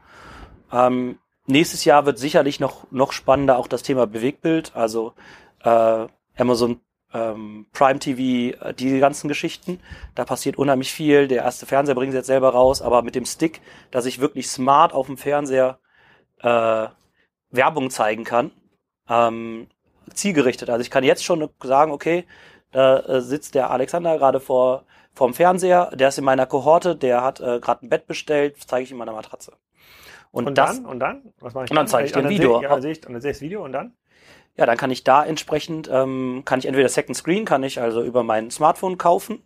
Ähm, 0.73 1.17
nächstes 1.47 1.85
Jahr 1.85 2.05
wird 2.05 2.19
sicherlich 2.19 2.59
noch, 2.59 2.89
noch 2.91 3.11
spannender 3.11 3.57
auch 3.57 3.67
das 3.67 3.83
Thema 3.83 4.07
Bewegtbild. 4.07 4.75
Also 4.75 5.13
äh, 5.63 6.07
Amazon 6.37 6.81
ähm, 7.13 7.67
Prime 7.73 7.99
TV, 7.99 8.57
äh, 8.63 8.73
die 8.73 8.99
ganzen 8.99 9.27
Geschichten. 9.27 9.79
Da 10.15 10.25
passiert 10.25 10.57
unheimlich 10.57 10.91
viel. 10.91 11.27
Der 11.27 11.43
erste 11.43 11.65
Fernseher 11.65 11.95
bringen 11.95 12.11
sie 12.11 12.17
jetzt 12.17 12.27
selber 12.27 12.49
raus, 12.49 12.81
aber 12.81 13.01
mit 13.01 13.15
dem 13.15 13.25
Stick, 13.25 13.61
dass 13.91 14.05
ich 14.05 14.19
wirklich 14.19 14.49
smart 14.49 14.93
auf 14.93 15.07
dem 15.07 15.17
Fernseher 15.17 15.79
äh, 16.41 16.87
Werbung 17.49 17.89
zeigen 17.89 18.23
kann, 18.23 18.51
ähm, 19.09 19.67
zielgerichtet. 20.13 20.69
Also 20.69 20.81
ich 20.81 20.91
kann 20.91 21.03
jetzt 21.03 21.23
schon 21.23 21.49
sagen, 21.63 21.91
okay, 21.91 22.25
da 22.71 22.99
äh, 22.99 23.21
sitzt 23.21 23.55
der 23.55 23.71
Alexander 23.71 24.17
gerade 24.17 24.39
vor 24.39 24.83
vorm 25.13 25.33
Fernseher, 25.33 25.89
der 25.95 26.09
ist 26.09 26.19
in 26.19 26.25
meiner 26.25 26.45
Kohorte, 26.45 26.95
der 26.95 27.23
hat 27.23 27.39
äh, 27.39 27.59
gerade 27.59 27.85
ein 27.85 27.89
Bett 27.89 28.05
bestellt, 28.05 28.57
zeige 28.67 28.83
ich 28.83 28.91
ihm 28.91 28.97
meine 28.97 29.13
Matratze. 29.13 29.53
Und, 30.31 30.47
und 30.47 30.57
das, 30.57 30.77
dann? 30.77 30.85
Und 30.85 30.99
dann? 30.99 31.33
Was 31.39 31.53
mache 31.53 31.65
ich? 31.65 31.71
Und 31.71 31.75
dann 31.75 31.87
zeige 31.87 32.05
ich 32.05 32.11
dir 32.11 32.19
ein 32.19 32.29
Video. 32.29 32.61
Ja, 32.61 32.69
dann 32.69 32.81
sehe 32.81 32.91
ich, 32.91 33.05
und 33.05 33.13
dann 33.13 33.21
sehe 33.21 33.31
ich 33.31 33.37
das 33.37 33.41
Video 33.41 33.63
und 33.63 33.71
dann? 33.71 33.93
ja, 34.57 34.65
dann 34.65 34.77
kann 34.77 34.91
ich 34.91 35.03
da 35.03 35.23
entsprechend, 35.23 35.89
ähm, 35.91 36.41
kann 36.43 36.59
ich 36.59 36.65
entweder 36.65 36.89
Second 36.89 37.15
Screen, 37.15 37.45
kann 37.45 37.63
ich 37.63 37.79
also 37.79 38.03
über 38.03 38.23
mein 38.23 38.49
Smartphone 38.49 38.97
kaufen, 38.97 39.43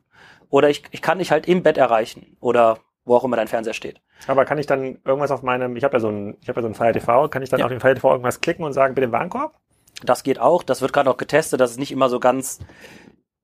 oder 0.49 0.69
ich, 0.69 0.83
ich 0.91 1.01
kann 1.01 1.19
dich 1.19 1.31
halt 1.31 1.47
im 1.47 1.63
Bett 1.63 1.77
erreichen 1.77 2.37
oder 2.39 2.79
wo 3.03 3.15
auch 3.15 3.23
immer 3.23 3.35
dein 3.35 3.47
Fernseher 3.47 3.73
steht. 3.73 4.01
Aber 4.27 4.45
kann 4.45 4.57
ich 4.57 4.67
dann 4.67 4.99
irgendwas 5.03 5.31
auf 5.31 5.43
meinem, 5.43 5.75
ich 5.75 5.83
habe 5.83 5.95
ja 5.95 5.99
so 5.99 6.09
ein, 6.09 6.37
ich 6.41 6.49
habe 6.49 6.59
ja 6.59 6.61
so 6.61 6.67
ein 6.67 6.75
Fire 6.75 6.93
TV, 6.93 7.27
kann 7.29 7.41
ich 7.41 7.49
dann 7.49 7.59
ja. 7.59 7.65
auf 7.65 7.71
dem 7.71 7.81
Fire 7.81 7.93
TV 7.93 8.11
irgendwas 8.11 8.41
klicken 8.41 8.63
und 8.63 8.73
sagen, 8.73 8.95
bitte 8.95 9.07
den 9.07 9.11
Warenkorb? 9.11 9.53
Das 10.03 10.23
geht 10.23 10.39
auch, 10.39 10.63
das 10.63 10.81
wird 10.81 10.93
gerade 10.93 11.09
auch 11.09 11.17
getestet, 11.17 11.59
das 11.59 11.71
ist 11.71 11.79
nicht 11.79 11.91
immer 11.91 12.09
so 12.09 12.19
ganz, 12.19 12.59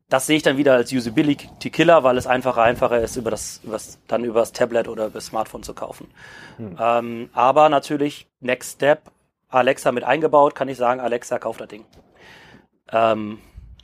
das 0.09 0.25
sehe 0.25 0.37
ich 0.37 0.43
dann 0.43 0.57
wieder 0.57 0.73
als 0.73 0.91
Usability 0.91 1.69
Killer, 1.69 2.03
weil 2.03 2.17
es 2.17 2.27
einfacher, 2.27 2.61
einfacher 2.61 3.01
ist, 3.01 3.17
über 3.17 3.29
das, 3.29 3.59
über 3.63 3.73
das 3.73 3.99
dann 4.07 4.23
über 4.23 4.39
das 4.39 4.53
Tablet 4.53 4.87
oder 4.87 5.07
über 5.07 5.15
das 5.15 5.25
Smartphone 5.27 5.63
zu 5.63 5.73
kaufen. 5.73 6.07
Hm. 6.57 6.77
Ähm, 6.79 7.29
aber 7.33 7.67
natürlich, 7.69 8.27
Next 8.39 8.75
Step, 8.75 9.11
Alexa 9.49 9.91
mit 9.91 10.03
eingebaut, 10.03 10.55
kann 10.55 10.69
ich 10.69 10.77
sagen, 10.77 11.01
Alexa, 11.01 11.39
kauft 11.39 11.59
das 11.59 11.67
Ding. 11.67 11.85
Ähm, 12.91 13.39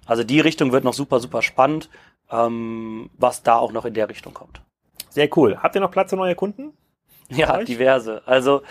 also 0.06 0.24
die 0.24 0.40
Richtung 0.40 0.72
wird 0.72 0.84
noch 0.84 0.94
super, 0.94 1.20
super 1.20 1.42
spannend, 1.42 1.90
ähm, 2.32 3.10
was 3.18 3.44
da 3.44 3.58
auch 3.58 3.72
noch 3.72 3.86
in 3.86 3.94
der 3.94 4.08
Richtung 4.10 4.34
kommt. 4.34 4.62
Sehr 5.10 5.30
cool. 5.38 5.58
Habt 5.62 5.76
ihr 5.76 5.82
noch 5.82 5.92
Platz 5.92 6.10
für 6.10 6.16
neue 6.16 6.36
Kunden? 6.36 6.74
Ja, 7.30 7.64
diverse. 7.64 8.22
Also 8.26 8.62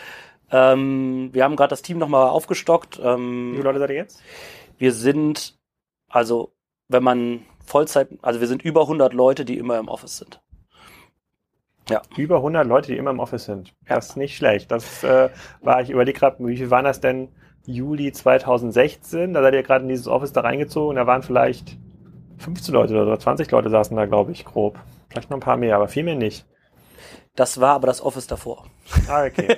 ähm, 0.51 1.31
wir 1.33 1.43
haben 1.43 1.57
gerade 1.57 1.71
das 1.71 1.83
Team 1.83 1.99
nochmal 1.99 2.29
aufgestockt. 2.29 3.01
Ähm, 3.03 3.53
Wie 3.53 3.57
viele 3.57 3.65
Leute 3.65 3.79
seid 3.79 3.91
ihr 3.91 3.97
jetzt? 3.97 4.23
Wir 4.79 4.93
sind, 4.93 5.59
also 6.09 6.53
wenn 6.93 7.03
man 7.03 7.41
Vollzeit, 7.65 8.09
also 8.23 8.41
wir 8.41 8.47
sind 8.47 8.63
über 8.63 8.83
100 8.83 9.13
Leute, 9.15 9.45
die 9.45 9.59
immer 9.59 9.79
im 9.79 9.89
Office 9.89 10.19
sind. 10.19 10.41
Ja. 11.89 12.03
Über 12.17 12.37
100 12.37 12.67
Leute, 12.67 12.93
die 12.93 12.99
immer 12.99 13.11
im 13.11 13.19
Office 13.19 13.45
sind. 13.45 13.75
Das 13.87 14.11
ist 14.11 14.17
nicht 14.17 14.37
schlecht. 14.37 14.71
Das 14.71 15.03
äh, 15.03 15.31
war, 15.61 15.83
ich 15.83 15.91
überlege 15.91 16.19
gerade, 16.19 16.37
wie 16.47 16.57
viel 16.57 16.71
waren 16.71 16.85
das 16.85 17.01
denn 17.01 17.29
Juli 17.67 18.13
2016? 18.13 19.35
Da 19.35 19.43
seid 19.43 19.55
ihr 19.55 19.63
gerade 19.63 19.83
in 19.83 19.89
dieses 19.89 20.07
Office 20.07 20.33
da 20.33 20.43
reingezogen. 20.43 20.97
Da 20.97 21.07
waren 21.07 21.23
vielleicht 21.23 21.77
15 22.39 22.75
Leute 22.75 23.01
oder 23.01 23.19
20 23.19 23.51
Leute 23.51 23.71
saßen 23.71 23.97
da, 23.97 24.07
glaube 24.07 24.33
ich, 24.33 24.45
grob. 24.45 24.79
Vielleicht 25.09 25.31
noch 25.31 25.37
ein 25.39 25.43
paar 25.43 25.57
mehr, 25.57 25.77
aber 25.77 25.89
viel 25.89 26.05
mehr 26.05 26.15
nicht. 26.15 26.47
Das 27.35 27.59
war 27.59 27.77
aber 27.77 27.87
das 27.87 28.03
Office 28.03 28.27
davor. 28.27 28.67
Ah, 29.09 29.25
okay. 29.25 29.57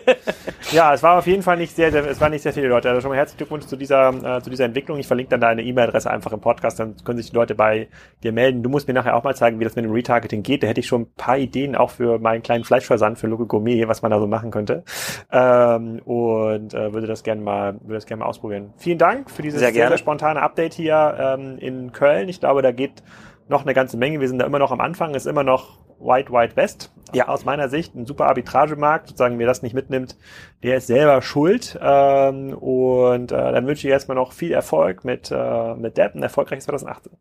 ja, 0.70 0.94
es 0.94 1.02
war 1.02 1.18
auf 1.18 1.26
jeden 1.26 1.42
Fall 1.42 1.56
nicht 1.56 1.74
sehr, 1.74 1.90
sehr 1.90 2.06
es 2.08 2.20
waren 2.20 2.30
nicht 2.30 2.42
sehr 2.42 2.52
viele 2.52 2.68
Leute. 2.68 2.88
Also 2.88 3.00
schon 3.00 3.10
mal 3.10 3.16
herzlichen 3.16 3.38
Glückwunsch 3.38 3.66
zu 3.66 3.76
dieser, 3.76 4.10
äh, 4.10 4.40
zu 4.42 4.48
dieser 4.48 4.64
Entwicklung. 4.64 4.96
Ich 5.00 5.08
verlinke 5.08 5.30
dann 5.30 5.40
deine 5.40 5.62
E-Mail-Adresse 5.62 6.08
einfach 6.08 6.32
im 6.32 6.40
Podcast, 6.40 6.78
dann 6.78 6.94
können 7.02 7.18
sich 7.18 7.30
die 7.30 7.36
Leute 7.36 7.56
bei 7.56 7.88
dir 8.22 8.30
melden. 8.30 8.62
Du 8.62 8.70
musst 8.70 8.86
mir 8.86 8.94
nachher 8.94 9.16
auch 9.16 9.24
mal 9.24 9.34
zeigen, 9.34 9.58
wie 9.58 9.64
das 9.64 9.74
mit 9.74 9.84
dem 9.84 9.90
Retargeting 9.90 10.44
geht. 10.44 10.62
Da 10.62 10.68
hätte 10.68 10.78
ich 10.78 10.86
schon 10.86 11.02
ein 11.02 11.14
paar 11.16 11.36
Ideen 11.36 11.74
auch 11.74 11.90
für 11.90 12.20
meinen 12.20 12.44
kleinen 12.44 12.62
Fleischversand 12.62 13.18
für 13.18 13.26
Local 13.26 13.46
Gourmet, 13.46 13.88
was 13.88 14.02
man 14.02 14.12
da 14.12 14.20
so 14.20 14.28
machen 14.28 14.52
könnte. 14.52 14.84
Ähm, 15.32 16.00
und 16.04 16.74
äh, 16.74 16.92
würde 16.92 17.08
das 17.08 17.24
gerne 17.24 17.42
mal, 17.42 17.80
würde 17.80 17.94
das 17.94 18.06
gerne 18.06 18.20
mal 18.20 18.28
ausprobieren. 18.28 18.72
Vielen 18.76 18.98
Dank 18.98 19.30
für 19.32 19.42
dieses 19.42 19.58
Sehr 19.58 19.72
sehr, 19.72 19.88
sehr 19.88 19.98
spontane 19.98 20.40
Update 20.40 20.74
hier 20.74 21.16
ähm, 21.18 21.58
in 21.58 21.90
Köln. 21.90 22.28
Ich 22.28 22.38
glaube, 22.38 22.62
da 22.62 22.70
geht 22.70 23.02
noch 23.48 23.62
eine 23.62 23.74
ganze 23.74 23.96
Menge. 23.96 24.20
Wir 24.20 24.28
sind 24.28 24.38
da 24.38 24.46
immer 24.46 24.60
noch 24.60 24.70
am 24.70 24.80
Anfang, 24.80 25.14
ist 25.14 25.26
immer 25.26 25.42
noch 25.42 25.83
White 25.98 26.32
White 26.32 26.56
West. 26.56 26.90
Ja. 27.12 27.28
Aus 27.28 27.44
meiner 27.44 27.68
Sicht 27.68 27.94
ein 27.94 28.06
super 28.06 28.26
Arbitragemarkt. 28.26 29.08
Sozusagen, 29.08 29.38
wer 29.38 29.46
das 29.46 29.62
nicht 29.62 29.74
mitnimmt, 29.74 30.16
der 30.62 30.78
ist 30.78 30.88
selber 30.88 31.22
schuld. 31.22 31.78
Ähm, 31.80 32.54
und 32.54 33.30
äh, 33.30 33.52
dann 33.52 33.66
wünsche 33.66 33.86
ich 33.86 33.92
erstmal 33.92 34.16
noch 34.16 34.32
viel 34.32 34.52
Erfolg 34.52 35.04
mit, 35.04 35.30
äh, 35.30 35.74
mit 35.74 35.96
Depp, 35.96 36.14
ein 36.14 36.22
erfolgreiches 36.22 36.64
2018. 36.64 37.12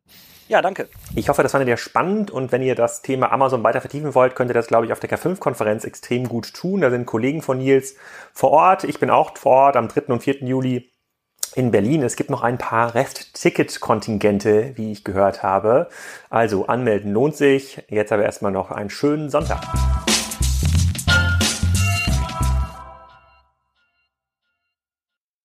Ja, 0.48 0.62
danke. 0.62 0.88
Ich 1.16 1.30
hoffe, 1.30 1.42
das 1.42 1.54
fandet 1.54 1.70
ihr 1.70 1.78
spannend 1.78 2.30
und 2.30 2.52
wenn 2.52 2.62
ihr 2.62 2.76
das 2.76 3.02
Thema 3.02 3.32
Amazon 3.32 3.64
weiter 3.64 3.82
vertiefen 3.82 4.14
wollt, 4.14 4.36
könnt 4.36 4.52
ihr 4.52 4.54
das, 4.54 4.68
glaube 4.68 4.86
ich, 4.86 4.92
auf 4.92 5.00
der 5.00 5.10
K5-Konferenz 5.10 5.86
extrem 5.86 6.28
gut 6.28 6.54
tun. 6.54 6.82
Da 6.82 6.90
sind 6.90 7.06
Kollegen 7.06 7.42
von 7.42 7.58
Nils 7.58 7.96
vor 8.34 8.52
Ort. 8.52 8.84
Ich 8.84 9.00
bin 9.00 9.10
auch 9.10 9.38
vor 9.38 9.54
Ort 9.54 9.78
am 9.78 9.88
3. 9.88 10.14
und 10.14 10.22
4. 10.22 10.44
Juli 10.44 10.93
in 11.56 11.72
Berlin. 11.72 12.04
Es 12.04 12.16
gibt 12.16 12.30
noch 12.30 12.44
ein 12.44 12.58
paar 12.58 12.96
Rest-Ticket-Kontingente, 12.96 14.74
wie 14.76 14.92
ich 14.92 15.04
gehört 15.04 15.44
habe. 15.44 15.90
Also 16.30 16.68
anmelden 16.68 17.14
lohnt 17.14 17.36
sich. 17.36 17.84
Jetzt 17.90 18.12
aber 18.12 18.24
erstmal 18.24 18.52
noch 18.52 18.72
einen 18.72 18.90
schönen 18.90 19.30
Sonntag. 19.30 19.62